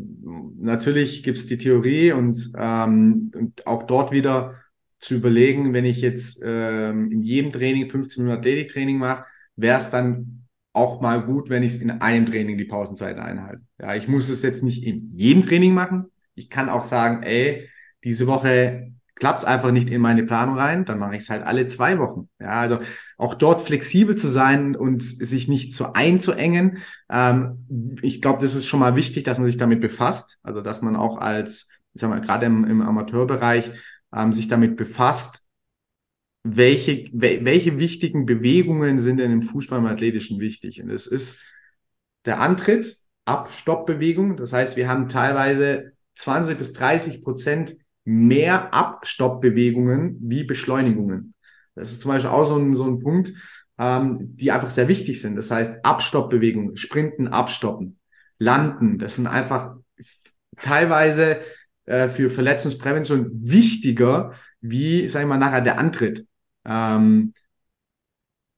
natürlich 0.60 1.24
gibt's 1.24 1.48
die 1.48 1.58
Theorie 1.58 2.12
und, 2.12 2.52
ähm, 2.58 3.32
und 3.36 3.66
auch 3.68 3.84
dort 3.84 4.12
wieder 4.12 4.56
zu 5.00 5.16
überlegen, 5.16 5.74
wenn 5.74 5.86
ich 5.86 6.02
jetzt 6.02 6.42
ähm, 6.46 7.12
in 7.12 7.22
jedem 7.24 7.52
Training 7.52 7.90
15 7.90 8.24
Minuten 8.24 8.40
Athletiktraining 8.40 8.98
mache, 8.98 9.26
wäre 9.56 9.78
es 9.80 9.90
dann 9.90 10.48
auch 10.74 11.02
mal 11.02 11.24
gut, 11.24 11.50
wenn 11.50 11.64
ich 11.64 11.74
es 11.74 11.82
in 11.82 11.92
einem 11.92 12.26
Training 12.26 12.58
die 12.58 12.66
Pausenzeiten 12.66 13.22
einhalte. 13.22 13.62
Ja, 13.80 13.96
ich 13.96 14.08
muss 14.08 14.30
es 14.30 14.42
jetzt 14.44 14.64
nicht 14.64 14.84
in 14.84 15.12
jedem 15.12 15.44
Training 15.44 15.74
machen. 15.74 16.06
Ich 16.36 16.50
kann 16.50 16.70
auch 16.70 16.84
sagen, 16.84 17.24
ey, 17.24 17.70
diese 18.04 18.28
Woche 18.28 18.92
klappt 19.16 19.40
es 19.40 19.46
einfach 19.46 19.72
nicht 19.72 19.90
in 19.90 20.02
meine 20.02 20.24
Planung 20.24 20.58
rein, 20.58 20.86
dann 20.86 21.00
mache 21.00 21.16
ich 21.16 21.24
es 21.24 21.30
halt 21.30 21.44
alle 21.44 21.68
zwei 21.68 22.00
Wochen. 22.00 22.30
Ja, 22.40 22.62
also 22.62 22.80
auch 23.24 23.36
dort 23.36 23.62
flexibel 23.62 24.18
zu 24.18 24.28
sein 24.28 24.76
und 24.76 25.02
sich 25.02 25.48
nicht 25.48 25.74
so 25.74 25.94
einzuengen. 25.94 26.80
Ähm, 27.10 27.98
ich 28.02 28.22
glaube, 28.22 28.42
das 28.42 28.54
ist 28.54 28.68
schon 28.68 28.82
mal 28.82 28.98
wichtig, 28.98 29.24
dass 29.24 29.40
man 29.40 29.48
sich 29.48 29.58
damit 29.58 29.80
befasst. 29.80 30.40
Also 30.44 30.62
dass 30.62 30.82
man 30.82 30.98
auch 30.98 31.18
als, 31.18 31.70
ich 31.94 32.02
sag 32.02 32.10
mal, 32.10 32.20
gerade 32.20 32.46
im, 32.48 32.66
im 32.66 32.82
Amateurbereich 32.82 33.72
ähm, 34.14 34.34
sich 34.34 34.50
damit 34.50 34.76
befasst, 34.76 35.48
welche, 36.44 37.10
welche 37.14 37.80
wichtigen 37.80 38.26
Bewegungen 38.26 39.00
sind 39.00 39.18
denn 39.18 39.32
im 39.32 39.44
Fußball 39.44 39.80
im 39.80 39.86
Athletischen 39.86 40.42
wichtig? 40.42 40.84
Und 40.84 40.90
es 40.90 41.08
ist 41.08 41.42
der 42.26 42.42
Antritt, 42.42 42.98
Abstoppbewegung. 43.24 44.36
Das 44.36 44.52
heißt, 44.52 44.76
wir 44.76 44.90
haben 44.90 45.08
teilweise 45.08 45.94
20 46.16 46.58
bis 46.58 46.74
30 46.74 47.24
Prozent 47.24 47.78
mehr 48.04 48.74
Abstoppbewegungen 48.74 50.18
wie 50.20 50.44
Beschleunigungen. 50.44 51.33
Das 51.76 51.92
ist 51.92 52.02
zum 52.02 52.12
Beispiel 52.12 52.32
auch 52.32 52.46
so 52.46 52.58
ein, 52.58 52.74
so 52.74 52.86
ein 52.86 53.00
Punkt, 53.00 53.34
ähm, 53.78 54.36
die 54.36 54.52
einfach 54.52 54.70
sehr 54.70 54.88
wichtig 54.88 55.22
sind. 55.22 55.36
Das 55.36 55.52
heißt, 55.52 55.84
Abstoppbewegungen, 55.84 56.78
Sprinten, 56.78 57.28
Abstoppen, 57.28 58.00
Landen, 58.38 59.00
das 59.00 59.16
sind 59.16 59.28
einfach 59.28 59.76
teilweise 60.58 61.40
äh, 61.86 62.10
für 62.10 62.30
Verletzungsprävention 62.30 63.30
wichtiger 63.42 64.34
wie, 64.62 65.10
sag 65.10 65.22
ich 65.22 65.28
mal, 65.28 65.38
nachher 65.38 65.62
der 65.62 65.78
Antritt. 65.78 66.26
Ähm, 66.66 67.34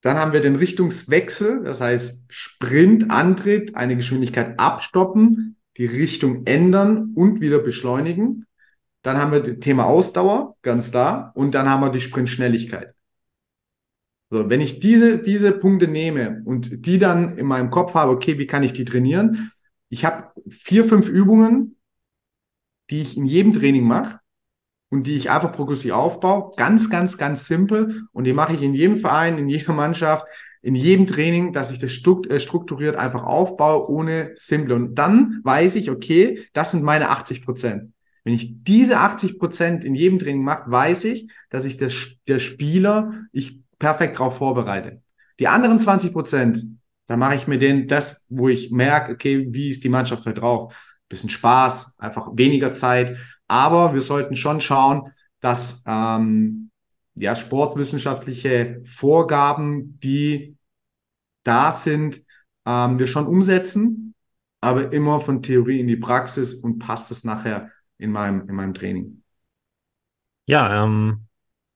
dann 0.01 0.17
haben 0.17 0.33
wir 0.33 0.39
den 0.39 0.55
Richtungswechsel, 0.55 1.63
das 1.63 1.81
heißt 1.81 2.25
Sprint, 2.29 3.09
Antritt, 3.09 3.75
eine 3.75 3.95
Geschwindigkeit 3.95 4.59
abstoppen, 4.59 5.57
die 5.77 5.87
Richtung 5.87 6.45
ändern 6.45 7.11
und 7.15 7.41
wieder 7.41 7.59
beschleunigen. 7.59 8.45
Dann 9.01 9.17
haben 9.17 9.31
wir 9.31 9.39
das 9.41 9.59
Thema 9.59 9.85
Ausdauer, 9.85 10.55
ganz 10.61 10.91
da. 10.91 11.31
Und 11.35 11.55
dann 11.55 11.69
haben 11.69 11.81
wir 11.81 11.89
die 11.89 12.01
Sprintschnelligkeit. 12.01 12.94
So, 14.29 14.49
wenn 14.49 14.61
ich 14.61 14.79
diese, 14.79 15.19
diese 15.19 15.51
Punkte 15.51 15.87
nehme 15.87 16.41
und 16.45 16.85
die 16.85 16.97
dann 16.97 17.37
in 17.37 17.45
meinem 17.45 17.69
Kopf 17.69 17.93
habe, 17.93 18.11
okay, 18.11 18.39
wie 18.39 18.47
kann 18.47 18.63
ich 18.63 18.73
die 18.73 18.85
trainieren? 18.85 19.51
Ich 19.89 20.03
habe 20.03 20.31
vier, 20.47 20.83
fünf 20.83 21.09
Übungen, 21.09 21.77
die 22.89 23.01
ich 23.01 23.17
in 23.17 23.25
jedem 23.25 23.53
Training 23.53 23.85
mache 23.85 24.19
und 24.89 25.07
die 25.07 25.15
ich 25.15 25.29
einfach 25.29 25.51
progressiv 25.51 25.93
aufbaue. 25.93 26.51
Ganz, 26.57 26.89
ganz, 26.89 27.17
ganz 27.17 27.45
simpel. 27.47 28.03
Und 28.11 28.23
die 28.23 28.33
mache 28.33 28.55
ich 28.55 28.61
in 28.61 28.73
jedem 28.73 28.97
Verein, 28.97 29.37
in 29.37 29.47
jeder 29.47 29.73
Mannschaft, 29.73 30.25
in 30.61 30.73
jedem 30.73 31.05
Training, 31.05 31.53
dass 31.53 31.71
ich 31.71 31.77
das 31.77 31.91
äh, 31.91 32.39
strukturiert 32.39 32.95
einfach 32.95 33.23
aufbaue, 33.23 33.87
ohne 33.87 34.31
simple. 34.35 34.73
Und 34.73 34.95
dann 34.95 35.39
weiß 35.43 35.75
ich, 35.75 35.91
okay, 35.91 36.47
das 36.53 36.71
sind 36.71 36.83
meine 36.83 37.09
80 37.09 37.45
Prozent. 37.45 37.91
Wenn 38.23 38.33
ich 38.33 38.63
diese 38.63 38.97
80 38.97 39.37
Prozent 39.37 39.85
in 39.85 39.93
jedem 39.93 40.17
Training 40.17 40.43
mache, 40.43 40.69
weiß 40.69 41.03
ich, 41.05 41.29
dass 41.51 41.65
ich 41.65 41.77
der, 41.77 41.91
der 42.27 42.39
Spieler, 42.39 43.11
ich 43.31 43.61
perfekt 43.79 44.19
darauf 44.19 44.37
vorbereite. 44.37 45.01
Die 45.39 45.47
anderen 45.47 45.79
20 45.79 46.13
Prozent, 46.13 46.59
da 47.07 47.17
mache 47.17 47.35
ich 47.35 47.47
mir 47.47 47.59
den 47.59 47.87
das, 47.87 48.25
wo 48.29 48.49
ich 48.49 48.71
merke, 48.71 49.13
okay, 49.13 49.47
wie 49.49 49.69
ist 49.69 49.83
die 49.83 49.89
Mannschaft 49.89 50.25
heute 50.25 50.39
drauf? 50.39 50.73
bisschen 51.07 51.29
Spaß, 51.29 51.99
einfach 51.99 52.29
weniger 52.33 52.71
Zeit. 52.71 53.17
Aber 53.47 53.93
wir 53.93 54.01
sollten 54.01 54.35
schon 54.35 54.61
schauen, 54.61 55.11
dass 55.39 55.83
ähm, 55.87 56.71
ja, 57.15 57.35
sportwissenschaftliche 57.35 58.81
Vorgaben, 58.83 59.99
die 59.99 60.57
da 61.43 61.71
sind, 61.71 62.23
ähm, 62.65 62.97
wir 62.99 63.07
schon 63.07 63.27
umsetzen, 63.27 64.15
aber 64.61 64.91
immer 64.91 65.19
von 65.19 65.41
Theorie 65.41 65.79
in 65.79 65.87
die 65.87 65.95
Praxis 65.95 66.55
und 66.55 66.79
passt 66.79 67.11
es 67.11 67.23
nachher 67.23 67.71
in 67.97 68.11
meinem, 68.11 68.49
in 68.49 68.55
meinem 68.55 68.73
Training. 68.73 69.21
Ja, 70.47 70.83
ähm, 70.83 71.27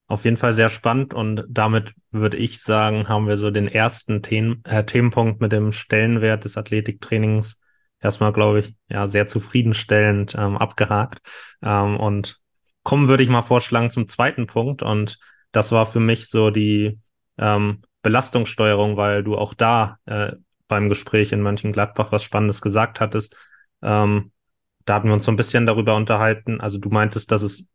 auf 0.09 0.25
jeden 0.25 0.37
Fall 0.37 0.53
sehr 0.53 0.69
spannend 0.69 1.13
und 1.13 1.45
damit 1.47 1.93
würde 2.11 2.35
ich 2.35 2.61
sagen, 2.61 3.07
haben 3.07 3.27
wir 3.27 3.37
so 3.37 3.51
den 3.51 3.67
ersten 3.67 4.21
Themen, 4.23 4.63
äh, 4.65 4.83
Themenpunkt 4.83 5.39
mit 5.39 5.51
dem 5.51 5.71
Stellenwert 5.71 6.43
des 6.45 6.57
Athletiktrainings 6.57 7.61
erstmal, 8.01 8.33
glaube 8.33 8.59
ich, 8.61 8.75
ja, 8.89 9.07
sehr 9.07 9.27
zufriedenstellend 9.27 10.35
ähm, 10.35 10.57
abgehakt. 10.57 11.19
Ähm, 11.61 11.97
und 11.97 12.39
kommen 12.83 13.07
würde 13.07 13.23
ich 13.23 13.29
mal 13.29 13.43
vorschlagen 13.43 13.91
zum 13.91 14.07
zweiten 14.07 14.47
Punkt. 14.47 14.81
Und 14.81 15.19
das 15.51 15.71
war 15.71 15.85
für 15.85 15.99
mich 15.99 16.27
so 16.27 16.49
die 16.49 16.99
ähm, 17.37 17.83
Belastungssteuerung, 18.01 18.97
weil 18.97 19.23
du 19.23 19.37
auch 19.37 19.53
da 19.53 19.99
äh, 20.05 20.31
beim 20.67 20.89
Gespräch 20.89 21.31
in 21.31 21.41
Mönchengladbach 21.43 22.11
was 22.11 22.23
Spannendes 22.23 22.61
gesagt 22.61 22.99
hattest. 22.99 23.35
Ähm, 23.83 24.31
da 24.85 24.95
hatten 24.95 25.07
wir 25.07 25.13
uns 25.13 25.25
so 25.25 25.31
ein 25.31 25.37
bisschen 25.37 25.67
darüber 25.67 25.95
unterhalten. 25.95 26.61
Also 26.61 26.79
du 26.79 26.89
meintest, 26.89 27.31
dass 27.31 27.43
es, 27.43 27.69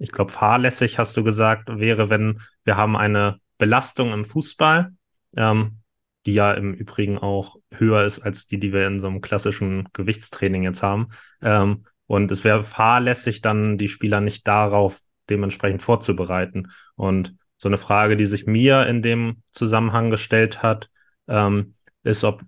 ich 0.00 0.10
glaube, 0.10 0.32
fahrlässig 0.32 0.98
hast 0.98 1.16
du 1.16 1.22
gesagt, 1.22 1.68
wäre, 1.78 2.08
wenn 2.10 2.40
wir 2.64 2.76
haben 2.76 2.96
eine 2.96 3.38
Belastung 3.58 4.12
im 4.12 4.24
Fußball, 4.24 4.92
ähm, 5.36 5.80
die 6.26 6.34
ja 6.34 6.52
im 6.52 6.72
Übrigen 6.74 7.18
auch 7.18 7.56
höher 7.70 8.04
ist 8.04 8.20
als 8.20 8.46
die, 8.46 8.58
die 8.58 8.72
wir 8.72 8.86
in 8.86 8.98
so 8.98 9.06
einem 9.06 9.20
klassischen 9.20 9.88
Gewichtstraining 9.92 10.62
jetzt 10.62 10.82
haben. 10.82 11.08
Ähm, 11.42 11.84
und 12.06 12.32
es 12.32 12.44
wäre 12.44 12.64
fahrlässig, 12.64 13.42
dann 13.42 13.76
die 13.78 13.88
Spieler 13.88 14.20
nicht 14.20 14.48
darauf 14.48 15.00
dementsprechend 15.28 15.82
vorzubereiten. 15.82 16.72
Und 16.96 17.36
so 17.58 17.68
eine 17.68 17.78
Frage, 17.78 18.16
die 18.16 18.26
sich 18.26 18.46
mir 18.46 18.86
in 18.86 19.02
dem 19.02 19.42
Zusammenhang 19.52 20.10
gestellt 20.10 20.62
hat, 20.62 20.90
ähm, 21.28 21.74
ist, 22.02 22.24
ob 22.24 22.42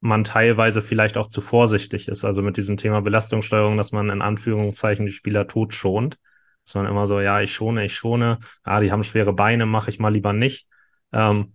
man 0.00 0.24
teilweise 0.24 0.80
vielleicht 0.80 1.18
auch 1.18 1.28
zu 1.28 1.42
vorsichtig 1.42 2.08
ist. 2.08 2.24
Also 2.24 2.40
mit 2.40 2.56
diesem 2.56 2.78
Thema 2.78 3.02
Belastungssteuerung, 3.02 3.76
dass 3.76 3.92
man 3.92 4.08
in 4.08 4.22
Anführungszeichen 4.22 5.06
die 5.06 5.12
Spieler 5.12 5.46
tot 5.46 5.74
man 6.74 6.86
immer 6.86 7.06
so, 7.06 7.20
ja, 7.20 7.40
ich 7.40 7.52
schone, 7.52 7.84
ich 7.84 7.94
schone, 7.94 8.38
ah, 8.62 8.80
die 8.80 8.92
haben 8.92 9.04
schwere 9.04 9.32
Beine, 9.32 9.66
mache 9.66 9.90
ich 9.90 9.98
mal 9.98 10.12
lieber 10.12 10.32
nicht. 10.32 10.66
Ähm, 11.12 11.54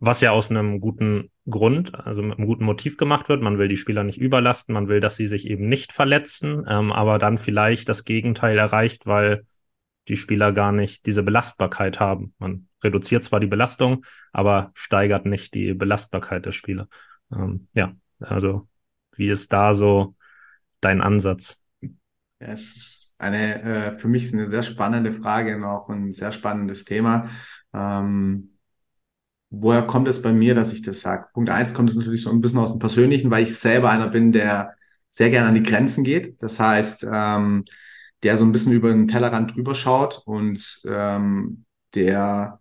was 0.00 0.22
ja 0.22 0.30
aus 0.30 0.50
einem 0.50 0.80
guten 0.80 1.30
Grund, 1.48 1.94
also 1.94 2.22
mit 2.22 2.38
einem 2.38 2.46
guten 2.46 2.64
Motiv 2.64 2.96
gemacht 2.96 3.28
wird. 3.28 3.42
Man 3.42 3.58
will 3.58 3.68
die 3.68 3.76
Spieler 3.76 4.02
nicht 4.02 4.18
überlasten, 4.18 4.72
man 4.72 4.88
will, 4.88 5.00
dass 5.00 5.16
sie 5.16 5.28
sich 5.28 5.46
eben 5.46 5.68
nicht 5.68 5.92
verletzen, 5.92 6.64
ähm, 6.68 6.90
aber 6.92 7.18
dann 7.18 7.38
vielleicht 7.38 7.88
das 7.88 8.04
Gegenteil 8.04 8.56
erreicht, 8.56 9.06
weil 9.06 9.44
die 10.08 10.16
Spieler 10.16 10.52
gar 10.52 10.72
nicht 10.72 11.06
diese 11.06 11.22
Belastbarkeit 11.22 12.00
haben. 12.00 12.34
Man 12.38 12.68
reduziert 12.82 13.24
zwar 13.24 13.40
die 13.40 13.46
Belastung, 13.46 14.04
aber 14.32 14.72
steigert 14.74 15.26
nicht 15.26 15.54
die 15.54 15.74
Belastbarkeit 15.74 16.46
der 16.46 16.52
Spieler. 16.52 16.88
Ähm, 17.32 17.68
ja, 17.74 17.94
also 18.20 18.68
wie 19.12 19.28
ist 19.28 19.52
da 19.52 19.74
so 19.74 20.14
dein 20.80 21.02
Ansatz? 21.02 21.59
Ja, 22.40 22.48
es 22.48 22.76
ist 22.76 23.14
eine, 23.18 23.62
äh, 23.94 23.98
für 23.98 24.08
mich 24.08 24.24
ist 24.24 24.34
eine 24.34 24.46
sehr 24.46 24.62
spannende 24.62 25.12
Frage 25.12 25.56
und 25.56 25.64
auch 25.64 25.88
ein 25.88 26.12
sehr 26.12 26.32
spannendes 26.32 26.84
Thema. 26.84 27.28
Ähm, 27.74 28.56
woher 29.50 29.82
kommt 29.86 30.08
es 30.08 30.22
bei 30.22 30.32
mir, 30.32 30.54
dass 30.54 30.72
ich 30.72 30.82
das 30.82 31.00
sage? 31.00 31.26
Punkt 31.34 31.50
eins 31.50 31.74
kommt 31.74 31.90
es 31.90 31.96
natürlich 31.96 32.22
so 32.22 32.30
ein 32.30 32.40
bisschen 32.40 32.60
aus 32.60 32.72
dem 32.72 32.78
Persönlichen, 32.80 33.30
weil 33.30 33.44
ich 33.44 33.56
selber 33.58 33.90
einer 33.90 34.08
bin, 34.08 34.32
der 34.32 34.74
sehr 35.10 35.30
gerne 35.30 35.48
an 35.48 35.54
die 35.54 35.62
Grenzen 35.62 36.04
geht. 36.04 36.42
Das 36.42 36.60
heißt, 36.60 37.06
ähm, 37.12 37.64
der 38.22 38.36
so 38.36 38.44
ein 38.44 38.52
bisschen 38.52 38.72
über 38.72 38.90
den 38.90 39.08
Tellerrand 39.08 39.54
drüber 39.56 39.74
schaut 39.74 40.22
und 40.26 40.82
ähm, 40.88 41.64
der 41.94 42.59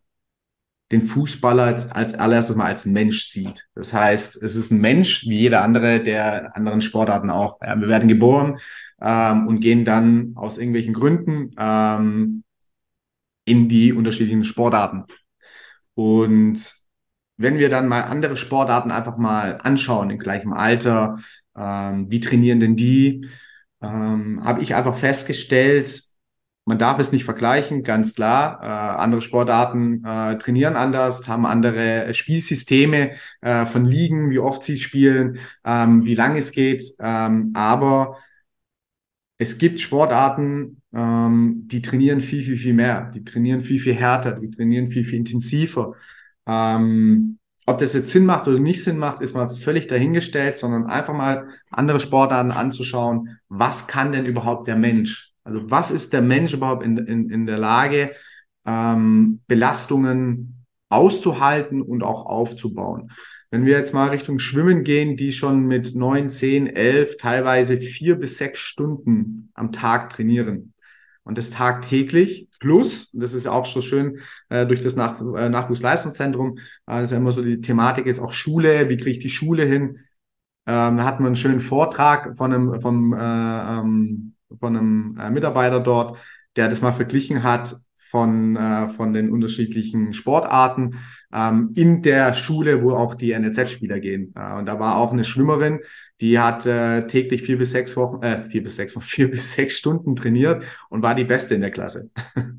den 0.91 1.01
Fußballer 1.01 1.63
als, 1.63 1.91
als 1.91 2.15
allererstes 2.15 2.55
mal 2.55 2.65
als 2.65 2.85
Mensch 2.85 3.25
sieht. 3.25 3.67
Das 3.75 3.93
heißt, 3.93 4.41
es 4.41 4.55
ist 4.55 4.71
ein 4.71 4.81
Mensch 4.81 5.27
wie 5.27 5.39
jeder 5.39 5.61
andere 5.61 6.01
der 6.01 6.55
anderen 6.55 6.81
Sportarten 6.81 7.29
auch. 7.29 7.59
Ja, 7.61 7.79
wir 7.79 7.87
werden 7.87 8.09
geboren 8.09 8.57
ähm, 9.01 9.47
und 9.47 9.59
gehen 9.59 9.85
dann 9.85 10.33
aus 10.35 10.57
irgendwelchen 10.57 10.93
Gründen 10.93 11.51
ähm, 11.57 12.43
in 13.45 13.69
die 13.69 13.93
unterschiedlichen 13.93 14.43
Sportarten. 14.43 15.05
Und 15.93 16.59
wenn 17.37 17.57
wir 17.57 17.69
dann 17.69 17.87
mal 17.87 18.01
andere 18.01 18.35
Sportarten 18.35 18.91
einfach 18.91 19.17
mal 19.17 19.59
anschauen, 19.63 20.09
in 20.09 20.19
gleichem 20.19 20.53
Alter, 20.53 21.19
ähm, 21.55 22.09
wie 22.09 22.19
trainieren 22.19 22.59
denn 22.59 22.75
die, 22.75 23.27
ähm, 23.81 24.43
habe 24.43 24.61
ich 24.61 24.75
einfach 24.75 24.95
festgestellt, 24.97 26.09
man 26.70 26.78
darf 26.78 26.99
es 26.99 27.11
nicht 27.11 27.26
vergleichen, 27.26 27.82
ganz 27.82 28.13
klar. 28.13 28.59
Äh, 28.61 28.67
andere 29.01 29.22
Sportarten 29.22 30.05
äh, 30.05 30.38
trainieren 30.38 30.76
anders, 30.76 31.28
haben 31.28 31.47
andere 31.47 32.13
Spielsysteme 32.13 33.13
äh, 33.41 33.65
von 33.65 33.86
Ligen, 33.86 34.30
wie 34.30 34.38
oft 34.38 34.61
sie 34.61 34.78
spielen, 34.78 35.39
ähm, 35.65 36.05
wie 36.05 36.13
lang 36.13 36.38
es 36.38 36.51
geht. 36.51 36.84
Ähm, 36.99 37.53
aber 37.55 38.20
es 39.39 39.57
gibt 39.57 39.80
Sportarten, 39.80 40.84
ähm, 40.93 41.63
die 41.65 41.82
trainieren 41.82 42.22
viel, 42.22 42.43
viel, 42.43 42.57
viel 42.57 42.76
mehr. 42.76 43.09
Die 43.15 43.24
trainieren 43.24 43.61
viel, 43.61 43.80
viel 43.80 43.95
härter, 43.95 44.34
die 44.34 44.51
trainieren 44.51 44.91
viel, 44.91 45.05
viel 45.05 45.17
intensiver. 45.17 45.95
Ähm, 46.45 47.39
ob 47.65 47.80
das 47.80 47.93
jetzt 47.93 48.11
Sinn 48.11 48.28
macht 48.28 48.47
oder 48.47 48.59
nicht 48.59 48.84
Sinn 48.84 48.99
macht, 48.99 49.22
ist 49.22 49.34
mal 49.34 49.49
völlig 49.49 49.88
dahingestellt, 49.88 50.55
sondern 50.55 50.86
einfach 50.86 51.15
mal 51.15 51.47
andere 51.72 51.99
Sportarten 51.99 52.51
anzuschauen. 52.51 53.39
Was 53.47 53.88
kann 53.88 54.11
denn 54.11 54.28
überhaupt 54.28 54.67
der 54.67 54.76
Mensch? 54.76 55.28
Also 55.49 55.71
was 55.71 55.89
ist 55.89 56.13
der 56.13 56.21
Mensch 56.21 56.53
überhaupt 56.53 56.83
in, 56.83 56.97
in, 56.97 57.29
in 57.31 57.45
der 57.47 57.57
Lage, 57.57 58.11
ähm, 58.65 59.41
Belastungen 59.47 60.65
auszuhalten 60.89 61.81
und 61.81 62.03
auch 62.03 62.27
aufzubauen? 62.27 63.11
Wenn 63.49 63.65
wir 63.65 63.75
jetzt 63.75 63.95
mal 63.95 64.09
Richtung 64.09 64.37
Schwimmen 64.37 64.83
gehen, 64.83 65.17
die 65.17 65.31
schon 65.31 65.65
mit 65.65 65.95
neun, 65.95 66.29
zehn, 66.29 66.67
elf, 66.67 67.17
teilweise 67.17 67.77
vier 67.77 68.15
bis 68.15 68.37
sechs 68.37 68.59
Stunden 68.59 69.49
am 69.55 69.71
Tag 69.71 70.11
trainieren 70.11 70.73
und 71.23 71.39
das 71.39 71.49
tagtäglich 71.49 72.47
plus, 72.59 73.11
das 73.11 73.33
ist 73.33 73.45
ja 73.45 73.51
auch 73.51 73.65
so 73.65 73.81
schön 73.81 74.19
äh, 74.49 74.67
durch 74.67 74.81
das 74.81 74.95
Nach 74.95 75.19
äh, 75.19 75.49
Nachwuchsleistungszentrum, 75.49 76.59
äh, 76.87 77.03
ist 77.03 77.11
ja 77.11 77.17
immer 77.17 77.31
so 77.31 77.41
die 77.41 77.59
Thematik 77.59 78.05
ist 78.05 78.19
auch 78.19 78.33
Schule, 78.33 78.87
wie 78.87 78.97
kriege 78.97 79.11
ich 79.11 79.19
die 79.19 79.29
Schule 79.29 79.65
hin? 79.65 79.97
Ähm, 80.67 80.97
da 80.97 81.05
hatten 81.05 81.23
wir 81.23 81.27
einen 81.27 81.35
schönen 81.35 81.61
Vortrag 81.61 82.37
von 82.37 82.53
einem, 82.53 82.81
vom 82.81 83.13
äh, 83.13 83.17
ähm, 83.19 84.35
von 84.59 84.75
einem 84.75 85.17
äh, 85.19 85.29
Mitarbeiter 85.29 85.79
dort, 85.79 86.17
der 86.55 86.69
das 86.69 86.81
mal 86.81 86.91
verglichen 86.91 87.43
hat 87.43 87.75
von, 88.09 88.55
äh, 88.55 88.89
von 88.89 89.13
den 89.13 89.31
unterschiedlichen 89.31 90.13
Sportarten 90.13 90.95
ähm, 91.31 91.71
in 91.75 92.01
der 92.01 92.33
Schule, 92.33 92.81
wo 92.83 92.95
auch 92.95 93.13
die 93.13 93.37
NLZ-Spieler 93.37 93.99
gehen. 93.99 94.33
Äh, 94.35 94.53
und 94.57 94.65
da 94.65 94.79
war 94.79 94.97
auch 94.97 95.13
eine 95.13 95.23
Schwimmerin, 95.23 95.79
die 96.19 96.39
hat 96.39 96.65
äh, 96.65 97.05
täglich 97.05 97.43
vier 97.43 97.57
bis 97.57 97.71
sechs 97.71 97.95
Wochen, 97.97 98.23
äh, 98.23 98.43
vier 98.49 98.63
bis 98.63 98.77
sechs, 98.77 98.95
vier 98.99 99.29
bis 99.29 99.53
sechs 99.53 99.77
Stunden 99.77 100.15
trainiert 100.15 100.63
und 100.89 101.03
war 101.03 101.13
die 101.15 101.23
Beste 101.23 101.55
in 101.55 101.61
der 101.61 101.71
Klasse. 101.71 102.09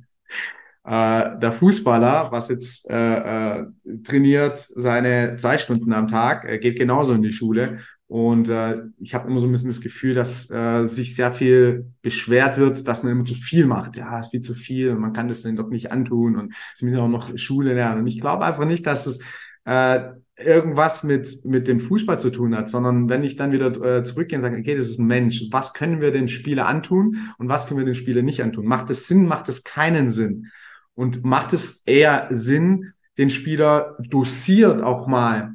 Äh, 0.83 1.39
der 1.39 1.53
Fußballer, 1.53 2.33
was 2.33 2.49
jetzt 2.49 2.91
äh, 2.91 3.59
äh, 3.59 3.67
trainiert 4.03 4.59
seine 4.59 5.37
zwei 5.37 5.59
Stunden 5.59 5.93
am 5.93 6.09
Tag, 6.09 6.47
äh, 6.49 6.59
geht 6.59 6.79
genauso 6.79 7.13
in 7.13 7.21
die 7.23 7.33
Schule 7.33 7.81
und 8.11 8.49
äh, 8.49 8.83
ich 8.99 9.15
habe 9.15 9.31
immer 9.31 9.39
so 9.39 9.47
ein 9.47 9.53
bisschen 9.53 9.71
das 9.71 9.81
Gefühl, 9.81 10.15
dass 10.15 10.51
äh, 10.51 10.83
sich 10.83 11.15
sehr 11.15 11.33
viel 11.33 11.93
beschwert 12.03 12.57
wird, 12.57 12.89
dass 12.89 13.05
man 13.05 13.13
immer 13.13 13.25
zu 13.25 13.37
viel 13.37 13.67
macht. 13.67 13.97
Ja, 13.97 14.25
viel 14.25 14.41
zu 14.41 14.55
viel 14.55 14.97
man 14.97 15.13
kann 15.13 15.29
das 15.29 15.43
dann 15.43 15.55
doch 15.55 15.69
nicht 15.71 15.93
antun 15.93 16.35
und 16.37 16.53
es 16.75 16.83
müssen 16.83 16.99
auch 16.99 17.07
noch 17.07 17.39
Schule 17.39 17.73
lernen. 17.73 18.01
Und 18.01 18.09
ich 18.09 18.21
glaube 18.21 18.45
einfach 18.45 18.65
nicht, 18.65 18.85
dass 18.85 19.07
es 19.07 19.23
äh, 19.65 20.11
irgendwas 20.37 21.05
mit, 21.05 21.45
mit 21.45 21.69
dem 21.69 21.79
Fußball 21.79 22.19
zu 22.19 22.31
tun 22.31 22.57
hat, 22.57 22.69
sondern 22.69 23.09
wenn 23.09 23.23
ich 23.23 23.37
dann 23.37 23.53
wieder 23.53 23.99
äh, 23.99 24.03
zurückgehe 24.03 24.39
und 24.39 24.43
sage, 24.43 24.59
okay, 24.59 24.77
das 24.77 24.89
ist 24.89 24.99
ein 24.99 25.07
Mensch, 25.07 25.45
was 25.53 25.73
können 25.73 26.01
wir 26.01 26.11
den 26.11 26.27
Spieler 26.27 26.67
antun 26.67 27.17
und 27.39 27.49
was 27.49 27.69
können 27.69 27.79
wir 27.79 27.85
den 27.85 27.95
Spieler 27.95 28.23
nicht 28.23 28.43
antun? 28.43 28.67
Macht 28.67 28.91
es 28.91 29.07
Sinn, 29.07 29.29
macht 29.29 29.49
es 29.49 29.63
keinen 29.63 30.09
Sinn? 30.09 30.49
Und 30.95 31.23
macht 31.25 31.53
es 31.53 31.85
eher 31.87 32.27
Sinn, 32.33 32.93
den 33.19 33.31
Spieler 33.31 33.97
dosiert 34.01 34.83
auch 34.83 35.07
mal 35.07 35.55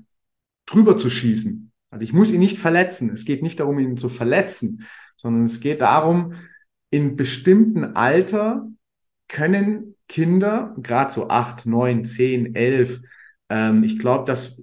drüber 0.65 0.95
zu 0.95 1.09
schießen? 1.09 1.64
Also 1.95 2.03
ich 2.03 2.11
muss 2.11 2.29
ihn 2.29 2.41
nicht 2.41 2.57
verletzen. 2.57 3.09
Es 3.13 3.23
geht 3.23 3.41
nicht 3.41 3.61
darum, 3.61 3.79
ihn 3.79 3.95
zu 3.95 4.09
verletzen, 4.09 4.85
sondern 5.15 5.45
es 5.45 5.61
geht 5.61 5.79
darum, 5.79 6.33
in 6.89 7.15
bestimmten 7.15 7.95
Alter 7.95 8.67
können 9.29 9.95
Kinder, 10.09 10.75
gerade 10.77 11.09
so 11.09 11.29
acht, 11.29 11.65
neun, 11.65 12.03
zehn, 12.03 12.53
elf, 12.53 12.99
ähm, 13.47 13.85
ich 13.85 13.97
glaube, 13.97 14.25
dass 14.25 14.61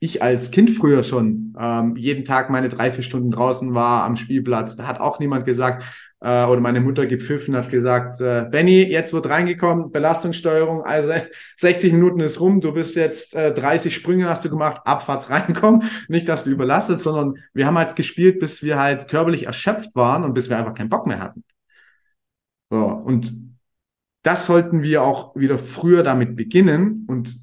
ich 0.00 0.20
als 0.20 0.50
Kind 0.50 0.70
früher 0.70 1.04
schon 1.04 1.54
ähm, 1.56 1.94
jeden 1.94 2.24
Tag 2.24 2.50
meine 2.50 2.68
drei, 2.68 2.90
vier 2.90 3.04
Stunden 3.04 3.30
draußen 3.30 3.72
war 3.72 4.02
am 4.02 4.16
Spielplatz. 4.16 4.74
Da 4.74 4.88
hat 4.88 4.98
auch 4.98 5.20
niemand 5.20 5.44
gesagt, 5.44 5.84
äh, 6.20 6.44
oder 6.44 6.60
meine 6.60 6.80
Mutter 6.80 7.06
gepfiffen, 7.06 7.56
hat 7.56 7.68
gesagt, 7.68 8.20
äh, 8.20 8.46
Benny, 8.50 8.82
jetzt 8.82 9.12
wird 9.12 9.28
reingekommen, 9.28 9.90
Belastungssteuerung, 9.90 10.82
also 10.82 11.12
60 11.58 11.92
Minuten 11.92 12.20
ist 12.20 12.40
rum, 12.40 12.60
du 12.60 12.72
bist 12.72 12.96
jetzt 12.96 13.34
äh, 13.34 13.52
30 13.54 13.94
Sprünge 13.94 14.28
hast 14.28 14.44
du 14.44 14.50
gemacht, 14.50 14.82
Abfahrts 14.84 15.30
reinkommen, 15.30 15.84
nicht, 16.08 16.28
dass 16.28 16.44
du 16.44 16.50
überlastet, 16.50 17.00
sondern 17.00 17.42
wir 17.54 17.66
haben 17.66 17.78
halt 17.78 17.96
gespielt, 17.96 18.40
bis 18.40 18.62
wir 18.62 18.78
halt 18.78 19.08
körperlich 19.08 19.46
erschöpft 19.46 19.94
waren 19.94 20.24
und 20.24 20.34
bis 20.34 20.50
wir 20.50 20.58
einfach 20.58 20.74
keinen 20.74 20.88
Bock 20.90 21.06
mehr 21.06 21.20
hatten. 21.20 21.44
So, 22.70 22.84
und 22.84 23.32
das 24.22 24.46
sollten 24.46 24.82
wir 24.82 25.02
auch 25.02 25.34
wieder 25.36 25.56
früher 25.58 26.02
damit 26.02 26.36
beginnen 26.36 27.06
und 27.08 27.34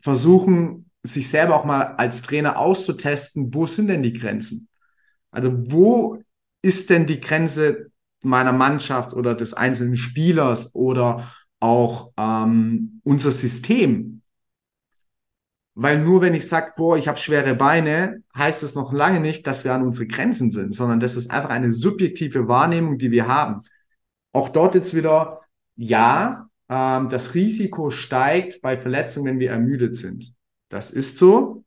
versuchen, 0.00 0.90
sich 1.02 1.28
selber 1.28 1.56
auch 1.56 1.64
mal 1.64 1.82
als 1.82 2.22
Trainer 2.22 2.58
auszutesten, 2.58 3.52
wo 3.54 3.66
sind 3.66 3.88
denn 3.88 4.02
die 4.02 4.12
Grenzen? 4.12 4.68
Also 5.30 5.52
wo 5.70 6.22
ist 6.62 6.90
denn 6.90 7.06
die 7.06 7.20
Grenze 7.20 7.90
meiner 8.22 8.52
Mannschaft 8.52 9.14
oder 9.14 9.34
des 9.34 9.54
einzelnen 9.54 9.96
Spielers 9.96 10.74
oder 10.74 11.30
auch 11.60 12.12
ähm, 12.16 13.00
unser 13.04 13.30
System? 13.30 14.22
Weil 15.78 16.02
nur 16.02 16.22
wenn 16.22 16.32
ich 16.32 16.48
sage, 16.48 16.72
boah, 16.76 16.96
ich 16.96 17.06
habe 17.06 17.18
schwere 17.18 17.54
Beine, 17.54 18.22
heißt 18.36 18.62
es 18.62 18.74
noch 18.74 18.94
lange 18.94 19.20
nicht, 19.20 19.46
dass 19.46 19.64
wir 19.64 19.74
an 19.74 19.82
unsere 19.82 20.06
Grenzen 20.06 20.50
sind, 20.50 20.74
sondern 20.74 21.00
das 21.00 21.16
ist 21.16 21.30
einfach 21.30 21.50
eine 21.50 21.70
subjektive 21.70 22.48
Wahrnehmung, 22.48 22.96
die 22.96 23.10
wir 23.10 23.28
haben. 23.28 23.60
Auch 24.32 24.48
dort 24.48 24.74
jetzt 24.74 24.94
wieder, 24.94 25.42
ja, 25.76 26.48
ähm, 26.70 27.10
das 27.10 27.34
Risiko 27.34 27.90
steigt 27.90 28.62
bei 28.62 28.78
Verletzungen, 28.78 29.26
wenn 29.26 29.38
wir 29.38 29.50
ermüdet 29.50 29.96
sind. 29.96 30.34
Das 30.70 30.90
ist 30.90 31.18
so. 31.18 31.64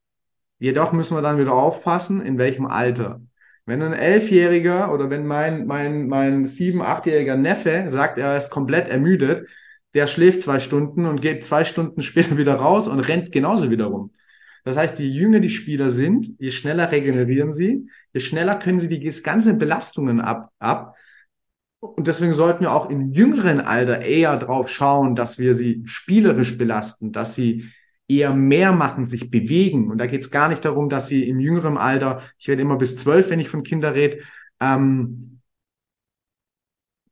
Jedoch 0.57 0.91
müssen 0.91 1.15
wir 1.15 1.21
dann 1.21 1.37
wieder 1.37 1.53
aufpassen, 1.53 2.21
in 2.21 2.37
welchem 2.37 2.65
Alter. 2.65 3.21
Wenn 3.65 3.81
ein 3.81 3.93
Elfjähriger 3.93 4.93
oder 4.93 5.09
wenn 5.09 5.25
mein, 5.27 5.67
mein, 5.67 6.07
mein 6.07 6.45
sieben-, 6.45 6.81
achtjähriger 6.81 7.37
Neffe 7.37 7.85
sagt, 7.87 8.17
er 8.17 8.35
ist 8.37 8.49
komplett 8.49 8.87
ermüdet, 8.87 9.47
der 9.93 10.07
schläft 10.07 10.41
zwei 10.41 10.59
Stunden 10.59 11.05
und 11.05 11.21
geht 11.21 11.43
zwei 11.43 11.63
Stunden 11.63 12.01
später 12.03 12.37
wieder 12.37 12.55
raus 12.55 12.87
und 12.87 12.99
rennt 12.99 13.31
genauso 13.31 13.69
wieder 13.69 13.85
rum. 13.85 14.11
Das 14.65 14.77
heißt, 14.77 14.99
je 14.99 15.07
jünger 15.07 15.39
die 15.39 15.49
Spieler 15.49 15.89
sind, 15.89 16.27
je 16.37 16.51
schneller 16.51 16.91
regenerieren 16.91 17.53
sie, 17.53 17.89
je 18.13 18.19
schneller 18.19 18.55
können 18.55 18.79
sie 18.79 18.89
die 18.89 19.21
ganzen 19.21 19.57
Belastungen 19.57 20.19
ab, 20.19 20.51
ab. 20.59 20.95
Und 21.79 22.07
deswegen 22.07 22.33
sollten 22.33 22.61
wir 22.61 22.73
auch 22.73 22.89
im 22.89 23.13
jüngeren 23.13 23.61
Alter 23.61 24.01
eher 24.01 24.35
drauf 24.37 24.69
schauen, 24.69 25.15
dass 25.15 25.39
wir 25.39 25.53
sie 25.53 25.83
spielerisch 25.85 26.57
belasten, 26.57 27.13
dass 27.13 27.35
sie 27.35 27.69
eher 28.09 28.33
mehr 28.33 28.73
machen, 28.73 29.05
sich 29.05 29.29
bewegen. 29.29 29.89
Und 29.89 29.99
da 29.99 30.07
geht 30.07 30.21
es 30.21 30.31
gar 30.31 30.49
nicht 30.49 30.65
darum, 30.65 30.89
dass 30.89 31.07
sie 31.07 31.29
im 31.29 31.39
jüngeren 31.39 31.77
Alter, 31.77 32.21
ich 32.37 32.47
werde 32.47 32.63
immer 32.63 32.77
bis 32.77 32.97
zwölf, 32.97 33.29
wenn 33.29 33.39
ich 33.39 33.49
von 33.49 33.63
Kindern 33.63 33.93
rede, 33.93 34.19
ähm, 34.59 35.39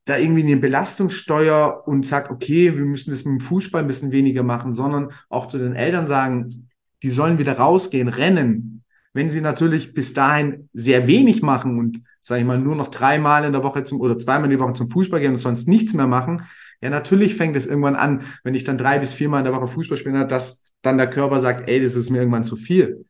da 0.06 0.18
irgendwie 0.18 0.44
eine 0.44 0.58
Belastungssteuer 0.58 1.84
und 1.86 2.06
sagt, 2.06 2.32
okay, 2.32 2.76
wir 2.76 2.86
müssen 2.86 3.12
das 3.12 3.26
mit 3.26 3.40
dem 3.40 3.46
Fußball 3.46 3.82
ein 3.82 3.88
bisschen 3.88 4.12
weniger 4.12 4.42
machen, 4.42 4.72
sondern 4.72 5.12
auch 5.30 5.48
zu 5.48 5.58
den 5.58 5.76
Eltern 5.76 6.08
sagen, 6.08 6.70
die 7.04 7.10
sollen 7.10 7.38
wieder 7.38 7.58
rausgehen, 7.58 8.08
rennen. 8.08 8.84
Wenn 9.14 9.30
sie 9.30 9.42
natürlich 9.42 9.94
bis 9.94 10.14
dahin 10.14 10.70
sehr 10.74 11.08
wenig 11.08 11.42
machen 11.42 11.78
und, 11.78 12.02
sage 12.22 12.42
ich 12.42 12.48
mal, 12.48 12.58
nur 12.58 12.76
noch 12.76 12.88
dreimal 12.88 13.44
in 13.44 13.52
der 13.52 13.64
Woche 13.64 13.84
zum 13.84 14.00
oder 14.00 14.18
zweimal 14.18 14.46
in 14.46 14.58
der 14.58 14.60
Woche 14.60 14.74
zum 14.74 14.90
Fußball 14.90 15.20
gehen 15.20 15.34
und 15.34 15.40
sonst 15.40 15.68
nichts 15.68 15.94
mehr 15.94 16.08
machen, 16.08 16.44
ja, 16.82 16.90
natürlich 16.90 17.36
fängt 17.36 17.56
es 17.56 17.66
irgendwann 17.66 17.96
an, 17.96 18.24
wenn 18.44 18.56
ich 18.56 18.64
dann 18.64 18.78
drei 18.78 19.00
bis 19.00 19.14
viermal 19.14 19.40
in 19.40 19.46
der 19.46 19.54
Woche 19.54 19.68
Fußball 19.68 19.98
spiele, 19.98 20.28
dass 20.28 20.74
dann 20.82 20.98
der 20.98 21.10
Körper 21.10 21.40
sagt, 21.40 21.68
ey, 21.70 21.82
das 21.82 21.96
ist 21.96 22.10
mir 22.10 22.20
irgendwann 22.20 22.44
zu 22.44 22.56
viel. 22.56 23.06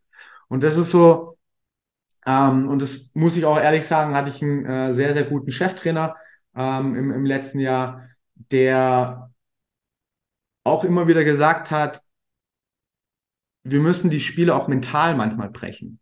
Und 0.48 0.64
das 0.64 0.78
ist 0.78 0.92
so, 0.92 1.38
ähm, 2.26 2.70
und 2.70 2.82
das 2.82 3.12
muss 3.14 3.38
ich 3.38 3.46
auch 3.46 3.60
ehrlich 3.60 3.86
sagen, 3.86 4.16
hatte 4.16 4.30
ich 4.30 4.42
einen 4.42 4.66
äh, 4.66 4.94
sehr, 4.94 5.14
sehr 5.14 5.24
guten 5.26 5.52
Cheftrainer 5.52 6.16
ähm, 6.56 6.96
im, 6.96 7.12
im 7.12 7.26
letzten 7.26 7.60
Jahr, 7.60 8.08
der 8.36 9.32
auch 10.64 10.84
immer 10.84 11.08
wieder 11.08 11.24
gesagt 11.24 11.72
hat, 11.72 12.02
wir 13.64 13.80
müssen 13.80 14.10
die 14.10 14.20
Spiele 14.20 14.56
auch 14.56 14.68
mental 14.68 15.16
manchmal 15.16 15.50
brechen. 15.50 16.00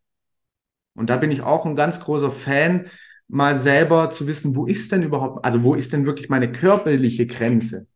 Und 0.95 1.09
da 1.09 1.17
bin 1.17 1.31
ich 1.31 1.41
auch 1.41 1.65
ein 1.65 1.75
ganz 1.75 1.99
großer 1.99 2.31
Fan, 2.31 2.89
mal 3.27 3.57
selber 3.57 4.09
zu 4.11 4.27
wissen, 4.27 4.55
wo 4.55 4.65
ist 4.65 4.91
denn 4.91 5.03
überhaupt, 5.03 5.43
also 5.43 5.63
wo 5.63 5.75
ist 5.75 5.93
denn 5.93 6.05
wirklich 6.05 6.29
meine 6.29 6.51
körperliche 6.51 7.25
Grenze? 7.25 7.87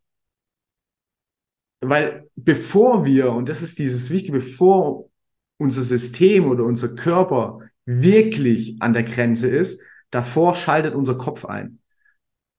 Weil 1.81 2.29
bevor 2.35 3.05
wir, 3.05 3.31
und 3.31 3.47
das 3.47 3.61
ist 3.61 3.79
dieses 3.79 4.11
Wichtige, 4.11 4.39
bevor 4.39 5.09
unser 5.57 5.83
System 5.83 6.49
oder 6.49 6.63
unser 6.65 6.95
Körper 6.95 7.59
wirklich 7.85 8.81
an 8.81 8.93
der 8.93 9.03
Grenze 9.03 9.47
ist, 9.47 9.83
davor 10.09 10.55
schaltet 10.55 10.95
unser 10.95 11.17
Kopf 11.17 11.45
ein. 11.45 11.79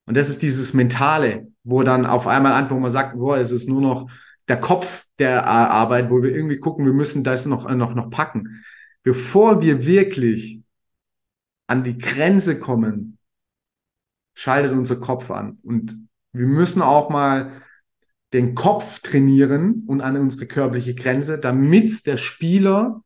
Und 0.07 0.17
das 0.17 0.29
ist 0.29 0.43
dieses 0.43 0.75
Mentale, 0.75 1.49
wo 1.63 1.83
dann 1.83 2.07
auf 2.07 2.27
einmal 2.27 2.53
an, 2.53 2.71
wo 2.71 2.75
man 2.75 2.91
sagt, 2.91 3.17
boah, 3.17 3.39
es 3.39 3.51
ist 3.51 3.69
nur 3.69 3.81
noch 3.81 4.11
der 4.49 4.59
Kopf 4.59 5.07
der 5.19 5.47
Arbeit, 5.47 6.11
wo 6.11 6.23
wir 6.23 6.35
irgendwie 6.35 6.59
gucken, 6.59 6.85
wir 6.85 6.93
müssen 6.93 7.23
das 7.23 7.47
noch, 7.47 7.69
noch, 7.71 7.95
noch 7.95 8.11
packen. 8.11 8.65
Bevor 9.03 9.63
wir 9.63 9.87
wirklich 9.87 10.63
an 11.71 11.85
die 11.85 11.97
Grenze 11.97 12.59
kommen, 12.59 13.17
schaltet 14.35 14.73
unser 14.73 14.97
Kopf 14.97 15.31
an. 15.31 15.59
Und 15.63 16.09
wir 16.33 16.47
müssen 16.47 16.83
auch 16.83 17.11
mal 17.11 17.63
den 18.33 18.57
Kopf 18.57 19.01
trainieren 19.01 19.85
und 19.87 20.01
an 20.01 20.17
unsere 20.17 20.47
körperliche 20.47 20.97
Grenze, 20.97 21.39
damit 21.39 22.07
der 22.07 22.17
Spieler 22.17 23.05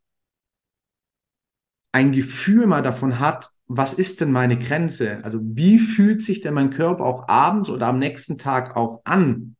ein 1.92 2.12
Gefühl 2.12 2.66
mal 2.66 2.82
davon 2.82 3.20
hat, 3.20 3.50
was 3.66 3.94
ist 3.94 4.22
denn 4.22 4.32
meine 4.32 4.58
Grenze? 4.58 5.22
Also 5.24 5.40
wie 5.42 5.78
fühlt 5.78 6.22
sich 6.22 6.40
denn 6.40 6.54
mein 6.54 6.70
Körper 6.70 7.04
auch 7.04 7.28
abends 7.28 7.68
oder 7.68 7.88
am 7.88 7.98
nächsten 7.98 8.38
Tag 8.38 8.76
auch 8.76 9.02
an, 9.04 9.56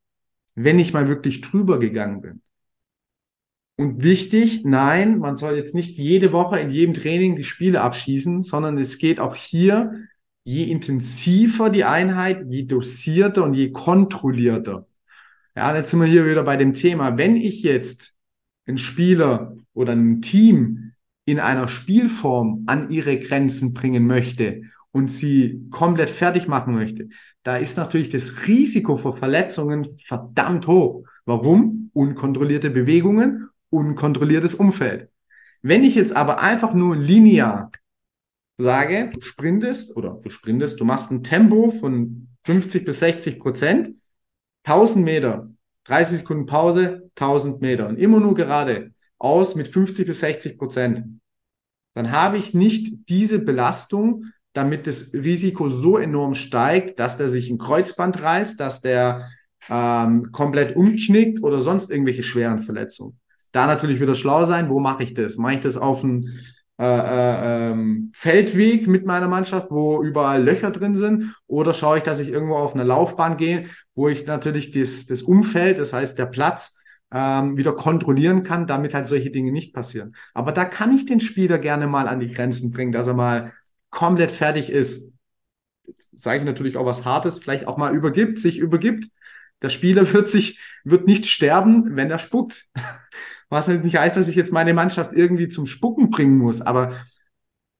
wenn 0.55 0.79
ich 0.79 0.95
mal 0.95 1.09
wirklich 1.09 1.43
drüber 1.43 1.79
gegangen 1.79 2.23
bin? 2.23 2.44
Und 3.77 4.05
wichtig, 4.05 4.65
nein, 4.65 5.19
man 5.19 5.37
soll 5.37 5.57
jetzt 5.57 5.75
nicht 5.75 5.99
jede 5.99 6.33
Woche 6.33 6.61
in 6.61 6.71
jedem 6.71 6.95
Training 6.95 7.35
die 7.35 7.43
Spiele 7.43 7.81
abschießen, 7.81 8.41
sondern 8.41 8.79
es 8.79 8.99
geht 8.99 9.19
auch 9.19 9.35
hier, 9.35 10.07
je 10.45 10.65
intensiver 10.65 11.71
die 11.71 11.85
Einheit, 11.85 12.45
je 12.49 12.65
dosierter 12.65 13.43
und 13.43 13.55
je 13.55 13.73
kontrollierter. 13.73 14.87
Ja, 15.57 15.75
jetzt 15.75 15.91
sind 15.91 16.01
wir 16.01 16.07
hier 16.07 16.27
wieder 16.27 16.45
bei 16.45 16.57
dem 16.57 16.75
Thema. 16.75 17.19
Wenn 17.19 17.37
ich 17.37 17.63
jetzt 17.63 18.17
einen 18.67 18.79
Spieler 18.79 19.57
oder 19.73 19.93
ein 19.93 20.23
Team 20.23 20.93
in 21.25 21.41
einer 21.41 21.69
Spielform 21.69 22.65
an 22.67 22.91
ihre 22.91 23.19
Grenzen 23.19 23.75
bringen 23.75 24.07
möchte 24.07 24.63
und 24.93 25.11
sie 25.11 25.67
komplett 25.71 26.11
fertig 26.11 26.47
machen 26.47 26.75
möchte, 26.75 27.09
da 27.43 27.57
ist 27.57 27.77
natürlich 27.77 28.11
das 28.11 28.47
Risiko 28.47 28.97
für 28.97 29.17
Verletzungen 29.17 29.99
verdammt 30.05 30.69
hoch. 30.69 31.05
Warum? 31.25 31.91
Unkontrollierte 31.93 32.71
Bewegungen 32.71 33.49
unkontrolliertes 33.75 34.55
Umfeld. 34.55 35.11
Wenn 35.63 35.85
ich 35.85 35.95
jetzt 35.95 36.15
aber 36.15 36.41
einfach 36.41 36.75
nur 36.75 36.97
linear 36.97 37.71
sage, 38.59 39.11
du 39.13 39.21
sprintest 39.21 39.97
oder 39.97 40.21
du 40.23 40.31
sprintest, 40.31 40.81
du 40.81 40.85
machst 40.85 41.11
ein 41.11 41.23
Tempo 41.23 41.71
von 41.71 42.29
50 42.45 42.85
bis 42.85 43.01
60 43.01 43.41
Prozent, 43.41 43.91
1000 44.65 45.05
Meter, 45.05 45.51
30 45.85 46.19
Sekunden 46.19 46.47
Pause, 46.47 47.11
1000 47.17 47.61
Meter 47.61 47.89
und 47.89 47.99
immer 47.99 48.21
nur 48.21 48.35
gerade 48.35 48.93
aus 49.19 49.55
mit 49.55 49.69
50 49.69 50.07
bis 50.07 50.21
60 50.21 50.59
Prozent, 50.59 51.05
dann 51.95 52.11
habe 52.11 52.37
ich 52.39 52.55
nicht 52.55 53.09
diese 53.09 53.39
Belastung, 53.39 54.27
damit 54.53 54.87
das 54.87 55.13
Risiko 55.15 55.69
so 55.69 55.99
enorm 55.99 56.35
steigt, 56.35 56.99
dass 56.99 57.17
der 57.17 57.29
sich 57.29 57.51
ein 57.51 57.59
Kreuzband 57.59 58.23
reißt, 58.23 58.61
dass 58.61 58.81
der 58.81 59.31
ähm, 59.69 60.31
komplett 60.33 60.77
umknickt 60.77 61.43
oder 61.43 61.61
sonst 61.61 61.91
irgendwelche 61.91 62.23
schweren 62.23 62.59
Verletzungen. 62.61 63.19
Da 63.55 63.69
natürlich 63.69 64.01
wieder 64.01 64.17
schlau 64.17 64.45
sein, 64.45 64.69
wo 64.69 64.81
mache 64.81 65.05
ich 65.05 65.15
das? 65.15 65.37
Mache 65.37 65.55
ich 65.55 65.61
das 65.61 65.77
auf 65.77 66.03
einem 66.03 66.29
äh, 66.77 66.85
äh, 66.85 67.71
ähm, 67.71 68.11
Feldweg 68.13 68.89
mit 68.89 69.07
meiner 69.07 69.29
Mannschaft, 69.29 69.71
wo 69.71 70.03
überall 70.03 70.43
Löcher 70.43 70.73
drin 70.73 70.97
sind? 70.97 71.37
Oder 71.47 71.73
schaue 71.73 71.99
ich, 71.99 72.03
dass 72.03 72.19
ich 72.19 72.31
irgendwo 72.31 72.57
auf 72.57 72.75
eine 72.75 72.83
Laufbahn 72.83 73.37
gehe, 73.37 73.67
wo 73.95 74.09
ich 74.09 74.27
natürlich 74.27 74.73
das, 74.73 75.07
das 75.07 75.23
Umfeld, 75.23 75.79
das 75.79 75.93
heißt 75.93 76.19
der 76.19 76.27
Platz, 76.27 76.81
ähm, 77.13 77.57
wieder 77.57 77.77
kontrollieren 77.77 78.43
kann, 78.43 78.67
damit 78.67 78.93
halt 78.93 79.07
solche 79.07 79.31
Dinge 79.31 79.53
nicht 79.53 79.73
passieren. 79.73 80.17
Aber 80.35 80.51
da 80.51 80.65
kann 80.65 80.93
ich 80.93 81.07
den 81.07 81.21
Spieler 81.21 81.59
gerne 81.59 81.87
mal 81.87 82.09
an 82.09 82.19
die 82.19 82.33
Grenzen 82.33 82.73
bringen, 82.73 82.91
dass 82.91 83.07
er 83.07 83.15
mal 83.15 83.53
komplett 83.91 84.33
fertig 84.33 84.69
ist. 84.69 85.13
Sage 86.13 86.41
ich 86.41 86.45
natürlich 86.45 86.77
auch 86.77 86.87
was 86.87 87.05
Hartes, 87.05 87.39
vielleicht 87.39 87.69
auch 87.69 87.77
mal 87.77 87.95
übergibt, 87.95 88.41
sich 88.41 88.59
übergibt. 88.59 89.05
Der 89.63 89.69
Spieler 89.69 90.13
wird 90.13 90.29
sich, 90.29 90.59
wird 90.83 91.07
nicht 91.07 91.27
sterben, 91.27 91.95
wenn 91.95 92.11
er 92.11 92.19
spuckt. 92.19 92.67
Was 93.49 93.69
halt 93.69 93.85
nicht 93.85 93.97
heißt, 93.97 94.17
dass 94.17 94.29
ich 94.29 94.37
jetzt 94.37 94.53
meine 94.53 94.75
Mannschaft 94.75 95.13
irgendwie 95.13 95.49
zum 95.49 95.67
Spucken 95.67 96.11
bringen 96.11 96.39
muss. 96.39 96.61
Aber 96.61 96.93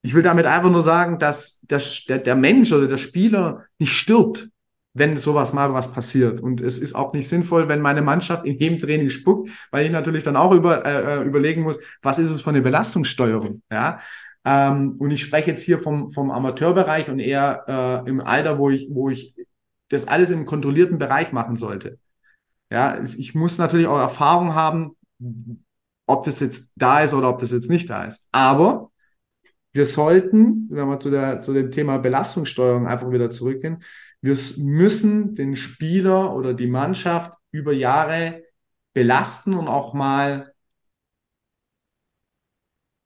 ich 0.03 0.15
will 0.15 0.23
damit 0.23 0.47
einfach 0.47 0.71
nur 0.71 0.83
sagen, 0.83 1.19
dass 1.19 1.61
der, 1.63 1.81
der, 2.09 2.19
der 2.19 2.37
Mensch 2.37 2.73
oder 2.73 2.87
der 2.87 2.99
Spieler 2.99 3.65
nicht 3.79 3.93
stirbt, 3.93 4.49
wenn 4.93 5.17
sowas 5.17 5.53
mal 5.53 5.73
was 5.73 5.93
passiert. 5.93 6.41
Und 6.41 6.61
es 6.61 6.79
ist 6.79 6.95
auch 6.95 7.13
nicht 7.13 7.29
sinnvoll, 7.29 7.69
wenn 7.69 7.81
meine 7.81 8.03
Mannschaft 8.03 8.45
in 8.45 8.59
jedem 8.59 8.79
Training 8.79 9.11
spuckt, 9.11 9.51
weil 9.71 9.87
ich 9.87 9.91
natürlich 9.91 10.23
dann 10.23 10.37
auch 10.37 10.53
über, 10.53 10.85
äh, 10.85 11.21
äh 11.21 11.25
überlegen 11.25 11.63
muss, 11.63 11.81
was 12.03 12.19
ist 12.19 12.31
es 12.31 12.43
für 12.43 12.51
eine 12.51 12.63
Belastungssteuerung. 12.63 13.63
Ja? 13.71 13.99
Ähm, 14.45 14.97
und 14.99 15.11
ich 15.11 15.23
spreche 15.23 15.51
jetzt 15.51 15.63
hier 15.63 15.79
vom, 15.79 16.11
vom 16.11 16.31
Amateurbereich 16.31 17.09
und 17.09 17.19
eher 17.19 17.65
äh, 18.07 18.09
im 18.09 18.21
Alter, 18.21 18.59
wo 18.59 18.71
ich, 18.71 18.89
wo 18.91 19.11
ich 19.11 19.35
das 19.89 20.07
alles 20.07 20.31
im 20.31 20.47
kontrollierten 20.47 20.99
Bereich 20.99 21.33
machen 21.33 21.57
sollte. 21.57 21.99
Ja, 22.71 23.01
ich 23.03 23.35
muss 23.35 23.59
natürlich 23.59 23.87
auch 23.87 23.99
Erfahrung 23.99 24.55
haben, 24.55 24.97
ob 26.07 26.25
das 26.25 26.41
jetzt 26.41 26.73
da 26.77 27.03
ist 27.03 27.15
oder 27.15 27.29
ob 27.29 27.39
das 27.39 27.51
jetzt 27.51 27.71
nicht 27.71 27.89
da 27.89 28.05
ist. 28.05 28.29
Aber 28.33 28.91
wir 29.73 29.87
sollten, 29.87 30.69
wenn 30.71 30.89
wir 30.89 31.01
zu, 31.01 31.11
der, 31.11 31.41
zu 31.41 31.53
dem 31.53 31.71
Thema 31.71 31.99
Belastungssteuerung 31.99 32.87
einfach 32.87 33.11
wieder 33.11 33.31
zurückgehen, 33.31 33.83
wir 34.21 34.37
müssen 34.59 35.35
den 35.35 35.57
Spieler 35.57 36.35
oder 36.35 36.55
die 36.55 36.67
Mannschaft 36.67 37.37
über 37.51 37.73
Jahre 37.73 38.43
belasten 38.95 39.55
und 39.55 39.69
auch 39.69 39.93
mal, 39.93 40.55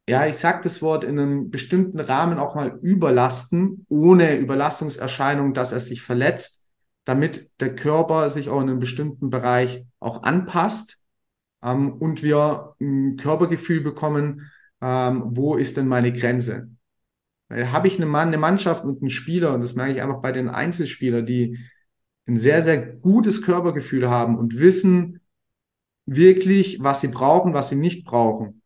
ja, 0.08 0.26
ich 0.26 0.36
sage 0.36 0.60
das 0.62 0.80
Wort 0.80 1.04
in 1.04 1.18
einem 1.18 1.50
bestimmten 1.50 2.00
Rahmen 2.00 2.38
auch 2.38 2.54
mal 2.54 2.78
überlasten, 2.82 3.84
ohne 3.88 4.36
Überlastungserscheinung, 4.36 5.54
dass 5.54 5.72
er 5.72 5.80
sich 5.80 6.02
verletzt, 6.02 6.68
damit 7.04 7.50
der 7.60 7.74
Körper 7.74 8.30
sich 8.30 8.48
auch 8.48 8.60
in 8.60 8.68
einem 8.68 8.80
bestimmten 8.80 9.30
Bereich 9.30 9.86
auch 9.98 10.22
anpasst 10.22 10.97
ähm, 11.62 11.92
und 11.92 12.22
wir 12.22 12.74
ein 12.80 13.16
Körpergefühl 13.16 13.80
bekommen, 13.80 14.50
ähm, 14.80 15.22
wo 15.26 15.56
ist 15.56 15.76
denn 15.76 15.88
meine 15.88 16.12
Grenze? 16.12 16.70
Weil 17.48 17.72
habe 17.72 17.88
ich 17.88 17.96
eine, 17.96 18.06
Mann, 18.06 18.28
eine 18.28 18.38
Mannschaft 18.38 18.84
und 18.84 19.00
einen 19.00 19.10
Spieler, 19.10 19.54
und 19.54 19.60
das 19.62 19.74
merke 19.74 19.94
ich 19.94 20.02
einfach 20.02 20.20
bei 20.20 20.32
den 20.32 20.48
Einzelspielern, 20.48 21.24
die 21.24 21.58
ein 22.26 22.36
sehr, 22.36 22.62
sehr 22.62 22.84
gutes 22.96 23.42
Körpergefühl 23.42 24.08
haben 24.08 24.38
und 24.38 24.58
wissen 24.58 25.20
wirklich, 26.04 26.82
was 26.82 27.00
sie 27.00 27.08
brauchen, 27.08 27.54
was 27.54 27.70
sie 27.70 27.76
nicht 27.76 28.04
brauchen, 28.04 28.62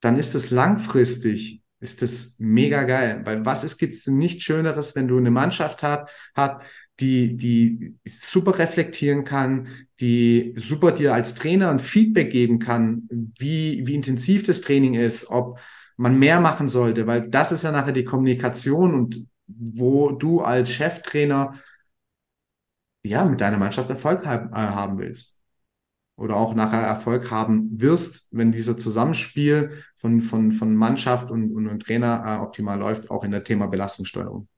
dann 0.00 0.18
ist 0.18 0.34
es 0.34 0.50
langfristig 0.50 1.62
ist 1.80 2.02
das 2.02 2.36
mega 2.38 2.82
geil. 2.82 3.22
Weil 3.24 3.44
was 3.44 3.64
ist, 3.64 3.78
gibt's 3.78 4.06
nichts 4.06 4.42
Schöneres, 4.42 4.96
wenn 4.96 5.08
du 5.08 5.16
eine 5.16 5.30
Mannschaft 5.30 5.82
hat, 5.82 6.10
hat, 6.34 6.62
die, 7.00 7.36
die 7.36 7.96
super 8.04 8.58
reflektieren 8.58 9.24
kann, 9.24 9.68
die 10.00 10.54
super 10.56 10.92
dir 10.92 11.14
als 11.14 11.34
Trainer 11.34 11.70
ein 11.70 11.78
Feedback 11.78 12.30
geben 12.30 12.58
kann, 12.58 13.08
wie, 13.10 13.86
wie 13.86 13.94
intensiv 13.94 14.46
das 14.46 14.60
Training 14.60 14.94
ist, 14.94 15.30
ob 15.30 15.58
man 15.96 16.18
mehr 16.18 16.40
machen 16.40 16.68
sollte, 16.68 17.06
weil 17.06 17.28
das 17.28 17.52
ist 17.52 17.64
ja 17.64 17.72
nachher 17.72 17.92
die 17.92 18.04
Kommunikation 18.04 18.94
und 18.94 19.26
wo 19.46 20.10
du 20.10 20.40
als 20.40 20.72
Cheftrainer 20.72 21.54
ja 23.02 23.24
mit 23.24 23.40
deiner 23.40 23.58
Mannschaft 23.58 23.90
Erfolg 23.90 24.26
haben, 24.26 24.52
äh, 24.52 24.56
haben 24.56 24.98
willst. 24.98 25.38
Oder 26.16 26.36
auch 26.36 26.54
nachher 26.54 26.80
Erfolg 26.80 27.30
haben 27.30 27.80
wirst, 27.80 28.36
wenn 28.36 28.50
dieser 28.50 28.76
Zusammenspiel 28.76 29.84
von, 29.96 30.20
von, 30.20 30.52
von 30.52 30.74
Mannschaft 30.74 31.30
und, 31.30 31.52
und, 31.52 31.68
und 31.68 31.82
Trainer 31.82 32.24
äh, 32.26 32.42
optimal 32.42 32.78
läuft, 32.78 33.10
auch 33.10 33.24
in 33.24 33.30
der 33.30 33.44
Thema 33.44 33.68
Belastungssteuerung. 33.68 34.48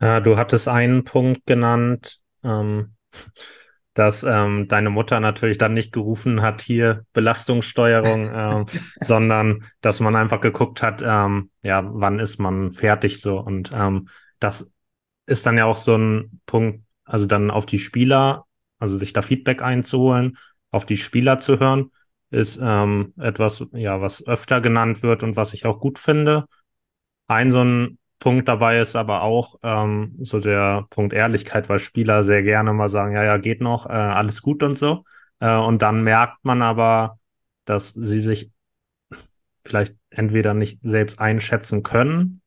Ja, 0.00 0.20
du 0.20 0.36
hattest 0.36 0.68
einen 0.68 1.04
Punkt 1.04 1.46
genannt, 1.46 2.20
ähm, 2.44 2.94
dass 3.94 4.22
ähm, 4.22 4.68
deine 4.68 4.90
Mutter 4.90 5.18
natürlich 5.18 5.58
dann 5.58 5.74
nicht 5.74 5.92
gerufen 5.92 6.40
hat, 6.40 6.62
hier 6.62 7.04
Belastungssteuerung, 7.12 8.30
ähm, 8.34 8.66
sondern 9.00 9.64
dass 9.80 9.98
man 9.98 10.14
einfach 10.14 10.40
geguckt 10.40 10.82
hat, 10.82 11.02
ähm, 11.04 11.50
ja, 11.62 11.82
wann 11.84 12.20
ist 12.20 12.38
man 12.38 12.72
fertig 12.72 13.20
so. 13.20 13.40
Und 13.40 13.72
ähm, 13.74 14.08
das 14.38 14.72
ist 15.26 15.46
dann 15.46 15.58
ja 15.58 15.64
auch 15.64 15.78
so 15.78 15.96
ein 15.96 16.40
Punkt, 16.46 16.84
also 17.04 17.26
dann 17.26 17.50
auf 17.50 17.66
die 17.66 17.80
Spieler, 17.80 18.46
also 18.78 18.98
sich 18.98 19.12
da 19.12 19.20
Feedback 19.20 19.62
einzuholen, 19.62 20.38
auf 20.70 20.86
die 20.86 20.96
Spieler 20.96 21.40
zu 21.40 21.58
hören, 21.58 21.90
ist 22.30 22.60
ähm, 22.62 23.14
etwas, 23.18 23.64
ja, 23.72 24.00
was 24.00 24.24
öfter 24.26 24.60
genannt 24.60 25.02
wird 25.02 25.22
und 25.24 25.34
was 25.34 25.54
ich 25.54 25.66
auch 25.66 25.80
gut 25.80 25.98
finde. 25.98 26.44
Ein 27.26 27.50
so 27.50 27.64
ein 27.64 27.97
Punkt 28.18 28.48
dabei 28.48 28.80
ist 28.80 28.96
aber 28.96 29.22
auch 29.22 29.56
ähm, 29.62 30.16
so 30.20 30.40
der 30.40 30.86
Punkt 30.90 31.12
Ehrlichkeit, 31.12 31.68
weil 31.68 31.78
Spieler 31.78 32.24
sehr 32.24 32.42
gerne 32.42 32.72
mal 32.72 32.88
sagen, 32.88 33.14
ja, 33.14 33.24
ja, 33.24 33.36
geht 33.38 33.60
noch, 33.60 33.86
äh, 33.86 33.92
alles 33.92 34.42
gut 34.42 34.62
und 34.62 34.76
so. 34.76 35.04
Äh, 35.40 35.56
und 35.56 35.82
dann 35.82 36.02
merkt 36.02 36.44
man 36.44 36.62
aber, 36.62 37.18
dass 37.64 37.90
sie 37.90 38.20
sich 38.20 38.50
vielleicht 39.64 39.96
entweder 40.10 40.54
nicht 40.54 40.80
selbst 40.82 41.20
einschätzen 41.20 41.82
können 41.82 42.40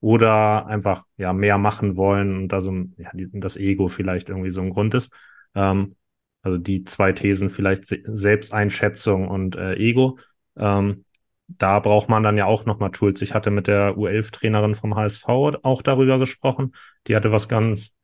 oder 0.00 0.66
einfach 0.66 1.04
ja 1.16 1.32
mehr 1.32 1.58
machen 1.58 1.96
wollen 1.96 2.36
und 2.36 2.48
da 2.48 2.60
so 2.60 2.72
ja, 2.98 3.10
das 3.14 3.56
Ego 3.56 3.88
vielleicht 3.88 4.28
irgendwie 4.28 4.50
so 4.50 4.60
ein 4.60 4.70
Grund 4.70 4.94
ist. 4.94 5.12
Ähm, 5.54 5.96
also 6.42 6.58
die 6.58 6.84
zwei 6.84 7.12
Thesen 7.12 7.50
vielleicht 7.50 7.86
Selbsteinschätzung 7.86 9.26
und 9.26 9.56
äh, 9.56 9.74
Ego. 9.74 10.18
Ähm, 10.56 11.04
da 11.48 11.78
braucht 11.80 12.08
man 12.08 12.22
dann 12.22 12.36
ja 12.36 12.46
auch 12.46 12.64
nochmal 12.64 12.90
Tools. 12.90 13.22
Ich 13.22 13.34
hatte 13.34 13.50
mit 13.50 13.66
der 13.66 13.96
U11-Trainerin 13.96 14.74
vom 14.74 14.96
HSV 14.96 15.26
auch 15.28 15.82
darüber 15.82 16.18
gesprochen. 16.18 16.74
Die 17.06 17.16
hatte 17.16 17.32
was 17.32 17.48
ganz 17.48 17.94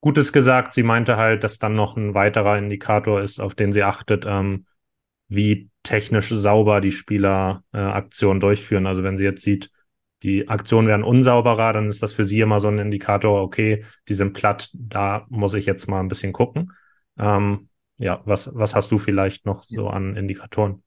Gutes 0.00 0.32
gesagt. 0.32 0.72
Sie 0.72 0.82
meinte 0.82 1.16
halt, 1.16 1.44
dass 1.44 1.58
dann 1.58 1.74
noch 1.74 1.96
ein 1.96 2.14
weiterer 2.14 2.56
Indikator 2.56 3.20
ist, 3.20 3.38
auf 3.38 3.54
den 3.54 3.72
sie 3.72 3.82
achtet, 3.82 4.24
ähm, 4.26 4.64
wie 5.28 5.70
technisch 5.82 6.30
sauber 6.30 6.80
die 6.80 6.92
Spieler 6.92 7.64
äh, 7.72 7.78
Aktionen 7.78 8.40
durchführen. 8.40 8.86
Also 8.86 9.02
wenn 9.02 9.16
sie 9.16 9.24
jetzt 9.24 9.42
sieht, 9.42 9.70
die 10.22 10.48
Aktionen 10.48 10.88
werden 10.88 11.04
unsauberer, 11.04 11.72
dann 11.72 11.88
ist 11.88 12.02
das 12.02 12.12
für 12.12 12.24
sie 12.24 12.40
immer 12.40 12.60
so 12.60 12.68
ein 12.68 12.78
Indikator, 12.78 13.42
okay, 13.42 13.84
die 14.08 14.14
sind 14.14 14.32
platt, 14.34 14.70
da 14.74 15.26
muss 15.30 15.54
ich 15.54 15.66
jetzt 15.66 15.88
mal 15.88 16.00
ein 16.00 16.08
bisschen 16.08 16.32
gucken. 16.32 16.72
Ähm, 17.18 17.68
ja, 17.98 18.22
was, 18.24 18.50
was 18.54 18.74
hast 18.74 18.90
du 18.90 18.98
vielleicht 18.98 19.46
noch 19.46 19.62
so 19.64 19.88
an 19.88 20.16
Indikatoren? 20.16 20.82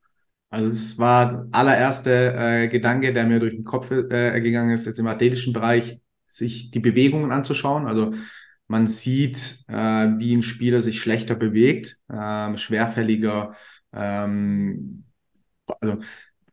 Also 0.53 0.69
es 0.69 0.99
war 0.99 1.29
der 1.31 1.47
allererste 1.51 2.35
äh, 2.37 2.67
Gedanke, 2.67 3.11
der 3.11 3.25
mir 3.25 3.39
durch 3.39 3.55
den 3.55 3.63
Kopf 3.63 3.89
äh, 3.89 4.39
gegangen 4.39 4.69
ist, 4.69 4.85
jetzt 4.85 4.99
im 4.99 5.07
athletischen 5.07 5.51
Bereich, 5.51 5.99
sich 6.27 6.69
die 6.69 6.79
Bewegungen 6.79 7.31
anzuschauen. 7.31 7.87
Also 7.87 8.11
man 8.67 8.85
sieht, 8.85 9.65
äh, 9.67 9.73
wie 9.73 10.35
ein 10.35 10.43
Spieler 10.43 10.79
sich 10.79 11.01
schlechter 11.01 11.33
bewegt, 11.33 11.97
äh, 12.07 12.55
schwerfälliger. 12.55 13.55
Ähm, 13.93 15.05
also 15.81 15.97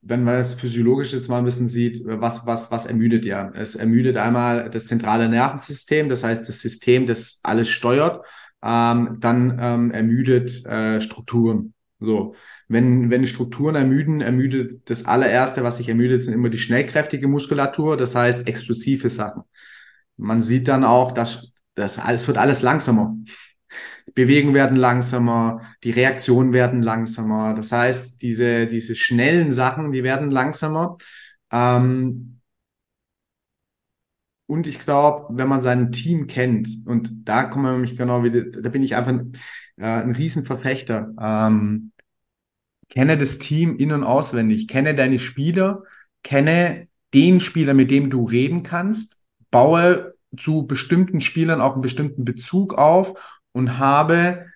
wenn 0.01 0.25
man 0.25 0.37
es 0.37 0.55
physiologisch 0.55 1.13
jetzt 1.13 1.29
mal 1.29 1.37
ein 1.37 1.45
bisschen 1.45 1.69
sieht, 1.69 2.01
was, 2.07 2.47
was, 2.47 2.71
was 2.71 2.87
ermüdet 2.87 3.27
ja? 3.27 3.51
Es 3.55 3.75
ermüdet 3.75 4.17
einmal 4.17 4.71
das 4.71 4.87
zentrale 4.87 5.29
Nervensystem, 5.29 6.09
das 6.09 6.25
heißt 6.25 6.49
das 6.49 6.61
System, 6.61 7.05
das 7.05 7.41
alles 7.43 7.69
steuert. 7.69 8.27
Ähm, 8.63 9.19
dann 9.21 9.59
ähm, 9.61 9.91
ermüdet 9.91 10.65
äh, 10.65 11.03
Strukturen. 11.03 11.75
So, 12.01 12.35
wenn, 12.69 13.11
wenn 13.11 13.27
Strukturen 13.27 13.75
ermüden, 13.75 14.23
ermüdet 14.23 14.89
das 14.89 15.05
allererste, 15.05 15.63
was 15.63 15.77
sich 15.77 15.89
ermüdet, 15.89 16.23
sind 16.23 16.33
immer 16.33 16.49
die 16.49 16.59
schnellkräftige 16.59 17.29
Muskulatur, 17.29 17.97
das 17.97 18.15
heißt 18.15 18.49
explosive 18.49 19.11
Sachen. 19.11 19.43
Man 20.17 20.41
sieht 20.41 20.69
dann 20.69 20.85
auch, 20.85 21.13
dass 21.13 21.55
das 21.75 21.99
alles 21.99 22.27
wird 22.27 22.39
alles 22.39 22.63
langsamer. 22.63 23.17
Bewegen 24.15 24.55
werden 24.55 24.77
langsamer, 24.77 25.63
die 25.85 25.91
Reaktionen 25.91 26.53
werden 26.53 26.83
langsamer. 26.83 27.55
Das 27.55 27.71
heißt, 27.71 28.23
diese, 28.23 28.67
diese 28.67 28.97
schnellen 28.97 29.53
Sachen, 29.53 29.93
die 29.93 30.03
werden 30.03 30.31
langsamer. 30.31 30.97
Ähm, 31.53 32.41
und 34.47 34.67
ich 34.67 34.81
glaube, 34.81 35.29
wenn 35.39 35.49
man 35.49 35.61
sein 35.61 35.93
Team 35.93 36.27
kennt, 36.27 36.69
und 36.87 37.29
da 37.29 37.45
kommen 37.45 37.67
wir 37.67 37.73
nämlich 37.73 37.97
genau 37.97 38.25
wieder, 38.25 38.43
da 38.43 38.69
bin 38.69 38.83
ich 38.83 38.97
einfach 38.97 39.21
äh, 39.81 39.85
ein 39.85 40.13
Riesenverfechter. 40.13 41.13
Ähm, 41.21 41.93
kenne 42.91 43.17
das 43.17 43.39
Team 43.39 43.77
in- 43.77 43.93
und 43.93 44.05
auswendig, 44.05 44.69
kenne 44.69 44.95
deine 44.95 45.19
Spieler, 45.19 45.85
kenne 46.23 46.89
den 47.15 47.41
Spieler, 47.41 47.75
mit 47.75 47.91
dem 47.91 48.11
du 48.11 48.25
reden 48.25 48.63
kannst, 48.63 49.25
baue 49.51 50.15
zu 50.37 50.67
bestimmten 50.67 51.21
Spielern 51.21 51.61
auch 51.61 51.75
einen 51.75 51.83
bestimmten 51.83 52.25
Bezug 52.25 52.75
auf 52.75 53.41
und 53.53 53.79
habe 53.79 54.47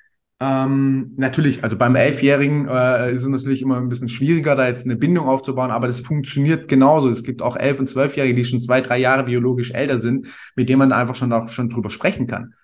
ähm, 0.40 1.14
natürlich, 1.16 1.64
also 1.64 1.76
beim 1.76 1.94
Elfjährigen 1.94 2.68
äh, 2.68 3.12
ist 3.12 3.22
es 3.22 3.28
natürlich 3.28 3.62
immer 3.62 3.78
ein 3.78 3.88
bisschen 3.88 4.08
schwieriger, 4.08 4.56
da 4.56 4.66
jetzt 4.66 4.84
eine 4.84 4.96
Bindung 4.96 5.26
aufzubauen, 5.26 5.70
aber 5.70 5.86
das 5.86 6.00
funktioniert 6.00 6.68
genauso. 6.68 7.08
Es 7.08 7.22
gibt 7.22 7.40
auch 7.40 7.56
Elf- 7.56 7.80
und 7.80 7.88
Zwölfjährige, 7.88 8.34
die 8.34 8.44
schon 8.44 8.60
zwei, 8.60 8.80
drei 8.80 8.98
Jahre 8.98 9.24
biologisch 9.24 9.70
älter 9.70 9.96
sind, 9.96 10.26
mit 10.54 10.68
denen 10.68 10.80
man 10.80 10.92
einfach 10.92 11.14
schon 11.14 11.32
auch 11.32 11.48
schon 11.48 11.70
drüber 11.70 11.90
sprechen 11.90 12.26
kann. 12.26 12.54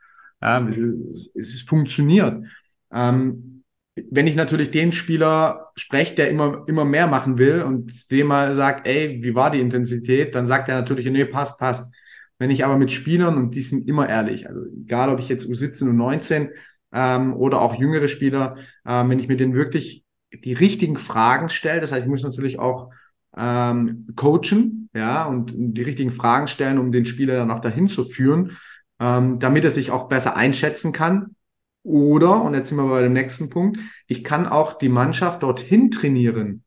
Ja, 0.41 0.67
es, 0.69 1.35
es 1.35 1.63
funktioniert. 1.63 2.45
Ähm, 2.93 3.63
wenn 4.11 4.27
ich 4.27 4.37
natürlich 4.37 4.71
den 4.71 4.93
Spieler 4.93 5.71
spreche, 5.77 6.15
der 6.15 6.31
immer, 6.31 6.65
immer 6.67 6.85
mehr 6.85 7.07
machen 7.07 7.39
will 7.39 7.63
und 7.63 8.11
dem 8.11 8.29
mal 8.29 8.55
sagt, 8.55 8.87
ey, 8.87 9.21
wie 9.23 9.35
war 9.35 9.51
die 9.51 9.61
Intensität, 9.61 10.35
dann 10.35 10.47
sagt 10.47 10.69
er 10.69 10.81
natürlich, 10.81 11.07
nee, 11.07 11.25
passt, 11.25 11.59
passt. 11.59 11.95
Wenn 12.39 12.51
ich 12.51 12.65
aber 12.65 12.79
mit 12.79 12.91
Spielern, 12.91 13.37
und 13.37 13.55
die 13.55 13.63
sind 13.63 13.87
immer 13.87 14.09
ehrlich, 14.09 14.49
also 14.49 14.61
egal 14.81 15.11
ob 15.11 15.21
ich 15.21 15.29
jetzt 15.29 15.47
U17 15.47 15.91
und 15.91 15.97
19 15.97 16.51
ähm, 16.93 17.35
oder 17.35 17.61
auch 17.61 17.79
jüngere 17.79 18.09
Spieler, 18.09 18.57
ähm, 18.87 19.11
wenn 19.11 19.19
ich 19.19 19.29
mit 19.29 19.41
denen 19.41 19.55
wirklich 19.55 20.05
die 20.33 20.55
richtigen 20.55 20.97
Fragen 20.97 21.49
stelle, 21.49 21.81
das 21.81 21.93
heißt, 21.93 22.05
ich 22.05 22.11
muss 22.11 22.23
natürlich 22.23 22.59
auch 22.59 22.91
ähm, 23.37 24.07
coachen, 24.17 24.89
ja, 24.95 25.27
und 25.27 25.53
die 25.55 25.83
richtigen 25.83 26.11
Fragen 26.11 26.49
stellen, 26.49 26.79
um 26.79 26.93
den 26.93 27.05
Spieler 27.05 27.35
dann 27.35 27.51
auch 27.51 27.61
dahin 27.61 27.89
zu 27.89 28.05
führen, 28.05 28.57
ähm, 29.01 29.39
damit 29.39 29.65
er 29.65 29.71
sich 29.71 29.91
auch 29.91 30.09
besser 30.09 30.37
einschätzen 30.37 30.93
kann. 30.93 31.35
Oder, 31.83 32.43
und 32.43 32.55
jetzt 32.55 32.69
sind 32.69 32.79
wir 32.79 32.89
bei 32.89 33.03
dem 33.03 33.15
nächsten 33.15 33.49
Punkt, 33.49 33.81
ich 34.07 34.23
kann 34.23 34.47
auch 34.47 34.75
die 34.75 34.91
Mannschaft 34.91 35.43
dorthin 35.43 35.91
trainieren 35.91 36.63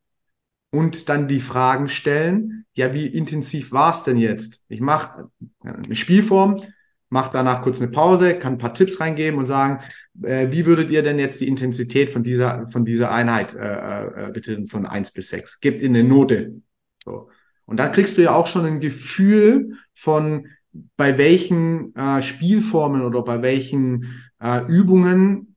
und 0.71 1.07
dann 1.07 1.27
die 1.27 1.39
Fragen 1.39 1.87
stellen, 1.87 2.65
ja, 2.73 2.93
wie 2.95 3.05
intensiv 3.05 3.71
war 3.71 3.91
es 3.91 4.01
denn 4.01 4.17
jetzt? 4.17 4.65
Ich 4.67 4.81
mache 4.81 5.29
eine 5.63 5.95
Spielform, 5.95 6.63
mache 7.09 7.29
danach 7.31 7.61
kurz 7.61 7.79
eine 7.79 7.91
Pause, 7.91 8.39
kann 8.39 8.53
ein 8.53 8.57
paar 8.57 8.73
Tipps 8.73 8.99
reingeben 8.99 9.39
und 9.39 9.45
sagen, 9.45 9.83
äh, 10.23 10.47
wie 10.49 10.65
würdet 10.65 10.89
ihr 10.89 11.03
denn 11.03 11.19
jetzt 11.19 11.39
die 11.41 11.47
Intensität 11.47 12.09
von 12.09 12.23
dieser, 12.23 12.67
von 12.69 12.83
dieser 12.83 13.11
Einheit 13.11 13.53
äh, 13.53 14.05
äh, 14.05 14.31
bitte 14.33 14.65
von 14.67 14.87
eins 14.87 15.11
bis 15.11 15.29
sechs? 15.29 15.59
Gebt 15.59 15.83
in 15.83 15.95
eine 15.95 16.07
Note. 16.07 16.55
So. 17.03 17.29
Und 17.65 17.77
dann 17.77 17.91
kriegst 17.91 18.17
du 18.17 18.23
ja 18.23 18.33
auch 18.33 18.47
schon 18.47 18.65
ein 18.65 18.79
Gefühl 18.79 19.77
von, 19.93 20.47
bei 20.95 21.17
welchen 21.17 21.95
äh, 21.95 22.21
Spielformen 22.21 23.01
oder 23.01 23.23
bei 23.23 23.41
welchen 23.41 24.23
äh, 24.39 24.65
Übungen, 24.67 25.55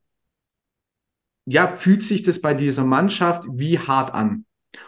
ja, 1.44 1.68
fühlt 1.68 2.02
sich 2.02 2.22
das 2.22 2.40
bei 2.40 2.54
dieser 2.54 2.84
Mannschaft 2.84 3.44
wie 3.52 3.78
hart 3.78 4.12
an? 4.14 4.45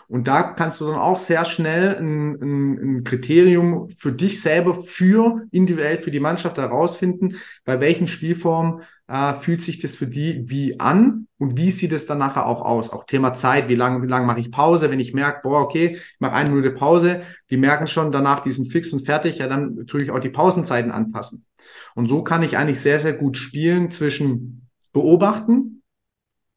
Und 0.09 0.27
da 0.27 0.43
kannst 0.43 0.81
du 0.81 0.87
dann 0.87 0.99
auch 0.99 1.19
sehr 1.19 1.45
schnell 1.45 1.97
ein, 1.97 2.35
ein, 2.41 2.79
ein, 2.79 3.05
Kriterium 3.05 3.91
für 3.91 4.13
dich 4.13 4.41
selber, 4.41 4.75
für 4.75 5.43
individuell 5.51 5.99
für 5.99 6.11
die 6.11 6.21
Mannschaft 6.21 6.57
herausfinden, 6.57 7.37
bei 7.65 7.81
welchen 7.81 8.07
Spielformen 8.07 8.83
äh, 9.09 9.35
fühlt 9.35 9.63
sich 9.63 9.79
das 9.79 9.97
für 9.97 10.07
die 10.07 10.49
wie 10.49 10.79
an 10.81 11.27
und 11.39 11.57
wie 11.57 11.71
sieht 11.71 11.93
es 11.93 12.07
dann 12.07 12.19
nachher 12.19 12.47
auch 12.47 12.63
aus. 12.63 12.91
Auch 12.91 13.05
Thema 13.05 13.35
Zeit, 13.35 13.69
wie 13.69 13.75
lange 13.75 14.03
wie 14.03 14.09
lang 14.09 14.27
mache 14.27 14.41
ich 14.41 14.51
Pause, 14.51 14.91
wenn 14.91 15.01
ich 15.01 15.15
merke, 15.15 15.41
boah, 15.43 15.63
okay, 15.63 15.97
ich 15.97 16.21
mache 16.21 16.33
eine 16.33 16.51
Minute 16.51 16.71
Pause, 16.71 17.23
die 17.51 17.57
merken 17.57 17.87
schon 17.87 18.13
danach, 18.13 18.41
die 18.41 18.53
sind 18.53 18.71
fix 18.71 18.93
und 18.93 19.05
fertig, 19.05 19.39
ja, 19.39 19.49
dann 19.49 19.87
tue 19.87 20.03
ich 20.03 20.11
auch 20.11 20.21
die 20.21 20.29
Pausenzeiten 20.29 20.91
anpassen. 20.91 21.47
Und 21.95 22.09
so 22.09 22.23
kann 22.23 22.43
ich 22.43 22.57
eigentlich 22.57 22.81
sehr, 22.81 23.01
sehr 23.01 23.15
gut 23.15 23.37
spielen 23.37 23.91
zwischen 23.91 24.69
beobachten, 24.93 25.83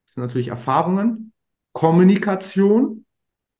das 0.05 0.15
sind 0.15 0.23
natürlich 0.23 0.49
Erfahrungen, 0.49 1.31
Kommunikation, 1.71 3.05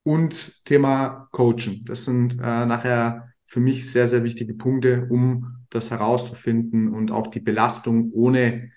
und 0.02 0.64
Thema 0.64 1.28
Coachen. 1.32 1.84
Das 1.86 2.04
sind 2.04 2.34
äh, 2.34 2.66
nachher 2.66 3.28
für 3.46 3.60
mich 3.60 3.90
sehr, 3.90 4.08
sehr 4.08 4.24
wichtige 4.24 4.54
Punkte, 4.54 5.06
um 5.10 5.64
das 5.70 5.90
herauszufinden 5.90 6.88
und 6.88 7.10
auch 7.10 7.26
die 7.26 7.40
Belastung 7.40 8.10
ohne 8.12 8.70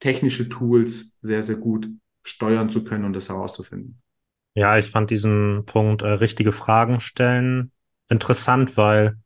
technische 0.00 0.48
Tools 0.48 1.18
sehr, 1.20 1.42
sehr 1.42 1.56
gut 1.56 1.88
steuern 2.22 2.70
zu 2.70 2.84
können 2.84 3.04
und 3.04 3.14
das 3.14 3.28
herauszufinden. 3.28 4.00
Ja, 4.54 4.76
ich 4.76 4.90
fand 4.90 5.10
diesen 5.10 5.64
Punkt 5.66 6.02
äh, 6.02 6.08
richtige 6.08 6.52
Fragen 6.52 7.00
stellen 7.00 7.72
interessant, 8.08 8.76
weil 8.76 9.18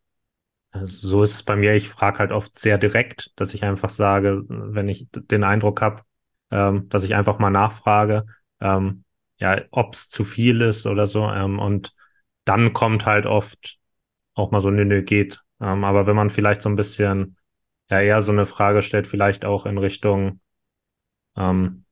äh, 0.73 0.87
so 0.87 1.23
ist 1.23 1.35
es 1.35 1.43
bei 1.43 1.57
mir. 1.57 1.75
Ich 1.75 1.89
frage 1.89 2.19
halt 2.19 2.33
oft 2.33 2.59
sehr 2.59 2.79
direkt, 2.79 3.33
dass 3.37 3.55
ich 3.55 3.65
einfach 3.65 3.91
sage, 3.91 4.43
wenn 4.49 4.89
ich 4.89 5.09
den 5.11 5.45
Eindruck 5.45 5.81
habe, 5.83 6.03
ähm, 6.51 6.89
dass 6.89 7.05
ich 7.05 7.15
einfach 7.15 7.39
mal 7.39 7.51
nachfrage, 7.51 8.27
ähm, 8.61 9.05
ja, 9.43 9.61
ob 9.73 9.95
es 9.95 10.09
zu 10.09 10.23
viel 10.23 10.61
ist 10.61 10.87
oder 10.87 11.09
so. 11.09 11.29
Ähm, 11.29 11.59
und 11.59 11.93
dann 12.45 12.73
kommt 12.73 13.07
halt 13.07 13.27
oft 13.27 13.79
auch 14.35 14.53
mal 14.53 14.61
so, 14.61 14.71
nö, 14.71 14.85
nö, 14.85 15.03
geht. 15.03 15.41
Ähm, 15.61 15.83
aber 15.83 16.07
wenn 16.07 16.15
man 16.15 16.31
vielleicht 16.31 16.63
so 16.63 16.69
ein 16.69 16.77
bisschen, 16.77 17.37
ja, 17.91 18.01
eher 18.01 18.23
so 18.23 18.31
eine 18.31 18.47
Frage 18.47 18.83
stellt, 18.83 19.09
vielleicht 19.09 19.45
auch 19.45 19.67
in 19.67 19.79
Richtung, 19.79 20.41
ähm, 21.37 21.85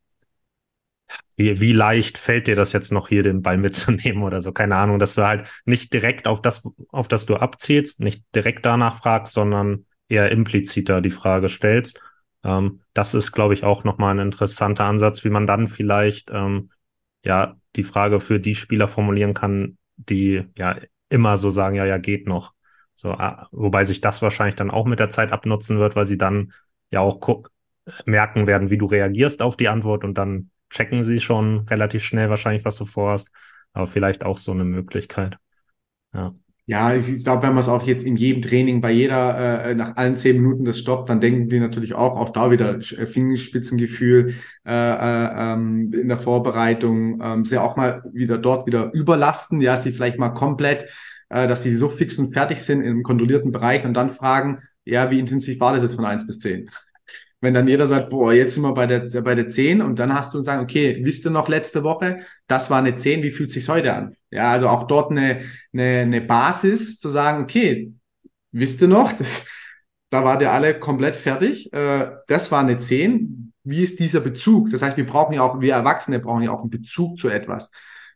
wie, 1.36 1.60
wie 1.60 1.72
leicht 1.72 2.18
fällt 2.18 2.46
dir 2.46 2.54
das 2.54 2.72
jetzt 2.72 2.92
noch 2.92 3.08
hier, 3.08 3.24
den 3.24 3.42
Ball 3.42 3.56
mitzunehmen 3.58 4.22
oder 4.22 4.42
so? 4.42 4.52
Keine 4.52 4.76
Ahnung, 4.76 5.00
dass 5.00 5.16
du 5.16 5.26
halt 5.26 5.48
nicht 5.64 5.92
direkt 5.92 6.28
auf 6.28 6.40
das, 6.42 6.62
auf 6.90 7.08
das 7.08 7.26
du 7.26 7.34
abzielst, 7.36 7.98
nicht 7.98 8.24
direkt 8.32 8.64
danach 8.64 8.96
fragst, 9.02 9.32
sondern 9.32 9.86
eher 10.08 10.30
impliziter 10.30 11.00
die 11.00 11.10
Frage 11.10 11.48
stellst. 11.48 12.00
Ähm, 12.44 12.82
das 12.94 13.14
ist, 13.14 13.32
glaube 13.32 13.54
ich, 13.54 13.64
auch 13.64 13.82
nochmal 13.82 14.14
ein 14.14 14.26
interessanter 14.26 14.84
Ansatz, 14.84 15.24
wie 15.24 15.30
man 15.30 15.48
dann 15.48 15.66
vielleicht 15.66 16.30
ähm, 16.32 16.70
ja 17.24 17.56
die 17.76 17.82
Frage 17.82 18.20
für 18.20 18.40
die 18.40 18.54
Spieler 18.54 18.88
formulieren 18.88 19.34
kann, 19.34 19.78
die 19.96 20.44
ja 20.56 20.76
immer 21.08 21.36
so 21.36 21.50
sagen, 21.50 21.76
ja, 21.76 21.84
ja, 21.84 21.98
geht 21.98 22.26
noch. 22.26 22.54
So, 22.94 23.12
ah, 23.12 23.48
wobei 23.52 23.84
sich 23.84 24.00
das 24.00 24.22
wahrscheinlich 24.22 24.56
dann 24.56 24.70
auch 24.70 24.86
mit 24.86 25.00
der 25.00 25.10
Zeit 25.10 25.32
abnutzen 25.32 25.78
wird, 25.78 25.96
weil 25.96 26.04
sie 26.04 26.18
dann 26.18 26.52
ja 26.90 27.00
auch 27.00 27.20
merken 28.04 28.46
werden, 28.46 28.70
wie 28.70 28.78
du 28.78 28.86
reagierst 28.86 29.42
auf 29.42 29.56
die 29.56 29.68
Antwort 29.68 30.04
und 30.04 30.14
dann 30.14 30.50
checken 30.70 31.02
sie 31.02 31.20
schon 31.20 31.60
relativ 31.68 32.04
schnell 32.04 32.30
wahrscheinlich, 32.30 32.64
was 32.64 32.76
du 32.76 32.84
vorhast. 32.84 33.30
Aber 33.72 33.86
vielleicht 33.86 34.24
auch 34.24 34.38
so 34.38 34.52
eine 34.52 34.64
Möglichkeit. 34.64 35.38
Ja. 36.12 36.34
Ja, 36.70 36.94
ich 36.94 37.24
glaube, 37.24 37.42
wenn 37.42 37.54
man 37.54 37.58
es 37.58 37.68
auch 37.68 37.84
jetzt 37.84 38.04
in 38.06 38.14
jedem 38.14 38.42
Training 38.42 38.80
bei 38.80 38.92
jeder 38.92 39.64
äh, 39.64 39.74
nach 39.74 39.96
allen 39.96 40.16
zehn 40.16 40.36
Minuten 40.40 40.64
das 40.64 40.78
stoppt, 40.78 41.08
dann 41.08 41.20
denken 41.20 41.48
die 41.48 41.58
natürlich 41.58 41.94
auch, 41.94 42.16
auch 42.16 42.28
da 42.28 42.52
wieder 42.52 42.76
äh, 42.76 43.06
Fingerspitzengefühl 43.06 44.34
äh, 44.64 44.70
äh, 44.72 45.52
ähm, 45.52 45.92
in 45.92 46.06
der 46.06 46.16
Vorbereitung, 46.16 47.20
ähm, 47.20 47.44
sie 47.44 47.58
auch 47.58 47.74
mal 47.74 48.04
wieder 48.12 48.38
dort 48.38 48.68
wieder 48.68 48.92
überlasten, 48.92 49.60
ja, 49.60 49.76
sie 49.76 49.90
vielleicht 49.90 50.20
mal 50.20 50.28
komplett, 50.28 50.86
äh, 51.28 51.48
dass 51.48 51.64
sie 51.64 51.74
so 51.74 51.88
fix 51.88 52.20
und 52.20 52.32
fertig 52.34 52.60
sind 52.60 52.82
im 52.82 53.02
kontrollierten 53.02 53.50
Bereich 53.50 53.84
und 53.84 53.94
dann 53.94 54.10
fragen, 54.10 54.60
ja, 54.84 55.10
wie 55.10 55.18
intensiv 55.18 55.58
war 55.58 55.72
das 55.72 55.82
jetzt 55.82 55.96
von 55.96 56.04
eins 56.04 56.24
bis 56.24 56.38
zehn? 56.38 56.70
Wenn 57.40 57.54
dann 57.54 57.68
jeder 57.68 57.86
sagt, 57.86 58.10
boah, 58.10 58.34
jetzt 58.34 58.54
sind 58.54 58.62
wir 58.62 58.74
bei 58.74 58.86
der, 58.86 59.08
bei 59.22 59.34
der 59.34 59.48
10 59.48 59.80
und 59.80 59.98
dann 59.98 60.14
hast 60.14 60.34
du 60.34 60.38
und 60.38 60.44
sagen, 60.44 60.62
okay, 60.62 61.00
wisst 61.02 61.24
ihr 61.24 61.30
noch 61.30 61.48
letzte 61.48 61.82
Woche, 61.82 62.18
das 62.46 62.70
war 62.70 62.78
eine 62.78 62.94
10, 62.94 63.22
wie 63.22 63.30
fühlt 63.30 63.50
sich's 63.50 63.68
heute 63.68 63.94
an? 63.94 64.16
Ja, 64.30 64.52
also 64.52 64.68
auch 64.68 64.86
dort 64.86 65.10
eine, 65.10 65.40
eine, 65.72 66.00
eine 66.00 66.20
Basis 66.20 67.00
zu 67.00 67.08
sagen, 67.08 67.42
okay, 67.42 67.92
wisst 68.52 68.82
ihr 68.82 68.88
noch, 68.88 69.12
das, 69.12 69.46
da 70.10 70.24
war 70.24 70.36
der 70.36 70.52
alle 70.52 70.78
komplett 70.78 71.16
fertig, 71.16 71.72
äh, 71.72 72.10
das 72.26 72.52
war 72.52 72.60
eine 72.60 72.76
10, 72.76 73.52
wie 73.64 73.82
ist 73.82 74.00
dieser 74.00 74.20
Bezug? 74.20 74.70
Das 74.70 74.82
heißt, 74.82 74.96
wir 74.96 75.06
brauchen 75.06 75.34
ja 75.34 75.42
auch, 75.42 75.60
wir 75.60 75.74
Erwachsene 75.74 76.18
brauchen 76.18 76.42
ja 76.42 76.50
auch 76.50 76.60
einen 76.60 76.70
Bezug 76.70 77.18
zu 77.18 77.28
etwas. 77.28 77.70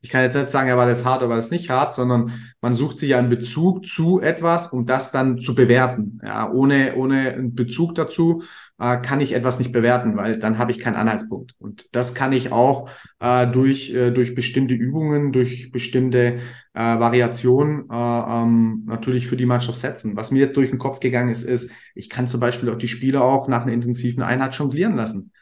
Ich 0.05 0.11
kann 0.11 0.23
jetzt 0.23 0.37
nicht 0.37 0.51
sagen, 0.51 0.69
er 0.69 0.77
war 0.77 0.87
das 0.87 1.07
hart 1.07 1.23
oder 1.23 1.31
war 1.31 1.37
das 1.37 1.51
nicht 1.51 1.71
hart, 1.71 1.95
sondern 1.95 2.31
man 2.61 2.75
sucht 2.75 2.99
sich 2.99 3.09
ja 3.09 3.19
einen 3.19 3.31
Bezug 3.31 3.87
zu 3.87 4.21
etwas, 4.21 4.71
um 4.71 4.85
das 4.85 5.13
dann 5.13 5.39
zu 5.39 5.55
bewerten. 5.55 6.21
Ja, 6.23 6.53
ohne, 6.53 6.95
ohne 6.97 7.33
einen 7.33 7.55
Bezug 7.55 7.95
dazu 7.95 8.43
äh, 8.79 8.99
kann 8.99 9.23
ich 9.23 9.33
etwas 9.33 9.59
nicht 9.59 9.73
bewerten, 9.73 10.19
weil 10.19 10.39
dann 10.39 10.59
habe 10.59 10.73
ich 10.73 10.79
keinen 10.79 10.97
Anhaltspunkt. 10.97 11.55
Und 11.59 11.97
das 11.97 12.15
kann 12.15 12.35
ich 12.35 12.53
auch 12.53 12.91
äh, 13.19 13.47
durch, 13.47 13.95
äh, 13.95 14.11
durch 14.11 14.35
bestimmte 14.35 14.75
Übungen, 14.75 15.33
durch 15.33 15.73
bestimmte 15.73 16.35
äh, 16.75 16.81
Variationen 16.81 17.89
äh, 17.91 17.95
ähm, 17.95 18.83
natürlich 18.85 19.27
für 19.27 19.39
die 19.39 19.47
Mannschaft 19.47 19.79
setzen. 19.79 20.17
Was 20.17 20.31
mir 20.33 20.41
jetzt 20.41 20.57
durch 20.59 20.69
den 20.69 20.79
Kopf 20.79 21.01
gegangen 21.01 21.31
ist, 21.31 21.45
ist, 21.45 21.71
ich 21.95 22.11
kann 22.11 22.29
zum 22.29 22.41
Beispiel 22.41 22.69
auch 22.69 22.77
die 22.77 22.89
Spieler 22.89 23.25
auch 23.25 23.49
nach 23.49 23.63
einer 23.63 23.73
intensiven 23.73 24.23
Einheit 24.23 24.55
jonglieren 24.55 24.97
lassen 24.97 25.33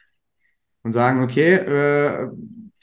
und 0.83 0.93
sagen, 0.93 1.21
okay, 1.21 1.55
äh, 1.55 2.29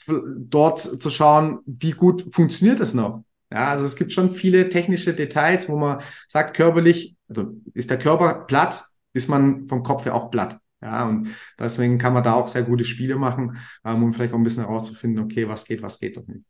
dort 0.07 0.79
zu 0.79 1.09
schauen, 1.09 1.59
wie 1.65 1.91
gut 1.91 2.27
funktioniert 2.31 2.79
es 2.79 2.93
noch. 2.93 3.23
Ja, 3.51 3.69
also 3.69 3.85
es 3.85 3.95
gibt 3.95 4.13
schon 4.13 4.29
viele 4.29 4.69
technische 4.69 5.13
Details, 5.13 5.67
wo 5.67 5.77
man 5.77 6.01
sagt, 6.27 6.55
körperlich, 6.55 7.15
also 7.27 7.53
ist 7.73 7.89
der 7.89 7.99
Körper 7.99 8.45
platt, 8.45 8.83
ist 9.13 9.29
man 9.29 9.67
vom 9.67 9.83
Kopf 9.83 10.05
her 10.05 10.15
auch 10.15 10.31
platt. 10.31 10.57
Ja, 10.81 11.07
und 11.07 11.27
deswegen 11.59 11.97
kann 11.97 12.13
man 12.13 12.23
da 12.23 12.33
auch 12.33 12.47
sehr 12.47 12.63
gute 12.63 12.85
Spiele 12.85 13.15
machen, 13.15 13.57
ähm, 13.85 14.03
um 14.03 14.13
vielleicht 14.13 14.33
auch 14.33 14.37
ein 14.37 14.43
bisschen 14.43 14.65
herauszufinden, 14.65 15.23
okay, 15.23 15.47
was 15.47 15.65
geht, 15.65 15.83
was 15.83 15.99
geht 15.99 16.17
doch 16.17 16.25
nicht. 16.25 16.43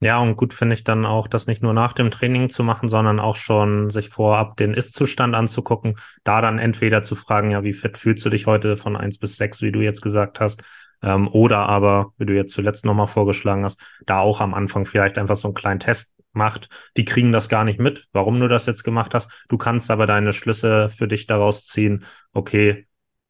Ja, 0.00 0.20
und 0.20 0.36
gut 0.36 0.54
finde 0.54 0.74
ich 0.74 0.84
dann 0.84 1.04
auch, 1.04 1.26
das 1.26 1.48
nicht 1.48 1.62
nur 1.62 1.72
nach 1.72 1.92
dem 1.92 2.10
Training 2.10 2.50
zu 2.50 2.62
machen, 2.62 2.88
sondern 2.88 3.18
auch 3.18 3.34
schon 3.34 3.90
sich 3.90 4.10
vorab 4.10 4.56
den 4.56 4.72
Ist-Zustand 4.72 5.34
anzugucken, 5.34 5.96
da 6.22 6.40
dann 6.40 6.60
entweder 6.60 7.02
zu 7.02 7.16
fragen, 7.16 7.50
ja, 7.50 7.64
wie 7.64 7.72
fit 7.72 7.98
fühlst 7.98 8.24
du 8.24 8.30
dich 8.30 8.46
heute 8.46 8.76
von 8.76 8.96
eins 8.96 9.18
bis 9.18 9.36
sechs, 9.36 9.60
wie 9.60 9.72
du 9.72 9.80
jetzt 9.80 10.00
gesagt 10.00 10.38
hast, 10.38 10.62
ähm, 11.02 11.28
oder 11.28 11.68
aber, 11.68 12.12
wie 12.18 12.26
du 12.26 12.34
jetzt 12.34 12.52
zuletzt 12.52 12.84
nochmal 12.84 13.06
vorgeschlagen 13.06 13.64
hast, 13.64 13.80
da 14.06 14.18
auch 14.18 14.40
am 14.40 14.54
Anfang 14.54 14.84
vielleicht 14.84 15.18
einfach 15.18 15.36
so 15.36 15.48
einen 15.48 15.54
kleinen 15.54 15.80
Test 15.80 16.14
macht. 16.32 16.68
Die 16.96 17.04
kriegen 17.04 17.32
das 17.32 17.48
gar 17.48 17.64
nicht 17.64 17.80
mit, 17.80 18.06
warum 18.12 18.40
du 18.40 18.48
das 18.48 18.66
jetzt 18.66 18.84
gemacht 18.84 19.14
hast. 19.14 19.30
Du 19.48 19.58
kannst 19.58 19.90
aber 19.90 20.06
deine 20.06 20.32
Schlüsse 20.32 20.90
für 20.90 21.08
dich 21.08 21.26
daraus 21.26 21.66
ziehen. 21.66 22.04
Okay, 22.32 22.86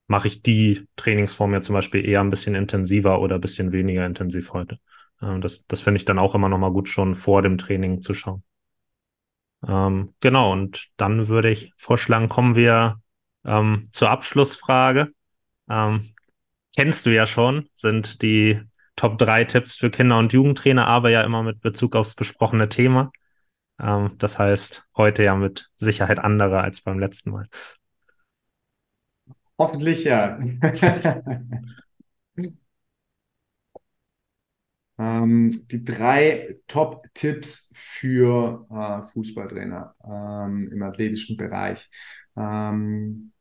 mache 0.07 0.29
ich 0.29 0.43
die 0.43 0.87
Trainingsform 0.97 1.53
ja 1.55 1.61
zum 1.61 1.75
Beispiel 1.75 2.07
eher 2.07 2.21
ein 2.21 2.31
bisschen 2.31 2.55
intensiver 2.55 3.21
oder 3.21 3.37
ein 3.37 3.41
bisschen 3.41 3.73
weniger 3.73 4.07
intensiv 4.07 4.53
heute. 4.53 4.79
Ähm, 5.23 5.41
das 5.41 5.65
das 5.67 5.81
finde 5.81 5.99
ich 5.99 6.05
dann 6.05 6.19
auch 6.19 6.35
immer 6.35 6.49
nochmal 6.49 6.73
gut, 6.73 6.89
schon 6.89 7.15
vor 7.15 7.43
dem 7.43 7.59
Training 7.59 8.01
zu 8.01 8.15
schauen. 8.15 8.43
Ähm, 9.67 10.15
genau, 10.21 10.53
und 10.53 10.89
dann 10.97 11.29
würde 11.29 11.51
ich 11.51 11.73
vorschlagen, 11.77 12.29
kommen 12.29 12.55
wir 12.55 13.01
ähm, 13.45 13.89
zur 13.93 14.11
Abschlussfrage. 14.11 15.09
Ähm, 15.69 16.11
kennst 16.79 17.07
du 17.07 17.11
ja 17.11 17.27
schon, 17.27 17.69
sind 17.75 18.23
die 18.23 18.63
Top 18.95 19.19
3 19.19 19.43
Tipps 19.43 19.75
für 19.75 19.91
Kinder- 19.91 20.21
und 20.21 20.33
Jugendtrainer, 20.33 20.87
aber 20.87 21.11
ja 21.11 21.23
immer 21.23 21.43
mit 21.43 21.61
Bezug 21.61 21.97
aufs 21.97 22.15
besprochene 22.15 22.69
Thema. 22.69 23.11
Ähm, 23.81 24.13
das 24.19 24.39
heißt, 24.39 24.87
heute 24.97 25.25
ja 25.25 25.35
mit 25.35 25.73
Sicherheit 25.75 26.21
anderer 26.21 26.63
als 26.63 26.83
beim 26.83 27.01
letzten 27.01 27.33
Mal. 27.33 27.49
Hoffentlich 29.59 30.05
ja. 30.05 30.39
ähm, 34.99 35.67
die 35.73 35.85
drei 35.85 36.61
Top-Tipps 36.69 37.73
für 37.75 38.69
äh, 38.71 39.03
Fußballtrainer 39.03 39.97
ähm, 40.05 40.71
im 40.71 40.81
athletischen 40.85 41.37
Bereich. 41.37 41.91
Ähm, 42.37 43.33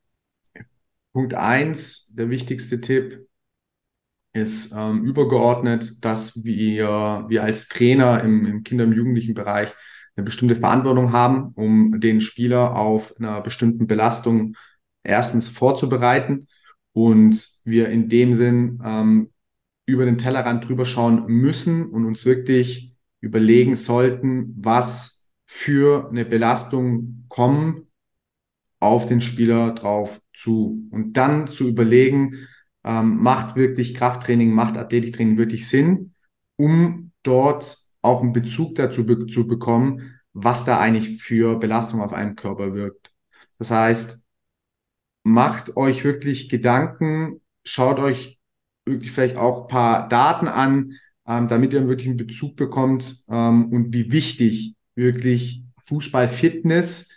Punkt 1.17 1.33
eins, 1.33 2.13
der 2.13 2.29
wichtigste 2.29 2.79
Tipp 2.79 3.27
ist 4.33 4.71
ähm, 4.77 5.03
übergeordnet, 5.03 6.05
dass 6.05 6.43
wir, 6.45 7.25
wir 7.27 7.43
als 7.43 7.69
Trainer 7.69 8.23
im, 8.23 8.45
im 8.45 8.61
Kinder- 8.61 8.83
und 8.83 8.93
Jugendlichen 8.93 9.33
Bereich 9.33 9.73
eine 10.15 10.23
bestimmte 10.23 10.55
Verantwortung 10.55 11.13
haben, 11.13 11.53
um 11.55 11.99
den 11.99 12.21
Spieler 12.21 12.75
auf 12.75 13.15
einer 13.17 13.41
bestimmten 13.41 13.87
Belastung 13.87 14.55
erstens 15.01 15.47
vorzubereiten 15.47 16.49
und 16.93 17.49
wir 17.63 17.89
in 17.89 18.09
dem 18.09 18.35
Sinn 18.35 18.79
ähm, 18.85 19.31
über 19.87 20.05
den 20.05 20.19
Tellerrand 20.19 20.69
drüber 20.69 20.85
schauen 20.85 21.25
müssen 21.25 21.87
und 21.89 22.05
uns 22.05 22.27
wirklich 22.27 22.95
überlegen 23.21 23.75
sollten, 23.75 24.53
was 24.55 25.31
für 25.47 26.09
eine 26.11 26.25
Belastung 26.25 27.25
kommen 27.27 27.86
auf 28.79 29.07
den 29.07 29.21
Spieler 29.21 29.73
drauf 29.73 30.21
zu. 30.33 30.87
Und 30.91 31.13
dann 31.13 31.47
zu 31.47 31.67
überlegen, 31.67 32.47
ähm, 32.83 33.17
macht 33.17 33.55
wirklich 33.55 33.95
Krafttraining, 33.95 34.51
macht 34.53 34.77
Athletiktraining 34.77 35.37
wirklich 35.37 35.67
Sinn, 35.67 36.13
um 36.55 37.11
dort 37.23 37.77
auch 38.01 38.21
einen 38.21 38.33
Bezug 38.33 38.75
dazu 38.75 39.05
be 39.05 39.27
zu 39.27 39.47
bekommen, 39.47 40.19
was 40.33 40.65
da 40.65 40.79
eigentlich 40.79 41.21
für 41.21 41.59
Belastung 41.59 42.01
auf 42.01 42.13
einen 42.13 42.35
Körper 42.35 42.73
wirkt. 42.73 43.11
Das 43.57 43.71
heißt, 43.71 44.23
macht 45.23 45.75
euch 45.75 46.03
wirklich 46.03 46.47
Gedanken, 46.47 47.41
schaut 47.65 47.99
euch 47.99 48.39
wirklich 48.85 49.11
vielleicht 49.11 49.35
auch 49.37 49.63
ein 49.63 49.67
paar 49.67 50.07
Daten 50.07 50.47
an, 50.47 50.93
ähm, 51.27 51.47
damit 51.47 51.73
ihr 51.73 51.87
wirklich 51.87 52.07
einen 52.07 52.17
Bezug 52.17 52.55
bekommt 52.55 53.23
ähm, 53.29 53.65
und 53.73 53.93
wie 53.93 54.11
wichtig 54.11 54.75
wirklich 54.95 55.63
Fußballfitness 55.83 57.11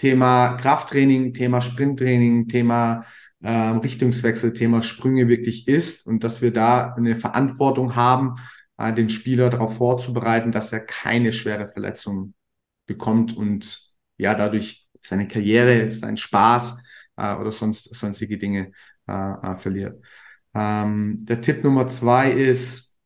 Thema 0.00 0.56
Krafttraining, 0.56 1.34
Thema 1.34 1.60
Sprinttraining, 1.60 2.48
Thema 2.48 3.04
ähm, 3.42 3.78
Richtungswechsel, 3.78 4.54
Thema 4.54 4.82
Sprünge 4.82 5.28
wirklich 5.28 5.68
ist 5.68 6.06
und 6.06 6.24
dass 6.24 6.40
wir 6.40 6.54
da 6.54 6.94
eine 6.94 7.16
Verantwortung 7.16 7.96
haben, 7.96 8.36
äh, 8.78 8.94
den 8.94 9.10
Spieler 9.10 9.50
darauf 9.50 9.76
vorzubereiten, 9.76 10.52
dass 10.52 10.72
er 10.72 10.86
keine 10.86 11.32
schwere 11.32 11.70
Verletzung 11.70 12.32
bekommt 12.86 13.36
und 13.36 13.78
ja, 14.16 14.34
dadurch 14.34 14.88
seine 15.02 15.28
Karriere, 15.28 15.90
seinen 15.90 16.16
Spaß 16.16 16.82
äh, 17.18 17.34
oder 17.34 17.52
sonst 17.52 17.94
sonstige 17.94 18.38
Dinge 18.38 18.72
äh, 19.06 19.12
äh, 19.12 19.56
verliert. 19.58 20.02
Ähm, 20.54 21.18
der 21.20 21.42
Tipp 21.42 21.62
Nummer 21.62 21.88
zwei 21.88 22.30
ist 22.30 22.98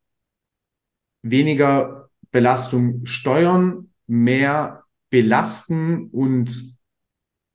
weniger 1.23 2.09
Belastung 2.31 3.05
steuern, 3.05 3.91
mehr 4.07 4.85
belasten 5.11 6.09
und 6.11 6.74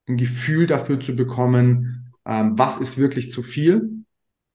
ein 0.09 0.17
Gefühl 0.17 0.67
dafür 0.67 0.99
zu 0.99 1.15
bekommen, 1.15 2.13
ähm, 2.25 2.57
was 2.57 2.79
ist 2.79 2.97
wirklich 2.97 3.31
zu 3.31 3.43
viel. 3.43 4.03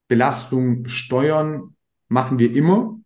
Belastung 0.09 0.87
steuern 0.89 1.77
machen 2.09 2.39
wir 2.39 2.55
immer. 2.55 2.99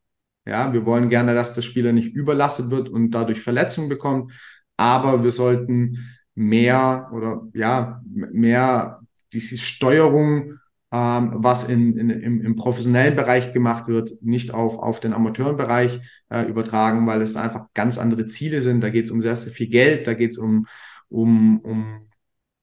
Ja, 0.47 0.73
wir 0.73 0.87
wollen 0.87 1.11
gerne, 1.11 1.35
dass 1.35 1.55
der 1.55 1.63
Spieler 1.63 1.93
nicht 1.93 2.15
überlastet 2.15 2.71
wird 2.71 2.89
und 2.89 3.11
dadurch 3.11 3.41
Verletzungen 3.41 3.91
bekommt, 3.91 4.33
aber 4.77 5.23
wir 5.23 5.31
sollten 5.31 6.09
mehr 6.35 7.11
oder 7.13 7.47
ja, 7.53 8.01
mehr 8.07 9.01
diese 9.33 9.59
Steuerung, 9.59 10.55
ähm, 10.91 11.33
was 11.35 11.69
in, 11.69 11.99
in, 11.99 12.09
im, 12.09 12.41
im 12.41 12.57
professionellen 12.57 13.15
Bereich 13.15 13.53
gemacht 13.53 13.89
wird, 13.89 14.11
nicht 14.23 14.55
auf, 14.55 14.79
auf 14.79 15.01
den 15.01 15.13
Amateurenbereich 15.13 16.01
äh, 16.31 16.49
übertragen, 16.49 17.07
weil 17.07 17.21
es 17.21 17.37
einfach 17.37 17.67
ganz 17.75 17.99
andere 17.99 18.25
Ziele 18.27 18.63
sind. 18.63 18.81
Da 18.81 18.89
geht 18.89 19.05
es 19.05 19.11
um 19.11 19.21
sehr, 19.21 19.37
sehr 19.37 19.53
viel 19.53 19.69
Geld, 19.69 20.07
da 20.07 20.15
geht 20.15 20.31
es 20.31 20.39
um, 20.39 20.67
um, 21.11 21.61
um, 21.61 22.08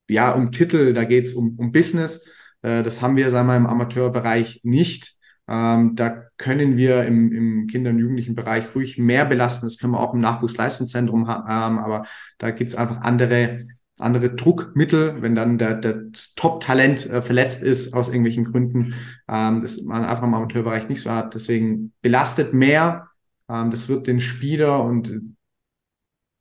ja, 0.07 0.31
um 0.31 0.51
Titel, 0.51 0.93
da 0.93 1.03
geht 1.03 1.25
es 1.25 1.33
um, 1.33 1.55
um 1.57 1.71
Business. 1.71 2.27
Äh, 2.61 2.83
das 2.83 3.01
haben 3.01 3.15
wir, 3.15 3.29
sagen 3.29 3.47
wir, 3.47 3.55
im 3.55 3.67
Amateurbereich 3.67 4.61
nicht. 4.63 5.15
Ähm, 5.47 5.95
da 5.95 6.23
können 6.37 6.75
wir 6.75 7.03
im, 7.03 7.31
im 7.31 7.67
Kinder- 7.67 7.91
und 7.91 7.99
Jugendlichen-Bereich 7.99 8.73
ruhig 8.75 8.97
mehr 8.97 9.25
belasten. 9.25 9.67
Das 9.67 9.77
können 9.77 9.93
wir 9.93 9.99
auch 9.99 10.13
im 10.13 10.19
Nachwuchsleistungszentrum 10.19 11.27
haben, 11.27 11.79
aber 11.79 12.05
da 12.39 12.51
gibt 12.51 12.71
es 12.71 12.77
einfach 12.77 13.01
andere, 13.01 13.67
andere 13.99 14.33
Druckmittel, 14.33 15.21
wenn 15.21 15.35
dann 15.35 15.57
der, 15.57 15.75
der 15.75 16.11
Top-Talent 16.35 17.05
äh, 17.09 17.21
verletzt 17.21 17.63
ist 17.63 17.93
aus 17.93 18.07
irgendwelchen 18.07 18.45
Gründen, 18.45 18.95
ähm, 19.29 19.61
das 19.61 19.83
man 19.83 20.03
einfach 20.03 20.23
im 20.23 20.33
Amateurbereich 20.33 20.89
nicht 20.89 21.01
so 21.01 21.11
hat. 21.11 21.35
Deswegen 21.35 21.93
belastet 22.01 22.53
mehr. 22.53 23.09
Ähm, 23.47 23.69
das 23.69 23.87
wird 23.87 24.07
den 24.07 24.19
Spieler 24.19 24.83
und 24.83 25.21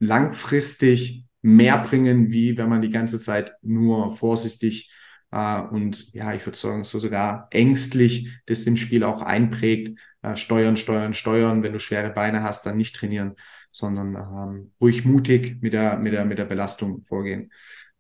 langfristig 0.01 1.24
mehr 1.45 1.79
bringen, 1.79 2.31
wie 2.33 2.57
wenn 2.57 2.71
man 2.71 2.81
die 2.83 2.91
ganze 2.91 3.21
Zeit 3.21 3.55
nur 3.63 4.17
vorsichtig 4.17 4.91
äh, 5.31 5.61
und 5.61 6.13
ja, 6.15 6.33
ich 6.33 6.47
würde 6.47 6.57
sagen, 6.57 6.85
so 6.85 6.99
sogar 6.99 7.49
ängstlich 7.51 8.31
das 8.47 8.65
dem 8.65 8.77
Spiel 8.77 9.05
auch 9.05 9.21
einprägt. 9.21 9.99
Äh, 10.23 10.37
steuern, 10.37 10.77
steuern, 10.77 11.13
steuern. 11.13 11.63
Wenn 11.63 11.73
du 11.73 11.81
schwere 11.81 12.11
Beine 12.11 12.43
hast, 12.43 12.65
dann 12.67 12.77
nicht 12.77 12.95
trainieren, 12.97 13.35
sondern 13.73 14.15
ähm, 14.15 14.73
ruhig 14.81 15.05
mutig 15.05 15.61
mit 15.61 15.73
der, 15.73 15.99
mit 15.99 16.13
der, 16.13 16.25
mit 16.25 16.39
der 16.39 16.45
Belastung 16.45 17.05
vorgehen. 17.05 17.53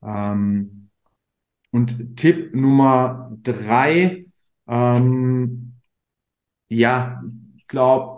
Ähm, 0.02 0.90
und 1.72 2.16
Tipp 2.16 2.54
Nummer 2.54 3.36
drei, 3.42 4.24
ähm, 4.68 5.74
ja, 6.68 7.20
ich 7.56 7.66
glaube, 7.66 8.13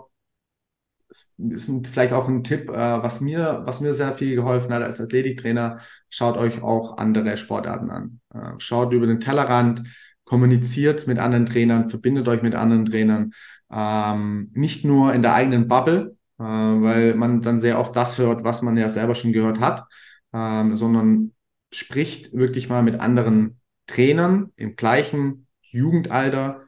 ist 1.09 1.71
vielleicht 1.87 2.13
auch 2.13 2.27
ein 2.27 2.43
Tipp, 2.43 2.69
äh, 2.69 2.73
was 3.03 3.21
mir, 3.21 3.61
was 3.65 3.79
mir 3.79 3.93
sehr 3.93 4.11
viel 4.13 4.35
geholfen 4.35 4.73
hat 4.73 4.83
als 4.83 4.99
Athletiktrainer. 4.99 5.79
Schaut 6.09 6.37
euch 6.37 6.61
auch 6.61 6.97
andere 6.97 7.37
Sportarten 7.37 7.89
an. 7.89 8.19
Äh, 8.33 8.53
schaut 8.57 8.93
über 8.93 9.07
den 9.07 9.19
Tellerrand, 9.19 9.83
kommuniziert 10.25 11.07
mit 11.07 11.19
anderen 11.19 11.45
Trainern, 11.45 11.89
verbindet 11.89 12.27
euch 12.27 12.41
mit 12.41 12.55
anderen 12.55 12.85
Trainern. 12.85 13.31
Ähm, 13.71 14.51
nicht 14.53 14.85
nur 14.85 15.13
in 15.13 15.21
der 15.21 15.33
eigenen 15.33 15.67
Bubble, 15.67 16.17
äh, 16.39 16.43
weil 16.43 17.15
man 17.15 17.41
dann 17.41 17.59
sehr 17.59 17.79
oft 17.79 17.95
das 17.95 18.17
hört, 18.17 18.43
was 18.43 18.61
man 18.61 18.77
ja 18.77 18.89
selber 18.89 19.15
schon 19.15 19.33
gehört 19.33 19.59
hat, 19.59 19.85
ähm, 20.33 20.75
sondern 20.75 21.33
spricht 21.71 22.33
wirklich 22.33 22.69
mal 22.69 22.83
mit 22.83 22.99
anderen 22.99 23.59
Trainern 23.87 24.51
im 24.55 24.75
gleichen 24.75 25.47
Jugendalter 25.61 26.63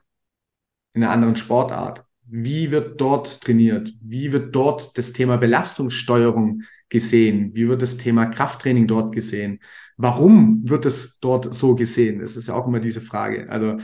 in 0.93 1.03
einer 1.03 1.11
anderen 1.13 1.35
Sportart 1.35 2.05
wie 2.31 2.71
wird 2.71 3.01
dort 3.01 3.41
trainiert? 3.41 3.91
Wie 4.01 4.31
wird 4.31 4.55
dort 4.55 4.97
das 4.97 5.13
Thema 5.13 5.37
Belastungssteuerung 5.37 6.63
gesehen? 6.89 7.51
Wie 7.55 7.67
wird 7.67 7.81
das 7.81 7.97
Thema 7.97 8.25
Krafttraining 8.27 8.87
dort 8.87 9.13
gesehen? 9.13 9.59
Warum 9.97 10.61
wird 10.69 10.85
es 10.85 11.19
dort 11.19 11.53
so 11.53 11.75
gesehen? 11.75 12.19
Das 12.19 12.37
ist 12.37 12.47
ja 12.47 12.53
auch 12.53 12.67
immer 12.67 12.79
diese 12.79 13.01
Frage. 13.01 13.49
Also 13.49 13.77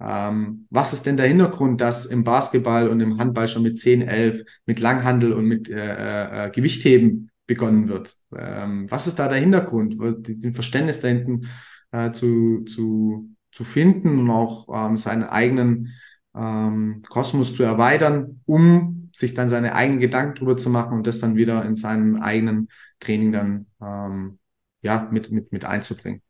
ähm, 0.00 0.66
was 0.70 0.92
ist 0.92 1.06
denn 1.06 1.16
der 1.16 1.28
Hintergrund, 1.28 1.80
dass 1.80 2.06
im 2.06 2.24
Basketball 2.24 2.88
und 2.88 3.00
im 3.00 3.18
Handball 3.18 3.46
schon 3.46 3.62
mit 3.62 3.78
10, 3.78 4.02
11, 4.02 4.44
mit 4.66 4.80
Langhandel 4.80 5.32
und 5.32 5.44
mit 5.46 5.70
äh, 5.70 6.46
äh, 6.46 6.50
Gewichtheben 6.50 7.30
begonnen 7.46 7.88
wird? 7.88 8.14
Ähm, 8.36 8.90
was 8.90 9.06
ist 9.06 9.18
da 9.18 9.28
der 9.28 9.38
Hintergrund? 9.38 9.96
Den 10.00 10.54
Verständnis 10.54 11.00
da 11.00 11.08
hinten 11.08 11.48
äh, 11.92 12.10
zu, 12.10 12.64
zu, 12.64 13.30
zu 13.52 13.64
finden 13.64 14.18
und 14.18 14.30
auch 14.30 14.68
ähm, 14.74 14.96
seinen 14.96 15.24
eigenen 15.24 15.92
ähm, 16.34 17.02
Kosmos 17.08 17.54
zu 17.54 17.62
erweitern, 17.62 18.40
um 18.46 19.10
sich 19.12 19.34
dann 19.34 19.48
seine 19.48 19.74
eigenen 19.74 20.00
Gedanken 20.00 20.36
drüber 20.36 20.56
zu 20.56 20.70
machen 20.70 20.96
und 20.98 21.06
das 21.06 21.20
dann 21.20 21.36
wieder 21.36 21.64
in 21.64 21.74
seinem 21.74 22.16
eigenen 22.16 22.68
Training 23.00 23.32
dann 23.32 23.66
ähm, 23.80 24.38
ja 24.80 25.08
mit, 25.10 25.30
mit, 25.30 25.52
mit 25.52 25.64
einzubringen. 25.64 26.22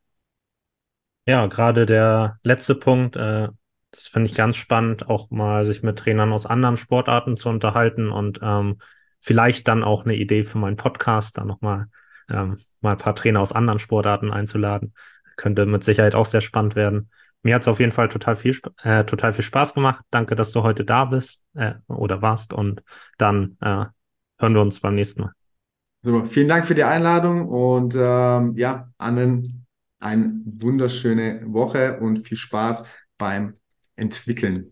Ja, 1.26 1.46
gerade 1.46 1.86
der 1.86 2.38
letzte 2.42 2.74
Punkt, 2.74 3.14
äh, 3.16 3.48
das 3.92 4.08
finde 4.08 4.28
ich 4.28 4.36
ganz 4.36 4.56
spannend, 4.56 5.08
auch 5.08 5.30
mal 5.30 5.64
sich 5.64 5.82
mit 5.82 5.98
Trainern 5.98 6.32
aus 6.32 6.46
anderen 6.46 6.76
Sportarten 6.76 7.36
zu 7.36 7.48
unterhalten 7.48 8.10
und 8.10 8.40
ähm, 8.42 8.78
vielleicht 9.20 9.68
dann 9.68 9.84
auch 9.84 10.04
eine 10.04 10.16
Idee 10.16 10.42
für 10.42 10.58
meinen 10.58 10.76
Podcast, 10.76 11.38
da 11.38 11.44
nochmal 11.44 11.86
ähm, 12.28 12.58
mal 12.80 12.92
ein 12.92 12.98
paar 12.98 13.14
Trainer 13.14 13.40
aus 13.40 13.52
anderen 13.52 13.78
Sportarten 13.78 14.32
einzuladen. 14.32 14.94
Könnte 15.36 15.66
mit 15.66 15.84
Sicherheit 15.84 16.14
auch 16.14 16.26
sehr 16.26 16.40
spannend 16.40 16.74
werden. 16.74 17.10
Mir 17.42 17.54
hat 17.54 17.62
es 17.62 17.68
auf 17.68 17.80
jeden 17.80 17.92
Fall 17.92 18.08
total 18.08 18.36
viel, 18.36 18.56
äh, 18.82 19.04
total 19.04 19.32
viel 19.32 19.44
Spaß 19.44 19.74
gemacht. 19.74 20.04
Danke, 20.10 20.34
dass 20.34 20.52
du 20.52 20.62
heute 20.62 20.84
da 20.84 21.04
bist 21.04 21.44
äh, 21.54 21.74
oder 21.88 22.22
warst 22.22 22.52
und 22.52 22.82
dann 23.18 23.56
äh, 23.60 23.86
hören 24.38 24.54
wir 24.54 24.60
uns 24.60 24.80
beim 24.80 24.94
nächsten 24.94 25.22
Mal. 25.22 25.32
Super, 26.02 26.24
vielen 26.24 26.48
Dank 26.48 26.66
für 26.66 26.74
die 26.74 26.84
Einladung 26.84 27.48
und 27.48 27.94
ähm, 27.96 28.56
ja, 28.56 28.90
Annen, 28.98 29.66
eine 30.00 30.32
wunderschöne 30.44 31.42
Woche 31.46 32.00
und 32.00 32.26
viel 32.26 32.36
Spaß 32.36 32.86
beim 33.18 33.54
Entwickeln. 33.94 34.71